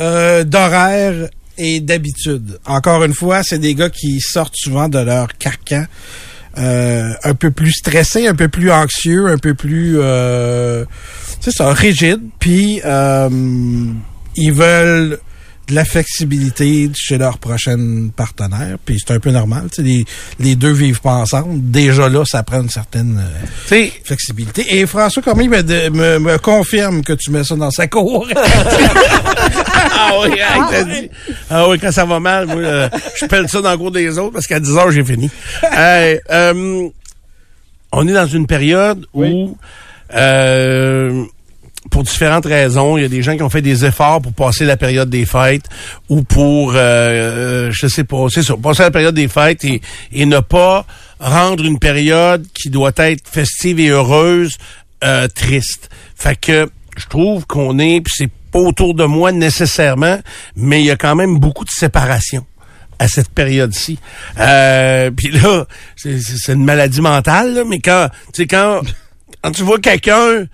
euh, 0.00 0.44
d'horaire 0.44 1.28
et 1.58 1.80
d'habitude. 1.80 2.58
Encore 2.66 3.04
une 3.04 3.14
fois, 3.14 3.42
c'est 3.42 3.58
des 3.58 3.74
gars 3.74 3.90
qui 3.90 4.20
sortent 4.20 4.56
souvent 4.56 4.88
de 4.88 4.98
leur 4.98 5.28
carcan. 5.38 5.84
euh, 6.58 7.12
un 7.22 7.34
peu 7.34 7.50
plus 7.50 7.72
stressés, 7.72 8.26
un 8.26 8.34
peu 8.34 8.48
plus 8.48 8.70
anxieux, 8.72 9.26
un 9.28 9.36
peu 9.38 9.52
plus 9.54 9.96
euh, 9.98 10.84
c'est 11.40 11.50
ça, 11.50 11.72
rigide. 11.74 12.20
Puis 12.38 12.80
euh, 12.84 13.28
ils 14.36 14.52
veulent 14.52 15.18
de 15.68 15.74
la 15.74 15.84
flexibilité 15.84 16.88
chez 16.94 17.18
leur 17.18 17.38
prochaine 17.38 18.10
partenaire. 18.14 18.78
Puis 18.84 18.98
c'est 19.04 19.12
un 19.12 19.18
peu 19.18 19.32
normal. 19.32 19.64
tu 19.70 19.76
sais, 19.76 19.82
Les, 19.82 20.04
les 20.38 20.54
deux 20.56 20.70
vivent 20.72 21.00
pas 21.00 21.14
ensemble. 21.14 21.70
Déjà 21.70 22.08
là, 22.08 22.24
ça 22.24 22.42
prend 22.44 22.62
une 22.62 22.70
certaine 22.70 23.20
euh, 23.20 23.86
flexibilité. 24.04 24.78
Et 24.78 24.86
François 24.86 25.22
Cormier 25.22 25.48
me, 25.48 25.62
de- 25.62 25.88
me, 25.90 26.18
me 26.20 26.38
confirme 26.38 27.02
que 27.02 27.12
tu 27.14 27.30
mets 27.32 27.42
ça 27.44 27.56
dans 27.56 27.70
sa 27.72 27.86
cour. 27.88 28.26
Ah 29.90 30.12
oui, 30.22 30.32
hey, 30.32 30.60
t'as 30.70 30.84
dit. 30.84 31.10
Ah 31.50 31.68
oui, 31.68 31.78
quand 31.78 31.92
ça 31.92 32.04
va 32.04 32.20
mal, 32.20 32.46
moi, 32.46 32.56
euh, 32.56 32.88
je 33.16 33.26
pèle 33.26 33.48
ça 33.48 33.60
dans 33.60 33.70
le 33.70 33.76
cours 33.78 33.90
des 33.90 34.18
autres 34.18 34.32
parce 34.32 34.46
qu'à 34.46 34.60
10 34.60 34.76
heures, 34.76 34.90
j'ai 34.90 35.04
fini. 35.04 35.30
Hey, 35.72 36.20
euh, 36.30 36.88
on 37.92 38.08
est 38.08 38.12
dans 38.12 38.26
une 38.26 38.46
période 38.46 39.06
où, 39.14 39.56
euh, 40.14 41.24
pour 41.90 42.02
différentes 42.02 42.46
raisons, 42.46 42.96
il 42.96 43.02
y 43.02 43.04
a 43.04 43.08
des 43.08 43.22
gens 43.22 43.36
qui 43.36 43.42
ont 43.42 43.50
fait 43.50 43.62
des 43.62 43.84
efforts 43.84 44.20
pour 44.22 44.32
passer 44.32 44.64
la 44.64 44.76
période 44.76 45.08
des 45.08 45.24
fêtes 45.26 45.66
ou 46.08 46.22
pour, 46.22 46.72
euh, 46.74 47.70
je 47.72 47.86
sais 47.86 48.04
pas, 48.04 48.26
c'est 48.28 48.42
ça, 48.42 48.54
passer 48.56 48.82
la 48.82 48.90
période 48.90 49.14
des 49.14 49.28
fêtes 49.28 49.64
et, 49.64 49.80
et 50.12 50.26
ne 50.26 50.40
pas 50.40 50.84
rendre 51.20 51.64
une 51.64 51.78
période 51.78 52.46
qui 52.54 52.70
doit 52.70 52.92
être 52.96 53.28
festive 53.28 53.80
et 53.80 53.88
heureuse 53.88 54.56
euh, 55.04 55.28
triste. 55.28 55.90
Fait 56.14 56.38
que 56.38 56.68
je 56.96 57.06
trouve 57.06 57.46
qu'on 57.46 57.78
est, 57.78 58.00
puis 58.00 58.12
c'est 58.16 58.30
pas 58.56 58.62
autour 58.62 58.94
de 58.94 59.04
moi 59.04 59.32
nécessairement, 59.32 60.18
mais 60.56 60.80
il 60.80 60.86
y 60.86 60.90
a 60.90 60.96
quand 60.96 61.14
même 61.14 61.38
beaucoup 61.38 61.64
de 61.64 61.70
séparation 61.70 62.44
à 62.98 63.06
cette 63.08 63.28
période-ci. 63.28 63.98
Euh, 64.40 65.10
puis 65.10 65.30
là, 65.30 65.66
c'est- 65.96 66.52
une 66.52 66.64
maladie 66.64 67.02
mentale, 67.02 67.52
là, 67.54 67.62
mais 67.66 67.78
quand, 67.80 68.08
tu 68.32 68.42
sais, 68.42 68.46
quand, 68.46 68.80
quand 69.42 69.50
tu 69.50 69.62
vois 69.62 69.78
quelqu'un, 69.78 70.46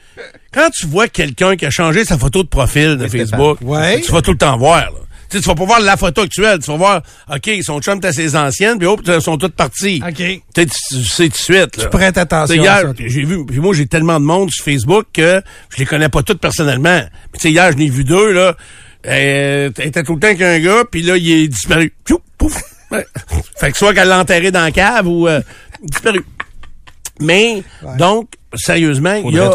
quand 0.52 0.68
tu 0.70 0.86
vois 0.86 1.06
quelqu'un 1.06 1.54
qui 1.54 1.64
a 1.66 1.70
changé 1.70 2.04
sa 2.04 2.18
photo 2.18 2.42
de 2.42 2.48
profil 2.48 2.96
de 2.96 3.06
Facebook, 3.06 3.58
Ouais. 3.62 4.00
tu 4.00 4.10
vas 4.10 4.20
tout 4.22 4.32
le 4.32 4.38
temps 4.38 4.56
voir, 4.58 4.80
là. 4.86 4.98
Tu 5.40 5.48
vas 5.48 5.54
pas 5.54 5.64
voir 5.64 5.80
la 5.80 5.96
photo 5.96 6.22
actuelle, 6.22 6.58
tu 6.58 6.70
vas 6.70 6.76
voir, 6.76 7.02
OK, 7.32 7.50
son 7.62 7.80
chum 7.80 8.00
t'as 8.00 8.12
ses 8.12 8.36
anciennes, 8.36 8.78
puis 8.78 8.86
hop, 8.86 9.00
elles 9.06 9.22
sont 9.22 9.38
toutes 9.38 9.54
parties. 9.54 10.02
OK. 10.06 10.14
Tu 10.16 10.40
sais, 10.54 10.66
tu 10.66 11.04
sais 11.04 11.24
tout 11.24 11.30
de 11.30 11.36
suite, 11.36 11.76
là. 11.76 11.84
Tu 11.84 11.88
prêtes 11.90 12.18
attention 12.18 12.62
à 12.64 12.82
j'ai 12.98 13.24
vu, 13.24 13.44
puis 13.46 13.60
moi, 13.60 13.74
j'ai 13.74 13.86
tellement 13.86 14.20
de 14.20 14.24
monde 14.24 14.50
sur 14.50 14.64
Facebook 14.64 15.06
que 15.12 15.42
je 15.70 15.78
les 15.78 15.86
connais 15.86 16.08
pas 16.08 16.22
toutes 16.22 16.40
personnellement. 16.40 17.00
Mais 17.00 17.38
tu 17.38 17.40
sais, 17.40 17.50
hier, 17.50 17.72
je 17.72 17.76
n'ai 17.76 17.88
vu 17.88 18.04
deux, 18.04 18.32
là. 18.32 18.56
Elle 19.04 19.72
était 19.78 20.02
tout 20.02 20.14
le 20.14 20.20
temps 20.20 20.28
avec 20.28 20.42
un 20.42 20.58
gars, 20.60 20.84
puis 20.90 21.02
là, 21.02 21.16
il 21.16 21.30
est 21.30 21.48
disparu. 21.48 21.92
Pouf. 22.38 22.62
Ouais. 22.90 23.06
Fait 23.56 23.72
que 23.72 23.78
soit 23.78 23.94
qu'elle 23.94 24.08
l'a 24.08 24.18
enterré 24.20 24.50
dans 24.50 24.62
la 24.62 24.70
cave 24.70 25.08
ou 25.08 25.26
euh, 25.26 25.40
disparu. 25.82 26.24
Mais, 27.22 27.62
donc, 27.98 28.28
sérieusement, 28.54 29.14
il 29.14 29.34
y 29.34 29.38
a... 29.38 29.50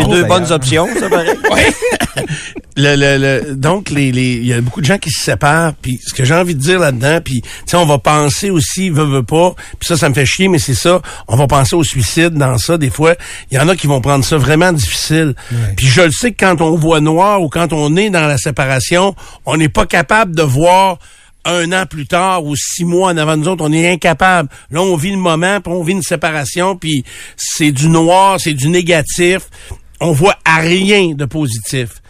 réponse, 0.00 0.08
deux 0.08 0.24
bonnes 0.24 0.52
options, 0.52 0.88
ça 0.98 1.08
paraît. 1.08 1.36
le, 2.76 2.96
le, 2.96 3.18
le- 3.18 3.54
donc 3.54 3.90
les 3.90 4.10
les 4.12 4.32
il 4.32 4.46
y 4.46 4.52
a 4.52 4.60
beaucoup 4.60 4.80
de 4.80 4.86
gens 4.86 4.98
qui 4.98 5.10
se 5.10 5.22
séparent 5.22 5.74
puis 5.80 6.00
ce 6.04 6.14
que 6.14 6.24
j'ai 6.24 6.34
envie 6.34 6.54
de 6.54 6.60
dire 6.60 6.78
là-dedans 6.78 7.20
puis 7.24 7.42
tu 7.42 7.48
sais 7.66 7.76
on 7.76 7.86
va 7.86 7.98
penser 7.98 8.50
aussi 8.50 8.90
veut 8.90 9.04
veut 9.04 9.22
pas 9.22 9.54
puis 9.78 9.86
ça 9.86 9.96
ça 9.96 10.08
me 10.08 10.14
fait 10.14 10.26
chier 10.26 10.48
mais 10.48 10.58
c'est 10.58 10.74
ça 10.74 11.00
on 11.28 11.36
va 11.36 11.46
penser 11.46 11.76
au 11.76 11.84
suicide 11.84 12.30
dans 12.30 12.58
ça 12.58 12.78
des 12.78 12.90
fois. 12.90 13.14
Il 13.50 13.56
y 13.56 13.60
en 13.60 13.68
a 13.68 13.76
qui 13.76 13.86
vont 13.86 14.00
prendre 14.00 14.24
ça 14.24 14.36
vraiment 14.36 14.72
difficile. 14.72 15.34
Puis 15.76 15.86
je 15.86 16.02
le 16.02 16.10
sais 16.10 16.32
que 16.32 16.44
quand 16.44 16.60
on 16.60 16.74
voit 16.76 17.00
noir 17.00 17.42
ou 17.42 17.48
quand 17.48 17.72
on 17.72 17.96
est 17.96 18.10
dans 18.10 18.26
la 18.26 18.38
séparation 18.38 19.14
on 19.46 19.56
n'est 19.56 19.68
pas 19.68 19.86
capable 19.86 20.34
de 20.34 20.42
voir 20.42 20.98
un 21.44 21.72
an 21.72 21.86
plus 21.86 22.06
tard 22.06 22.44
ou 22.44 22.54
six 22.56 22.84
mois 22.84 23.10
en 23.12 23.16
avant 23.16 23.36
de 23.36 23.42
nous 23.42 23.48
autres, 23.48 23.64
on 23.64 23.72
est 23.72 23.90
incapable. 23.90 24.48
Là, 24.70 24.82
on 24.82 24.96
vit 24.96 25.10
le 25.10 25.16
moment, 25.16 25.60
puis 25.60 25.72
on 25.72 25.82
vit 25.82 25.92
une 25.92 26.02
séparation, 26.02 26.76
puis 26.76 27.04
c'est 27.36 27.72
du 27.72 27.88
noir, 27.88 28.38
c'est 28.40 28.54
du 28.54 28.68
négatif. 28.68 29.42
On 30.00 30.12
voit 30.12 30.36
à 30.44 30.58
rien 30.58 31.14
de 31.14 31.24
positif. 31.24 32.02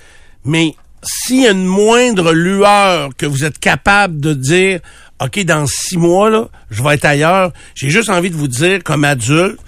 Mais 0.45 0.75
s'il 1.03 1.43
y 1.43 1.47
a 1.47 1.53
une 1.53 1.65
moindre 1.65 2.33
lueur 2.33 3.11
que 3.17 3.27
vous 3.27 3.45
êtes 3.45 3.59
capable 3.59 4.21
de 4.21 4.35
dire, 4.35 4.81
OK, 5.21 5.45
dans 5.45 5.67
six 5.67 5.97
mois, 5.97 6.31
là, 6.31 6.49
je 6.71 6.83
vais 6.83 6.95
être 6.95 7.05
ailleurs, 7.05 7.53
j'ai 7.75 7.91
juste 7.91 8.11
envie 8.11 8.31
de 8.31 8.37
vous 8.37 8.49
dire, 8.49 8.83
comme 8.83 9.05
adulte, 9.05 9.59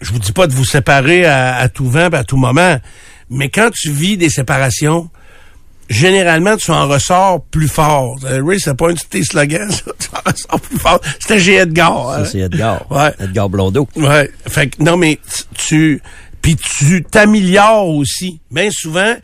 je 0.00 0.12
vous 0.12 0.18
dis 0.18 0.32
pas 0.32 0.46
de 0.46 0.52
vous 0.52 0.64
séparer 0.64 1.24
à, 1.24 1.56
à 1.56 1.68
tout 1.68 1.88
vent, 1.88 2.08
à 2.12 2.24
tout 2.24 2.36
moment, 2.36 2.78
mais 3.30 3.48
quand 3.48 3.70
tu 3.70 3.90
vis 3.90 4.16
des 4.16 4.30
séparations, 4.30 5.08
généralement, 5.88 6.56
tu 6.56 6.70
en 6.70 6.88
ressors 6.88 7.42
plus 7.50 7.68
fort. 7.68 8.16
Euh, 8.24 8.42
Ray, 8.44 8.58
c'est 8.60 8.74
pas 8.76 8.90
un 8.90 8.94
de 8.94 8.98
tes 9.10 9.22
slogans, 9.24 9.70
ça. 9.70 9.82
Tu 9.98 10.08
en 10.12 10.30
ressors 10.30 10.60
plus 10.60 10.78
fort. 10.78 11.00
C'était 11.20 11.40
chez 11.40 11.54
Edgar. 11.56 12.08
hein? 12.10 12.24
Ça, 12.24 12.30
c'est 12.32 12.38
Edgar. 12.40 12.90
Ouais. 12.90 13.12
Edgar 13.20 13.48
Blondeau. 13.48 13.88
Ouais. 13.96 14.30
Fait 14.48 14.68
que, 14.68 14.82
non, 14.82 14.96
mais 14.96 15.18
tu, 15.54 16.02
puis 16.42 16.56
tu 16.56 17.02
t'améliores 17.04 17.88
aussi. 17.88 18.40
Bien 18.50 18.68
souvent, 18.70 19.14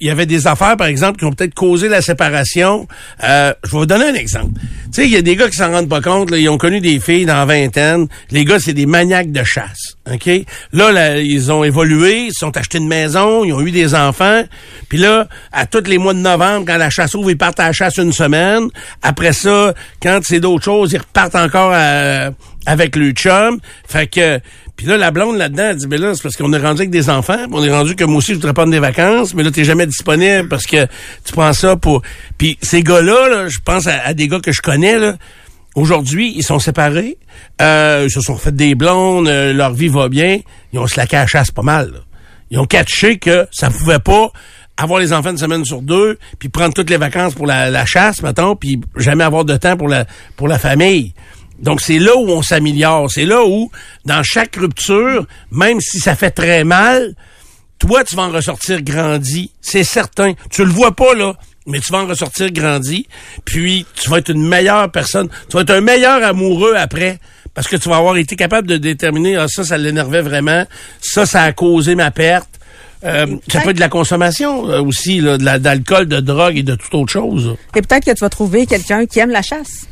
il 0.00 0.06
y 0.06 0.10
avait 0.10 0.26
des 0.26 0.46
affaires, 0.46 0.76
par 0.76 0.86
exemple, 0.86 1.18
qui 1.18 1.24
ont 1.24 1.32
peut-être 1.32 1.54
causé 1.54 1.88
la 1.88 2.00
séparation. 2.02 2.86
Euh, 3.24 3.52
je 3.64 3.70
vais 3.72 3.78
vous 3.78 3.86
donner 3.86 4.06
un 4.06 4.14
exemple. 4.14 4.52
Tu 4.86 5.02
sais, 5.02 5.04
il 5.06 5.12
y 5.12 5.16
a 5.16 5.22
des 5.22 5.36
gars 5.36 5.48
qui 5.48 5.56
s'en 5.56 5.70
rendent 5.70 5.88
pas 5.88 6.00
compte. 6.00 6.30
Là, 6.30 6.38
ils 6.38 6.48
ont 6.48 6.58
connu 6.58 6.80
des 6.80 7.00
filles 7.00 7.24
dans 7.26 7.34
la 7.36 7.44
vingtaine. 7.44 8.06
Les 8.30 8.44
gars, 8.44 8.58
c'est 8.58 8.72
des 8.74 8.86
maniaques 8.86 9.32
de 9.32 9.42
chasse. 9.44 9.96
OK? 10.12 10.28
Là, 10.72 10.92
là, 10.92 11.18
ils 11.18 11.50
ont 11.52 11.64
évolué, 11.64 12.26
ils 12.26 12.34
sont 12.34 12.56
achetés 12.56 12.78
une 12.78 12.88
maison, 12.88 13.44
ils 13.44 13.52
ont 13.52 13.60
eu 13.60 13.70
des 13.70 13.94
enfants. 13.94 14.42
Puis 14.88 14.98
là, 14.98 15.28
à 15.52 15.66
tous 15.66 15.84
les 15.86 15.98
mois 15.98 16.14
de 16.14 16.18
novembre, 16.18 16.64
quand 16.66 16.76
la 16.76 16.90
chasse 16.90 17.14
ouvre, 17.14 17.30
ils 17.30 17.38
partent 17.38 17.60
à 17.60 17.66
la 17.66 17.72
chasse 17.72 17.96
une 17.98 18.12
semaine. 18.12 18.68
Après 19.02 19.32
ça, 19.32 19.72
quand 20.02 20.20
c'est 20.22 20.40
d'autres 20.40 20.64
choses, 20.64 20.92
ils 20.92 20.98
repartent 20.98 21.36
encore 21.36 21.72
à- 21.72 22.30
avec 22.66 22.96
le 22.96 23.10
chum. 23.12 23.58
Fait 23.88 24.06
que... 24.06 24.40
Puis 24.74 24.86
là, 24.86 24.96
la 24.96 25.10
blonde 25.10 25.36
là-dedans, 25.36 25.64
elle 25.70 25.76
dit, 25.76 25.86
ben 25.86 26.00
là, 26.00 26.14
c'est 26.14 26.22
parce 26.22 26.34
qu'on 26.34 26.52
est 26.52 26.58
rendu 26.58 26.80
avec 26.80 26.90
des 26.90 27.10
enfants, 27.10 27.36
on 27.52 27.62
est 27.62 27.70
rendu 27.70 27.94
que 27.94 28.04
moi 28.04 28.16
aussi, 28.16 28.28
je 28.32 28.36
voudrais 28.36 28.54
prendre 28.54 28.72
des 28.72 28.80
vacances, 28.80 29.34
mais 29.34 29.42
là, 29.42 29.50
t'es 29.50 29.64
jamais 29.72 29.86
disponible 29.86 30.48
parce 30.48 30.66
que 30.66 30.86
tu 31.24 31.32
prends 31.32 31.52
ça 31.52 31.76
pour... 31.76 32.02
Puis 32.36 32.58
ces 32.60 32.82
gars-là, 32.82 33.28
là, 33.28 33.48
je 33.48 33.58
pense 33.64 33.86
à, 33.86 34.12
des 34.12 34.28
gars 34.28 34.40
que 34.40 34.52
je 34.52 34.60
connais, 34.60 34.98
là, 34.98 35.16
aujourd'hui, 35.74 36.32
ils 36.36 36.42
sont 36.42 36.58
séparés, 36.58 37.16
euh, 37.62 38.02
ils 38.06 38.10
se 38.10 38.20
sont 38.20 38.36
fait 38.36 38.54
des 38.54 38.74
blondes, 38.74 39.28
euh, 39.28 39.54
leur 39.54 39.72
vie 39.72 39.88
va 39.88 40.08
bien, 40.08 40.40
ils 40.72 40.78
ont 40.78 40.86
slaqué 40.86 41.16
à 41.16 41.20
la 41.20 41.26
chasse 41.26 41.50
pas 41.50 41.62
mal. 41.62 42.02
Ils 42.50 42.58
ont 42.58 42.66
catché 42.66 43.18
que 43.18 43.48
ça 43.50 43.70
pouvait 43.70 43.98
pas 43.98 44.30
avoir 44.76 45.00
les 45.00 45.14
enfants 45.14 45.30
une 45.30 45.38
semaine 45.38 45.64
sur 45.64 45.80
deux, 45.80 46.18
puis 46.38 46.50
prendre 46.50 46.74
toutes 46.74 46.90
les 46.90 46.98
vacances 46.98 47.34
pour 47.34 47.46
la, 47.46 47.70
la 47.70 47.86
chasse, 47.86 48.22
mettons, 48.22 48.56
puis 48.56 48.78
jamais 48.96 49.24
avoir 49.24 49.46
de 49.46 49.56
temps 49.56 49.78
pour 49.78 49.88
la, 49.88 50.04
pour 50.36 50.48
la 50.48 50.58
famille. 50.58 51.14
Donc, 51.58 51.80
c'est 51.80 51.98
là 51.98 52.14
où 52.16 52.28
on 52.28 52.42
s'améliore. 52.42 53.10
C'est 53.10 53.24
là 53.24 53.44
où, 53.46 53.70
dans 54.04 54.22
chaque 54.22 54.56
rupture, 54.56 55.26
même 55.50 55.80
si 55.80 55.98
ça 55.98 56.16
fait 56.16 56.32
très 56.32 56.64
mal, 56.64 57.14
toi, 57.86 58.04
tu 58.04 58.14
vas 58.16 58.22
en 58.22 58.30
ressortir 58.30 58.80
grandi. 58.82 59.50
C'est 59.60 59.84
certain. 59.84 60.34
Tu 60.50 60.64
le 60.64 60.70
vois 60.70 60.94
pas, 60.94 61.14
là, 61.14 61.34
mais 61.66 61.80
tu 61.80 61.92
vas 61.92 61.98
en 61.98 62.06
ressortir 62.06 62.50
grandi. 62.52 63.06
Puis, 63.44 63.86
tu 64.00 64.08
vas 64.08 64.18
être 64.18 64.30
une 64.30 64.46
meilleure 64.46 64.90
personne. 64.90 65.28
Tu 65.48 65.56
vas 65.56 65.62
être 65.62 65.70
un 65.70 65.80
meilleur 65.80 66.22
amoureux 66.22 66.74
après. 66.76 67.18
Parce 67.54 67.66
que 67.68 67.76
tu 67.76 67.88
vas 67.88 67.96
avoir 67.96 68.16
été 68.16 68.36
capable 68.36 68.66
de 68.68 68.76
déterminer, 68.76 69.36
ah, 69.36 69.46
ça, 69.48 69.64
ça 69.64 69.76
l'énervait 69.76 70.22
vraiment. 70.22 70.64
Ça, 71.00 71.26
ça 71.26 71.42
a 71.42 71.52
causé 71.52 71.94
ma 71.94 72.10
perte. 72.10 72.48
Euh, 73.04 73.26
ça 73.50 73.60
peut 73.60 73.70
être 73.70 73.76
de 73.76 73.80
la 73.80 73.88
consommation 73.88 74.68
euh, 74.70 74.80
aussi, 74.80 75.20
là, 75.20 75.36
de 75.36 75.44
la- 75.44 75.58
d'alcool, 75.58 76.06
de 76.06 76.20
drogue 76.20 76.56
et 76.56 76.62
de 76.62 76.76
toute 76.76 76.94
autre 76.94 77.12
chose. 77.12 77.56
Et 77.74 77.82
peut-être 77.82 78.04
que 78.04 78.12
tu 78.12 78.20
vas 78.20 78.28
trouver 78.30 78.64
quelqu'un 78.64 79.06
qui 79.06 79.18
aime 79.18 79.30
la 79.30 79.42
chasse. 79.42 79.86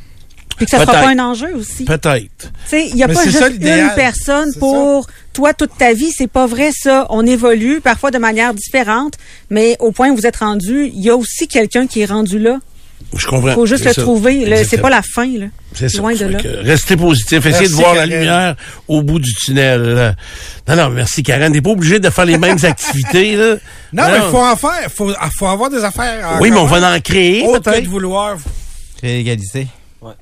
Puis 0.60 0.66
que 0.66 0.72
ça 0.72 0.82
sera 0.82 0.92
Peut-être. 0.92 1.04
pas 1.16 1.22
un 1.22 1.30
enjeu 1.30 1.54
aussi. 1.56 1.84
Peut-être. 1.86 2.28
Tu 2.38 2.48
sais, 2.66 2.86
il 2.88 2.94
n'y 2.94 3.02
a 3.02 3.06
Mais 3.06 3.14
pas 3.14 3.24
juste 3.24 3.38
ça, 3.38 3.48
une 3.48 3.90
personne 3.96 4.52
pour 4.58 5.06
toi 5.32 5.54
toute 5.54 5.70
ta 5.78 5.94
vie. 5.94 6.10
C'est 6.14 6.26
pas 6.30 6.46
vrai 6.46 6.68
ça. 6.78 7.06
On 7.08 7.24
évolue 7.26 7.80
parfois 7.80 8.10
de 8.10 8.18
manière 8.18 8.52
différente, 8.52 9.14
mais 9.48 9.76
au 9.80 9.90
point 9.90 10.10
où 10.10 10.16
vous 10.16 10.26
êtes 10.26 10.36
rendu, 10.36 10.90
il 10.94 11.00
y 11.02 11.08
a 11.08 11.16
aussi 11.16 11.48
quelqu'un 11.48 11.86
qui 11.86 12.02
est 12.02 12.04
rendu 12.04 12.38
là 12.38 12.58
Je 13.16 13.26
comprends. 13.26 13.54
faut 13.54 13.64
juste 13.64 13.86
le 13.86 13.94
ça. 13.94 14.02
trouver. 14.02 14.64
C'est 14.64 14.76
pas 14.76 14.90
la 14.90 15.00
fin, 15.00 15.26
là. 15.38 15.46
C'est 15.72 15.88
ça. 15.88 16.02
De 16.02 16.24
là. 16.26 16.38
restez 16.62 16.96
positif. 16.98 17.38
Essayez 17.38 17.52
Merci, 17.60 17.68
de 17.70 17.74
voir 17.76 17.94
la 17.94 18.04
lumière 18.04 18.56
au 18.86 19.02
bout 19.02 19.18
du 19.18 19.32
tunnel. 19.32 20.14
Non, 20.68 20.76
non, 20.76 20.90
merci 20.90 21.22
Karen. 21.22 21.50
T'es 21.54 21.62
pas 21.62 21.70
obligé 21.70 22.00
de 22.00 22.10
faire 22.10 22.26
les 22.26 22.36
mêmes 22.46 22.58
activités, 22.62 23.34
là. 23.34 23.54
Non, 23.94 24.02
mais 24.10 24.20
faut 24.30 24.44
en 24.44 24.56
faire. 24.56 24.90
Faut, 24.94 25.10
faut 25.38 25.46
avoir 25.46 25.70
des 25.70 25.82
affaires. 25.82 26.28
en 26.36 26.40
Oui, 26.42 26.50
mais 26.50 26.58
on 26.58 26.66
va 26.66 26.94
en 26.96 27.00
créer, 27.00 27.44
peut-être. 27.44 27.82
de 27.82 27.88
vouloir 27.88 28.36
Égalité. 29.02 29.66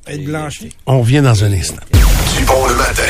Être 0.07 0.25
blanchi. 0.25 0.71
On 0.87 1.01
revient 1.01 1.21
dans 1.23 1.45
un 1.45 1.53
instant. 1.53 1.83
Du 1.93 2.45
bon 2.45 2.67
le 2.67 2.75
matin. 2.75 3.03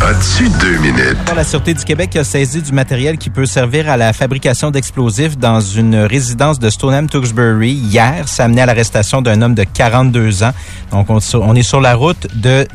As-tu 0.00 0.48
deux 0.60 0.78
minutes? 0.78 1.16
La 1.34 1.44
Sûreté 1.44 1.74
du 1.74 1.84
Québec 1.84 2.16
a 2.16 2.24
saisi 2.24 2.60
du 2.60 2.72
matériel 2.72 3.18
qui 3.18 3.30
peut 3.30 3.46
servir 3.46 3.88
à 3.88 3.96
la 3.96 4.12
fabrication 4.12 4.70
d'explosifs 4.70 5.38
dans 5.38 5.60
une 5.60 5.94
résidence 5.96 6.58
de 6.58 6.70
Stoneham-Tewksbury 6.70 7.72
hier. 7.72 8.26
Ça 8.26 8.42
a 8.42 8.46
amené 8.46 8.62
à 8.62 8.66
l'arrestation 8.66 9.22
d'un 9.22 9.42
homme 9.42 9.54
de 9.54 9.64
42 9.64 10.42
ans. 10.42 10.52
Donc, 10.90 11.08
on, 11.10 11.18
on 11.34 11.54
est 11.54 11.62
sur 11.62 11.80
la 11.80 11.94
route 11.94 12.26
de 12.34 12.66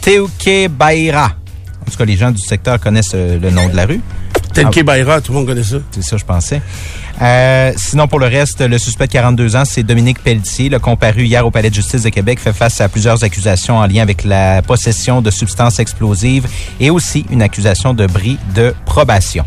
Teukebaira. 0.00 1.32
En 1.86 1.90
tout 1.90 1.96
cas, 1.98 2.04
les 2.04 2.16
gens 2.16 2.30
du 2.30 2.42
secteur 2.42 2.80
connaissent 2.80 3.12
euh, 3.14 3.38
le 3.38 3.50
nom 3.50 3.68
de 3.68 3.76
la 3.76 3.86
rue. 3.86 4.00
Tenke 4.62 4.82
Bayra, 4.82 5.20
tout 5.20 5.32
le 5.32 5.38
monde 5.38 5.46
connaît 5.46 5.62
ça. 5.62 5.76
C'est 5.90 6.02
ça, 6.02 6.16
je 6.16 6.24
pensais. 6.24 6.60
Euh, 7.20 7.72
sinon, 7.76 8.08
pour 8.08 8.18
le 8.18 8.26
reste, 8.26 8.60
le 8.60 8.78
suspect 8.78 9.06
de 9.06 9.12
42 9.12 9.56
ans, 9.56 9.64
c'est 9.64 9.82
Dominique 9.82 10.22
Pelletier, 10.22 10.68
le 10.68 10.78
comparu 10.78 11.24
hier 11.24 11.46
au 11.46 11.50
Palais 11.50 11.70
de 11.70 11.74
justice 11.74 12.02
de 12.02 12.08
Québec, 12.10 12.38
fait 12.38 12.52
face 12.52 12.80
à 12.80 12.88
plusieurs 12.88 13.22
accusations 13.24 13.78
en 13.78 13.86
lien 13.86 14.02
avec 14.02 14.24
la 14.24 14.62
possession 14.62 15.22
de 15.22 15.30
substances 15.30 15.78
explosives 15.78 16.46
et 16.80 16.90
aussi 16.90 17.24
une 17.30 17.42
accusation 17.42 17.94
de 17.94 18.06
bris 18.06 18.38
de 18.54 18.74
probation. 18.84 19.44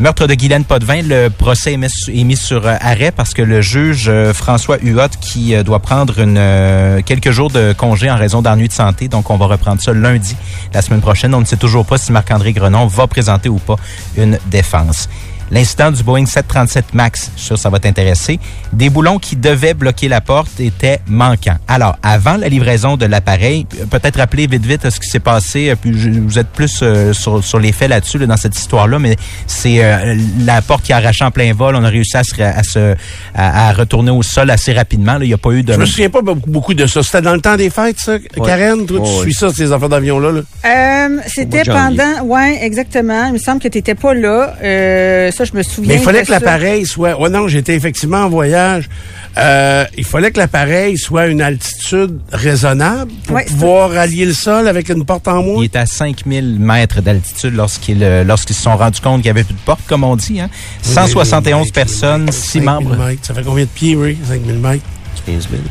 Meurtre 0.00 0.26
de 0.26 0.34
Guylaine 0.34 0.64
Potvin, 0.64 1.02
le 1.02 1.28
procès 1.28 1.74
est 1.74 2.24
mis, 2.24 2.36
sur 2.36 2.66
euh, 2.66 2.74
arrêt 2.80 3.12
parce 3.12 3.32
que 3.32 3.42
le 3.42 3.60
juge 3.60 4.06
euh, 4.08 4.34
François 4.34 4.76
Huot, 4.82 5.08
qui 5.20 5.54
euh, 5.54 5.62
doit 5.62 5.78
prendre 5.78 6.18
une, 6.18 7.02
quelques 7.04 7.30
jours 7.30 7.48
de 7.48 7.72
congé 7.72 8.10
en 8.10 8.16
raison 8.16 8.42
d'ennuis 8.42 8.66
de 8.66 8.72
santé, 8.72 9.06
donc 9.06 9.30
on 9.30 9.36
va 9.36 9.46
reprendre 9.46 9.80
ça 9.80 9.92
lundi, 9.92 10.36
la 10.72 10.82
semaine 10.82 11.00
prochaine. 11.00 11.32
On 11.32 11.40
ne 11.40 11.44
sait 11.44 11.56
toujours 11.56 11.86
pas 11.86 11.96
si 11.96 12.10
Marc-André 12.10 12.52
Grenon 12.52 12.86
va 12.86 13.06
présenter 13.06 13.48
ou 13.48 13.58
pas 13.58 13.76
une 14.16 14.38
défense. 14.46 15.08
L'incident 15.54 15.92
du 15.92 16.02
Boeing 16.02 16.26
737 16.26 16.94
MAX, 16.94 17.30
je 17.36 17.38
suis 17.38 17.46
sûr 17.46 17.54
que 17.54 17.62
ça 17.62 17.70
va 17.70 17.78
t'intéresser. 17.78 18.40
Des 18.72 18.90
boulons 18.90 19.20
qui 19.20 19.36
devaient 19.36 19.72
bloquer 19.72 20.08
la 20.08 20.20
porte 20.20 20.58
étaient 20.58 20.98
manquants. 21.06 21.58
Alors, 21.68 21.96
avant 22.02 22.36
la 22.36 22.48
livraison 22.48 22.96
de 22.96 23.06
l'appareil, 23.06 23.64
peut-être 23.88 24.16
rappeler 24.18 24.48
vite 24.48 24.66
vite 24.66 24.90
ce 24.90 24.98
qui 24.98 25.06
s'est 25.08 25.20
passé. 25.20 25.70
euh, 25.70 25.76
Puis 25.80 25.92
vous 26.18 26.40
êtes 26.40 26.48
plus 26.48 26.80
euh, 26.82 27.12
sur, 27.12 27.44
sur 27.44 27.60
les 27.60 27.70
faits 27.70 27.88
là-dessus, 27.88 28.18
là, 28.18 28.26
dans 28.26 28.36
cette 28.36 28.56
histoire-là, 28.58 28.98
mais 28.98 29.14
c'est 29.46 29.84
euh, 29.84 30.16
la 30.44 30.60
porte 30.60 30.82
qui 30.86 30.92
a 30.92 30.96
arraché 30.96 31.24
en 31.24 31.30
plein 31.30 31.52
vol. 31.54 31.76
On 31.76 31.84
a 31.84 31.88
réussi 31.88 32.16
à 32.16 32.24
se, 32.24 32.42
à, 32.42 32.62
se- 32.64 32.96
à- 33.34 33.68
à 33.68 33.72
retourner 33.72 34.10
au 34.10 34.24
sol 34.24 34.50
assez 34.50 34.72
rapidement. 34.72 35.18
là. 35.18 35.24
Il 35.24 35.28
n'y 35.28 35.34
a 35.34 35.38
pas 35.38 35.50
eu 35.52 35.62
de... 35.62 35.72
Je 35.72 35.78
me 35.78 35.86
souviens 35.86 36.10
pas 36.10 36.20
beaucoup, 36.22 36.74
de 36.74 36.86
ça. 36.88 37.00
C'était 37.04 37.22
dans 37.22 37.34
le 37.34 37.40
temps 37.40 37.54
des 37.56 37.70
fêtes, 37.70 38.00
ça, 38.00 38.18
Karen? 38.44 38.86
Toi, 38.86 38.98
tu 38.98 39.08
Ouais, 39.08 39.20
suis 39.22 39.34
ça, 39.34 39.50
ces 39.50 39.70
affaires 39.70 39.88
d'avion-là, 39.88 40.32
là? 40.32 40.40
Euh, 40.66 41.18
c'était 41.28 41.62
pendant, 41.62 42.22
ouais, 42.24 42.58
exactement. 42.64 43.26
Il 43.26 43.34
me 43.34 43.38
semble 43.38 43.60
que 43.60 43.68
tu 43.68 43.78
n'étais 43.78 43.94
pas 43.94 44.14
là. 44.14 44.54
Euh, 44.64 45.30
ça, 45.44 45.50
je 45.52 45.58
me 45.58 45.62
souviens. 45.62 45.94
Mais 45.94 46.00
il 46.00 46.04
fallait 46.04 46.24
que 46.24 46.30
l'appareil 46.30 46.86
soit. 46.86 47.18
Ouais, 47.20 47.28
non, 47.30 47.48
j'étais 47.48 47.74
effectivement 47.74 48.18
en 48.18 48.28
voyage. 48.28 48.88
Euh, 49.36 49.84
il 49.96 50.04
fallait 50.04 50.30
que 50.30 50.38
l'appareil 50.38 50.96
soit 50.96 51.22
à 51.22 51.26
une 51.26 51.42
altitude 51.42 52.20
raisonnable 52.32 53.10
pour 53.26 53.36
Ouais, 53.36 53.44
pouvoir 53.46 53.90
rallier 53.90 54.26
le 54.26 54.32
sol 54.32 54.68
avec 54.68 54.88
une 54.88 55.04
porte 55.04 55.26
en 55.28 55.40
Il 55.40 55.46
moins. 55.46 55.62
est 55.62 55.76
à 55.76 55.86
5000 55.86 56.58
mètres 56.60 57.00
d'altitude 57.02 57.54
lorsqu'ils 57.54 58.02
euh, 58.04 58.22
lorsqu'ils 58.24 58.54
se 58.54 58.62
sont 58.62 58.76
rendus 58.76 59.00
compte 59.00 59.22
qu'il 59.22 59.26
n'y 59.32 59.38
avait 59.38 59.44
plus 59.44 59.54
de 59.54 59.58
porte, 59.64 59.80
comme 59.86 60.04
on 60.04 60.14
dit. 60.16 60.40
Hein. 60.40 60.50
171 60.82 61.70
personnes, 61.72 62.30
6 62.30 62.60
membres. 62.60 62.96
Ça 63.22 63.34
fait 63.34 63.42
combien 63.42 63.64
de 63.64 63.68
pieds, 63.70 63.96
oui? 63.96 64.16
5000 64.28 64.54
mètres? 64.58 64.84
15 65.26 65.48
000. 65.50 65.62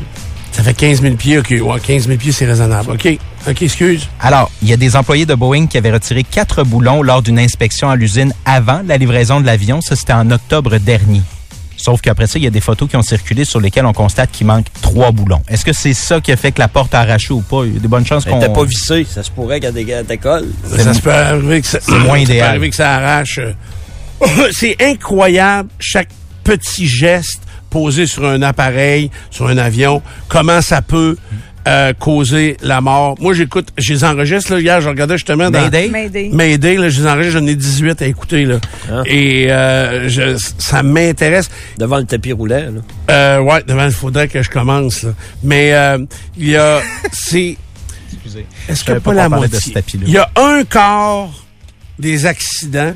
Ça 0.54 0.62
fait 0.62 0.72
15 0.74 1.02
000 1.02 1.16
pieds. 1.16 1.38
OK, 1.38 1.50
ouais, 1.50 1.80
15 1.80 2.06
000 2.06 2.16
pieds, 2.16 2.30
c'est 2.30 2.46
raisonnable. 2.46 2.92
OK. 2.92 3.18
OK, 3.48 3.62
excuse. 3.62 4.08
Alors, 4.20 4.50
il 4.62 4.68
y 4.68 4.72
a 4.72 4.76
des 4.76 4.94
employés 4.94 5.26
de 5.26 5.34
Boeing 5.34 5.66
qui 5.66 5.76
avaient 5.78 5.90
retiré 5.90 6.22
quatre 6.22 6.62
boulons 6.62 7.02
lors 7.02 7.22
d'une 7.22 7.40
inspection 7.40 7.90
à 7.90 7.96
l'usine 7.96 8.32
avant 8.44 8.80
la 8.86 8.96
livraison 8.96 9.40
de 9.40 9.46
l'avion. 9.46 9.80
Ça, 9.80 9.96
c'était 9.96 10.12
en 10.12 10.30
octobre 10.30 10.78
dernier. 10.78 11.22
Sauf 11.76 12.00
qu'après 12.00 12.28
ça, 12.28 12.38
il 12.38 12.44
y 12.44 12.46
a 12.46 12.50
des 12.50 12.60
photos 12.60 12.88
qui 12.88 12.96
ont 12.96 13.02
circulé 13.02 13.44
sur 13.44 13.60
lesquelles 13.60 13.84
on 13.84 13.92
constate 13.92 14.30
qu'il 14.30 14.46
manque 14.46 14.66
trois 14.80 15.10
boulons. 15.10 15.42
Est-ce 15.48 15.64
que 15.64 15.72
c'est 15.72 15.92
ça 15.92 16.20
qui 16.20 16.30
a 16.30 16.36
fait 16.36 16.52
que 16.52 16.60
la 16.60 16.68
porte 16.68 16.94
a 16.94 17.00
arraché 17.00 17.34
ou 17.34 17.40
pas? 17.42 17.64
Il 17.66 17.74
y 17.74 17.76
a 17.76 17.80
des 17.80 17.88
bonnes 17.88 18.06
chances 18.06 18.22
Elle 18.24 18.32
qu'on... 18.34 18.38
n'était 18.38 18.52
pas 18.52 18.64
vissée. 18.64 19.04
Ça 19.10 19.24
se 19.24 19.30
pourrait 19.32 19.58
qu'elle 19.58 19.74
dé- 19.74 19.90
elle 19.90 20.06
décolle. 20.06 20.46
Ça 20.64 20.94
se 20.94 21.00
peut 21.00 21.12
arriver 21.12 21.60
que 21.62 21.66
ça, 21.66 21.80
c'est 21.82 21.90
moins 21.90 22.04
ça 22.04 22.12
peut 22.14 22.20
idéal. 22.20 22.48
arriver 22.50 22.70
que 22.70 22.76
ça 22.76 22.94
arrache. 22.94 23.40
c'est 24.52 24.76
incroyable 24.80 25.68
chaque 25.80 26.08
petit 26.44 26.86
geste 26.86 27.40
posé 27.74 28.06
sur 28.06 28.24
un 28.24 28.40
appareil, 28.42 29.10
sur 29.32 29.48
un 29.48 29.58
avion, 29.58 30.00
comment 30.28 30.60
ça 30.60 30.80
peut 30.80 31.16
euh, 31.66 31.92
causer 31.98 32.56
la 32.62 32.80
mort. 32.80 33.16
Moi, 33.20 33.34
j'écoute, 33.34 33.70
je 33.76 33.92
les 33.94 34.04
enregistre, 34.04 34.52
là, 34.52 34.60
hier, 34.60 34.80
je 34.80 34.88
regardais 34.88 35.16
justement 35.16 35.50
dans... 35.50 35.60
Mayday? 35.60 35.88
Mayday. 35.88 36.30
Mayday, 36.32 36.76
là, 36.76 36.88
je 36.88 37.00
les 37.02 37.08
enregistre, 37.08 37.40
j'en 37.40 37.46
ai 37.48 37.56
18 37.56 38.00
à 38.02 38.06
écouter, 38.06 38.44
là. 38.44 38.60
Hein? 38.92 39.02
Et 39.06 39.50
euh, 39.50 40.08
je, 40.08 40.36
ça 40.58 40.84
m'intéresse. 40.84 41.50
Devant 41.76 41.96
le 41.98 42.04
tapis 42.04 42.32
roulant. 42.32 42.70
Là. 42.70 42.80
Euh, 43.10 43.38
ouais, 43.40 43.64
devant, 43.66 43.86
il 43.86 43.90
faudrait 43.92 44.28
que 44.28 44.40
je 44.40 44.50
commence, 44.50 45.02
là. 45.02 45.10
Mais 45.42 45.74
euh, 45.74 45.98
il 46.36 46.50
y 46.50 46.56
a... 46.56 46.80
C'est... 47.12 47.56
Excusez. 48.12 48.46
Est-ce 48.68 48.82
Je 48.82 48.84
que 48.86 48.92
pas 48.92 49.00
pas 49.00 49.14
la 49.14 49.28
moitié? 49.28 49.58
ce 49.58 49.70
tapis-là. 49.70 50.04
Il 50.06 50.12
y 50.12 50.18
a 50.18 50.30
un 50.36 50.62
quart 50.62 51.28
des 51.98 52.24
accidents 52.26 52.94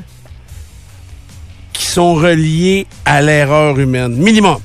qui 1.73 1.85
sont 1.85 2.13
reliés 2.13 2.85
à 3.03 3.21
l'erreur 3.21 3.77
humaine. 3.79 4.15
Minimum. 4.15 4.59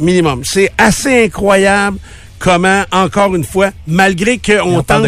Minimum. 0.00 0.42
C'est 0.44 0.70
assez 0.78 1.24
incroyable 1.24 1.98
comment, 2.38 2.84
encore 2.92 3.34
une 3.34 3.44
fois, 3.44 3.70
malgré 3.86 4.38
qu'on 4.38 4.82
tente 4.82 5.02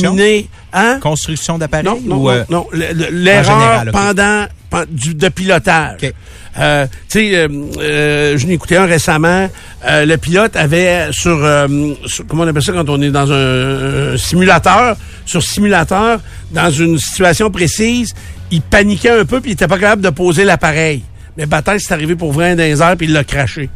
d'éliminer... 0.00 0.48
Hein? 0.72 0.98
Construction 1.02 1.58
d'appareil? 1.58 1.84
Non, 1.84 2.00
non, 2.04 2.16
ou, 2.16 2.22
non, 2.22 2.30
euh, 2.30 2.44
non. 2.48 2.66
L'erreur 3.10 3.84
pendant, 3.92 4.46
pen- 4.70 4.86
du, 4.88 5.14
de 5.14 5.28
pilotage. 5.28 5.96
Ok. 6.02 6.14
Euh, 6.58 6.86
tu 6.86 6.92
sais, 7.08 7.34
euh, 7.36 7.48
euh, 7.80 8.38
je 8.38 8.46
n'ai 8.46 8.52
écouté 8.54 8.76
un 8.76 8.86
récemment. 8.86 9.48
euh, 9.88 10.04
le 10.06 10.16
pilote 10.16 10.54
avait 10.56 11.08
sur, 11.10 11.38
euh, 11.44 11.66
sur- 12.06 12.24
comment 12.26 12.44
on 12.44 12.46
appelle 12.48 12.62
ça 12.62 12.72
quand 12.72 12.88
on 12.88 13.00
est 13.02 13.10
dans 13.10 13.30
un, 13.32 14.12
un 14.14 14.16
simulateur, 14.16 14.96
sur 15.26 15.42
simulateur, 15.42 16.20
dans 16.52 16.70
une 16.70 16.98
situation 16.98 17.50
précise, 17.50 18.14
il 18.52 18.62
paniquait 18.62 19.10
un 19.10 19.24
peu 19.24 19.40
puis 19.40 19.50
il 19.50 19.54
était 19.54 19.68
pas 19.68 19.78
capable 19.78 20.02
de 20.02 20.10
poser 20.10 20.44
l'appareil. 20.44 21.02
Mais 21.36 21.46
bataille, 21.46 21.80
c'est 21.80 21.92
arrivé 21.94 22.14
pour 22.16 22.32
vrai 22.32 22.54
dans 22.54 22.62
les 22.62 22.80
airs 22.80 22.96
puis 22.96 23.06
il 23.08 23.12
l'a 23.12 23.24
craché. 23.24 23.68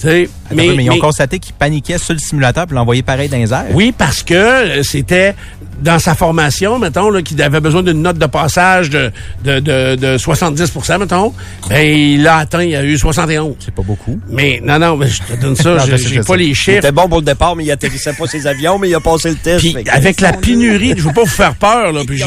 Peu, 0.00 0.26
mais, 0.54 0.66
ils 0.66 0.90
ont 0.90 0.98
constaté 0.98 1.38
qu'il 1.38 1.54
paniquait 1.54 1.98
sur 1.98 2.14
le 2.14 2.18
simulateur 2.18 2.66
puis 2.66 2.74
l'envoyer 2.74 3.02
pareil 3.02 3.28
dans 3.28 3.36
les 3.36 3.52
airs. 3.52 3.66
oui, 3.72 3.92
parce 3.96 4.22
que 4.22 4.34
euh, 4.34 4.82
c'était 4.82 5.34
dans 5.80 5.98
sa 5.98 6.14
formation, 6.14 6.78
mettons, 6.78 7.10
là, 7.10 7.22
qu'il 7.22 7.40
avait 7.42 7.60
besoin 7.60 7.82
d'une 7.82 8.02
note 8.02 8.18
de 8.18 8.26
passage 8.26 8.90
de, 8.90 9.10
de, 9.44 9.60
de, 9.60 9.96
de 9.96 10.18
70% 10.18 10.98
mettons. 10.98 11.32
Ben, 11.68 11.86
il 11.86 12.22
l'a 12.22 12.36
atteint, 12.38 12.62
il 12.62 12.74
a 12.76 12.84
eu 12.84 12.98
71. 12.98 13.54
C'est 13.60 13.74
pas 13.74 13.82
beaucoup. 13.82 14.18
Mais 14.28 14.60
non, 14.64 14.78
non, 14.78 14.96
mais 14.96 15.08
je 15.08 15.22
te 15.22 15.40
donne 15.40 15.56
ça, 15.56 15.76
j'ai 15.96 16.20
pas 16.20 16.36
les 16.36 16.46
Il 16.46 16.54
chiffres. 16.54 16.78
était 16.78 16.92
bon 16.92 17.08
pour 17.08 17.18
le 17.18 17.24
départ, 17.24 17.56
mais 17.56 17.64
il 17.64 17.70
atterrissait 17.70 18.12
pas 18.12 18.26
ses 18.26 18.46
avions, 18.46 18.78
mais 18.78 18.88
il 18.88 18.94
a 18.94 19.00
passé 19.00 19.30
le 19.30 19.36
test. 19.36 19.60
Puis 19.60 19.74
avec 19.90 20.20
la 20.20 20.32
pénurie, 20.32 20.94
je 20.96 21.02
veux 21.02 21.12
pas 21.12 21.22
vous 21.22 21.26
faire 21.26 21.54
peur, 21.54 21.92
là, 21.92 22.02
puis 22.06 22.22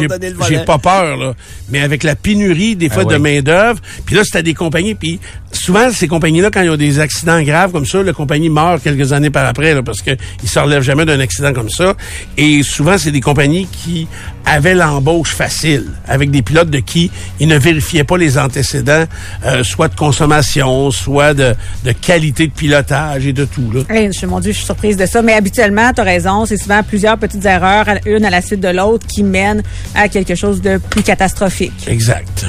j'ai 0.47 0.59
pas 0.59 0.77
peur, 0.77 1.17
là, 1.17 1.33
mais 1.69 1.81
avec 1.81 2.03
la 2.03 2.15
pénurie 2.15 2.75
des 2.75 2.89
fois 2.89 3.03
Ah 3.05 3.11
de 3.11 3.15
oui. 3.15 3.21
main 3.35 3.41
d'œuvre, 3.41 3.79
puis 4.05 4.15
là 4.15 4.23
c'était 4.23 4.43
des 4.43 4.53
compagnies, 4.53 4.95
puis 4.95 5.19
souvent 5.51 5.91
ces 5.91 6.07
compagnies-là 6.07 6.49
quand 6.51 6.61
ils 6.61 6.69
ont 6.69 6.77
des 6.77 6.99
accidents 6.99 7.41
graves 7.43 7.71
comme 7.71 7.85
ça, 7.85 8.01
la 8.01 8.13
compagnie 8.13 8.49
meurt 8.49 8.81
quelques 8.81 9.13
années 9.13 9.29
par 9.29 9.45
après, 9.45 9.73
là, 9.73 9.83
parce 9.83 10.01
que 10.01 10.11
ils 10.41 10.49
se 10.49 10.59
relèvent 10.59 10.81
jamais 10.83 11.05
d'un 11.05 11.19
accident 11.19 11.53
comme 11.53 11.69
ça, 11.69 11.93
et 12.37 12.63
souvent 12.63 12.97
c'est 12.97 13.11
des 13.11 13.21
compagnies 13.21 13.42
qui 13.71 14.07
avaient 14.45 14.75
l'embauche 14.75 15.33
facile, 15.33 15.85
avec 16.07 16.31
des 16.31 16.41
pilotes 16.41 16.69
de 16.69 16.79
qui 16.79 17.11
ils 17.39 17.47
ne 17.47 17.57
vérifiaient 17.57 18.03
pas 18.03 18.17
les 18.17 18.37
antécédents, 18.37 19.05
euh, 19.45 19.63
soit 19.63 19.87
de 19.87 19.95
consommation, 19.95 20.91
soit 20.91 21.33
de, 21.33 21.55
de 21.83 21.91
qualité 21.91 22.47
de 22.47 22.51
pilotage 22.51 23.25
et 23.25 23.33
de 23.33 23.45
tout 23.45 23.71
là. 23.71 23.81
Hey, 23.89 24.11
je, 24.11 24.25
mon 24.25 24.39
Dieu, 24.39 24.51
je 24.51 24.57
suis 24.57 24.65
surprise 24.65 24.97
de 24.97 25.05
ça. 25.05 25.21
Mais 25.21 25.33
habituellement, 25.33 25.91
tu 25.93 26.01
as 26.01 26.03
raison, 26.03 26.45
c'est 26.45 26.57
souvent 26.57 26.83
plusieurs 26.83 27.17
petites 27.17 27.45
erreurs, 27.45 27.85
une 28.05 28.25
à 28.25 28.29
la 28.29 28.41
suite 28.41 28.59
de 28.59 28.69
l'autre, 28.69 29.07
qui 29.07 29.23
mènent 29.23 29.63
à 29.95 30.09
quelque 30.09 30.35
chose 30.35 30.61
de 30.61 30.77
plus 30.77 31.03
catastrophique. 31.03 31.87
Exact. 31.87 32.45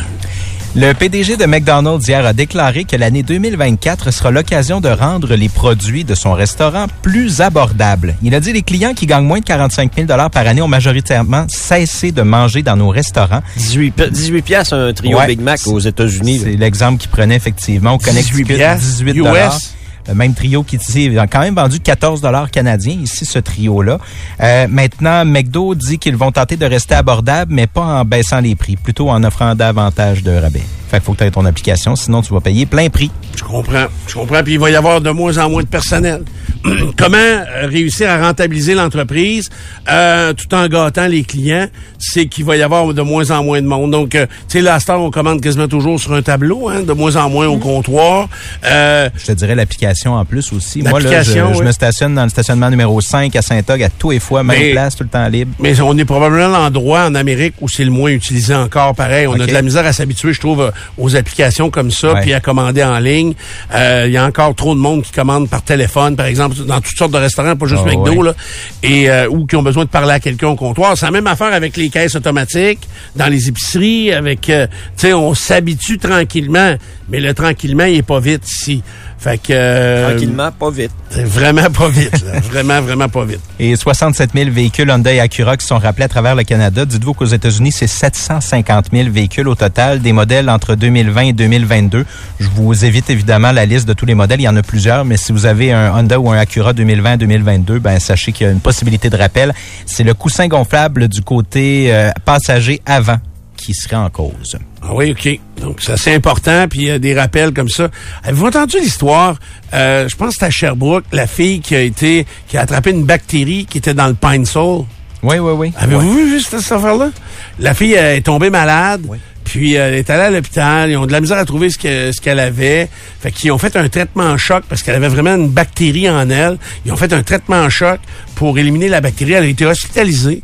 Le 0.76 0.92
PDG 0.92 1.36
de 1.36 1.46
McDonald's 1.46 2.08
hier 2.08 2.26
a 2.26 2.32
déclaré 2.32 2.82
que 2.82 2.96
l'année 2.96 3.22
2024 3.22 4.10
sera 4.10 4.32
l'occasion 4.32 4.80
de 4.80 4.88
rendre 4.88 5.36
les 5.36 5.48
produits 5.48 6.02
de 6.02 6.16
son 6.16 6.32
restaurant 6.32 6.86
plus 7.00 7.40
abordables. 7.40 8.16
Il 8.24 8.34
a 8.34 8.40
dit 8.40 8.52
les 8.52 8.62
clients 8.62 8.92
qui 8.92 9.06
gagnent 9.06 9.24
moins 9.24 9.38
de 9.38 9.44
45 9.44 9.92
000 9.94 10.06
par 10.08 10.46
année 10.48 10.62
ont 10.62 10.68
majoritairement 10.68 11.46
cessé 11.48 12.10
de 12.10 12.22
manger 12.22 12.62
dans 12.64 12.74
nos 12.74 12.88
restaurants. 12.88 13.40
18, 13.56 13.90
pi- 13.92 14.10
18 14.10 14.42
piastres 14.42 14.74
un 14.74 14.92
trio 14.92 15.16
Ouais. 15.16 15.28
Big 15.28 15.40
Mac 15.40 15.60
aux 15.66 15.78
États-Unis. 15.78 16.40
C'est 16.42 16.56
l'exemple 16.56 16.98
qu'il 17.00 17.10
prenait 17.10 17.36
effectivement 17.36 17.94
au 17.94 17.98
18 17.98 18.10
Connecticut, 18.10 18.44
piastres? 18.44 18.84
18 18.84 19.16
US. 19.18 19.74
Le 20.08 20.14
même 20.14 20.34
trio 20.34 20.62
qui 20.62 20.76
dit, 20.76 21.18
a 21.18 21.26
quand 21.26 21.40
même 21.40 21.54
vendu 21.54 21.80
14 21.80 22.20
dollars 22.20 22.50
canadiens 22.50 22.98
ici, 23.02 23.24
ce 23.24 23.38
trio-là. 23.38 23.98
Euh, 24.40 24.66
maintenant, 24.68 25.24
McDo 25.24 25.74
dit 25.74 25.98
qu'ils 25.98 26.16
vont 26.16 26.30
tenter 26.30 26.56
de 26.56 26.66
rester 26.66 26.94
abordables, 26.94 27.52
mais 27.54 27.66
pas 27.66 27.82
en 27.82 28.04
baissant 28.04 28.40
les 28.40 28.54
prix, 28.54 28.76
plutôt 28.76 29.10
en 29.10 29.24
offrant 29.24 29.54
davantage 29.54 30.22
de 30.22 30.32
rabais. 30.32 30.62
Fait 30.88 30.98
qu'il 30.98 31.06
faut 31.06 31.12
que 31.12 31.18
tu 31.18 31.24
aies 31.24 31.30
ton 31.30 31.44
application, 31.46 31.96
sinon 31.96 32.22
tu 32.22 32.32
vas 32.34 32.40
payer 32.40 32.66
plein 32.66 32.88
prix. 32.90 33.10
Je 33.36 33.42
comprends. 33.42 33.86
Je 34.06 34.14
comprends. 34.14 34.42
Puis 34.42 34.54
il 34.54 34.58
va 34.58 34.70
y 34.70 34.76
avoir 34.76 35.00
de 35.00 35.10
moins 35.10 35.38
en 35.38 35.48
moins 35.48 35.62
de 35.62 35.68
personnel. 35.68 36.22
comment 36.98 37.16
réussir 37.62 38.08
à 38.10 38.18
rentabiliser 38.18 38.74
l'entreprise 38.74 39.50
euh, 39.90 40.32
tout 40.32 40.52
en 40.54 40.66
gâtant 40.68 41.06
les 41.06 41.22
clients, 41.22 41.66
c'est 41.98 42.26
qu'il 42.26 42.44
va 42.44 42.56
y 42.56 42.62
avoir 42.62 42.92
de 42.94 43.02
moins 43.02 43.30
en 43.30 43.42
moins 43.44 43.60
de 43.60 43.66
monde. 43.66 43.90
Donc, 43.90 44.14
euh, 44.14 44.26
tu 44.48 44.60
sais, 44.62 44.78
cette 44.78 44.90
heure, 44.90 45.00
on 45.00 45.10
commande 45.10 45.40
quasiment 45.40 45.68
toujours 45.68 46.00
sur 46.00 46.12
un 46.14 46.22
tableau, 46.22 46.68
hein, 46.68 46.82
de 46.82 46.92
moins 46.92 47.16
en 47.16 47.28
moins 47.30 47.46
au 47.46 47.58
comptoir. 47.58 48.28
Euh, 48.64 49.08
Je 49.16 49.26
te 49.26 49.32
dirais 49.32 49.54
l'application 49.54 50.14
en 50.14 50.24
plus 50.24 50.52
aussi. 50.52 50.82
Moi, 50.82 51.00
là, 51.00 51.22
je, 51.22 51.32
je 51.32 51.40
oui. 51.40 51.62
me 51.62 51.72
stationne 51.72 52.14
dans 52.14 52.24
le 52.24 52.28
stationnement 52.30 52.70
numéro 52.70 53.00
5 53.00 53.34
à 53.36 53.42
Saint-Og 53.42 53.82
à 53.82 53.88
tous 53.90 54.10
les 54.12 54.20
fois, 54.20 54.42
même 54.42 54.58
Mais- 54.58 54.72
place, 54.72 54.96
tout 54.96 55.04
le 55.04 55.10
temps 55.10 55.26
libre. 55.28 55.52
Mais 55.60 55.78
on 55.80 55.96
est 55.98 56.04
probablement 56.04 56.48
l'endroit 56.48 57.04
en 57.04 57.14
Amérique 57.14 57.54
où 57.60 57.68
c'est 57.68 57.84
le 57.84 57.90
moins 57.90 58.10
utilisé 58.10 58.54
encore. 58.54 58.94
Pareil, 58.94 59.26
on 59.26 59.34
a 59.38 59.46
de 59.46 59.52
la 59.52 59.62
misère 59.62 59.86
à 59.86 59.92
s'habituer, 59.92 60.32
je 60.32 60.40
trouve, 60.40 60.72
aux 60.98 61.16
applications 61.16 61.70
comme 61.70 61.90
ça, 61.90 62.14
Ouais. 62.14 62.20
puis 62.22 62.32
à 62.34 62.40
commander 62.40 62.82
en 62.84 62.98
ligne. 62.98 63.34
Euh, 63.74 64.04
Il 64.06 64.12
y 64.12 64.16
a 64.16 64.24
encore 64.24 64.54
trop 64.54 64.74
de 64.74 64.80
monde 64.80 65.02
qui 65.02 65.12
commande 65.12 65.48
par 65.48 65.62
téléphone, 65.62 66.16
par 66.16 66.26
exemple, 66.26 66.53
dans 66.62 66.80
toutes 66.80 66.96
sortes 66.96 67.12
de 67.12 67.18
restaurants, 67.18 67.56
pas 67.56 67.66
juste 67.66 67.82
Ah, 67.84 67.88
McDo, 67.88 68.12
ouais. 68.22 68.26
là, 68.26 68.34
et 68.82 69.10
euh, 69.10 69.28
ou 69.28 69.46
qui 69.46 69.56
ont 69.56 69.62
besoin 69.62 69.84
de 69.84 69.88
parler 69.90 70.12
à 70.12 70.20
quelqu'un 70.20 70.48
au 70.48 70.56
comptoir. 70.56 70.96
C'est 70.96 71.06
la 71.06 71.12
même 71.12 71.26
affaire 71.26 71.52
avec 71.52 71.76
les 71.76 71.88
caisses 71.90 72.14
automatiques, 72.14 72.80
dans 73.16 73.26
les 73.26 73.48
épiceries, 73.48 74.12
avec, 74.12 74.48
euh, 74.50 74.66
tu 74.96 75.06
sais, 75.08 75.12
on 75.12 75.34
s'habitue 75.34 75.98
tranquillement, 75.98 76.76
mais 77.08 77.20
le 77.20 77.34
tranquillement, 77.34 77.84
il 77.84 77.96
est 77.98 78.02
pas 78.02 78.20
vite 78.20 78.48
ici. 78.48 78.82
Fait 79.18 79.38
que... 79.38 79.52
euh, 79.52 80.10
Tranquillement, 80.10 80.50
pas 80.52 80.70
vite. 80.70 80.90
Vraiment 81.10 81.70
pas 81.70 81.88
vite, 81.88 82.22
là. 82.24 82.40
vraiment, 82.50 82.80
vraiment 82.82 83.08
pas 83.08 83.24
vite. 83.24 83.40
Et 83.58 83.74
67 83.76 84.30
000 84.34 84.50
véhicules 84.50 84.88
Hyundai 84.88 85.18
Acura 85.20 85.56
qui 85.56 85.66
sont 85.66 85.78
rappelés 85.78 86.04
à 86.04 86.08
travers 86.08 86.34
le 86.34 86.42
Canada. 86.42 86.84
Dites-vous 86.84 87.14
qu'aux 87.14 87.24
États-Unis, 87.24 87.72
c'est 87.72 87.86
750 87.86 88.86
000 88.92 89.10
véhicules 89.10 89.48
au 89.48 89.54
total, 89.54 90.00
des 90.00 90.12
modèles 90.12 90.50
entre 90.50 90.74
2020 90.74 91.20
et 91.22 91.32
2022. 91.32 92.04
Je 92.40 92.48
vous 92.54 92.84
évite 92.84 93.08
évidemment 93.10 93.52
la 93.52 93.64
liste 93.66 93.88
de 93.88 93.92
tous 93.94 94.06
les 94.06 94.14
modèles. 94.14 94.40
Il 94.40 94.44
y 94.44 94.48
en 94.48 94.56
a 94.56 94.62
plusieurs, 94.62 95.04
mais 95.04 95.16
si 95.16 95.32
vous 95.32 95.46
avez 95.46 95.72
un 95.72 95.92
Honda 95.96 96.20
ou 96.20 96.30
un 96.30 96.36
Acura 96.38 96.72
2020-2022, 96.72 97.78
ben 97.78 97.98
sachez 98.00 98.32
qu'il 98.32 98.46
y 98.46 98.50
a 98.50 98.52
une 98.52 98.60
possibilité 98.60 99.08
de 99.10 99.16
rappel. 99.16 99.54
C'est 99.86 100.04
le 100.04 100.14
coussin 100.14 100.48
gonflable 100.48 101.08
du 101.08 101.22
côté 101.22 101.94
euh, 101.94 102.10
passager 102.24 102.82
avant 102.84 103.18
qui 103.56 103.72
serait 103.74 103.96
en 103.96 104.10
cause. 104.10 104.58
Ah 104.86 104.90
oui, 104.94 105.12
OK. 105.12 105.40
Donc, 105.62 105.78
c'est 105.80 105.92
assez 105.92 106.14
important, 106.14 106.66
puis 106.68 106.80
il 106.80 106.86
y 106.86 106.90
a 106.90 106.98
des 106.98 107.18
rappels 107.18 107.52
comme 107.52 107.68
ça. 107.70 107.88
Avez-vous 108.22 108.46
entendu 108.46 108.78
l'histoire? 108.80 109.36
Euh, 109.72 110.06
je 110.08 110.14
pense 110.16 110.28
que 110.28 110.34
c'était 110.34 110.46
à 110.46 110.50
Sherbrooke, 110.50 111.04
la 111.10 111.26
fille 111.26 111.60
qui 111.60 111.74
a 111.74 111.80
été, 111.80 112.26
qui 112.48 112.58
a 112.58 112.62
attrapé 112.62 112.90
une 112.90 113.04
bactérie 113.04 113.64
qui 113.64 113.78
était 113.78 113.94
dans 113.94 114.08
le 114.08 114.14
Pine 114.14 114.44
Sol? 114.44 114.84
Oui, 115.22 115.38
oui, 115.38 115.52
oui. 115.56 115.72
Avez-vous 115.78 116.14
vu 116.16 116.28
juste 116.28 116.58
cette 116.58 116.72
affaire-là? 116.72 117.10
La 117.58 117.72
fille 117.72 117.94
est 117.94 118.20
tombée 118.20 118.50
malade. 118.50 119.06
Puis 119.42 119.76
euh, 119.76 119.88
elle 119.88 119.94
est 119.94 120.08
allée 120.10 120.22
à 120.22 120.30
l'hôpital, 120.30 120.90
ils 120.90 120.96
ont 120.96 121.04
de 121.06 121.12
la 121.12 121.20
misère 121.20 121.36
à 121.38 121.44
trouver 121.44 121.68
ce 121.70 121.76
que- 121.78 122.12
ce 122.12 122.20
qu'elle 122.20 122.40
avait. 122.40 122.88
Fait 123.20 123.30
qu'ils 123.30 123.52
ont 123.52 123.58
fait 123.58 123.76
un 123.76 123.88
traitement 123.90 124.24
en 124.24 124.36
choc 124.38 124.64
parce 124.68 124.82
qu'elle 124.82 124.94
avait 124.94 125.08
vraiment 125.08 125.34
une 125.34 125.48
bactérie 125.48 126.08
en 126.10 126.28
elle. 126.30 126.58
Ils 126.86 126.92
ont 126.92 126.96
fait 126.96 127.12
un 127.12 127.22
traitement 127.22 127.56
en 127.56 127.68
choc 127.70 128.00
pour 128.34 128.58
éliminer 128.58 128.88
la 128.88 129.00
bactérie. 129.02 129.32
Elle 129.32 129.44
a 129.44 129.46
été 129.46 129.66
hospitalisée. 129.66 130.42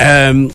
Euh, 0.00 0.48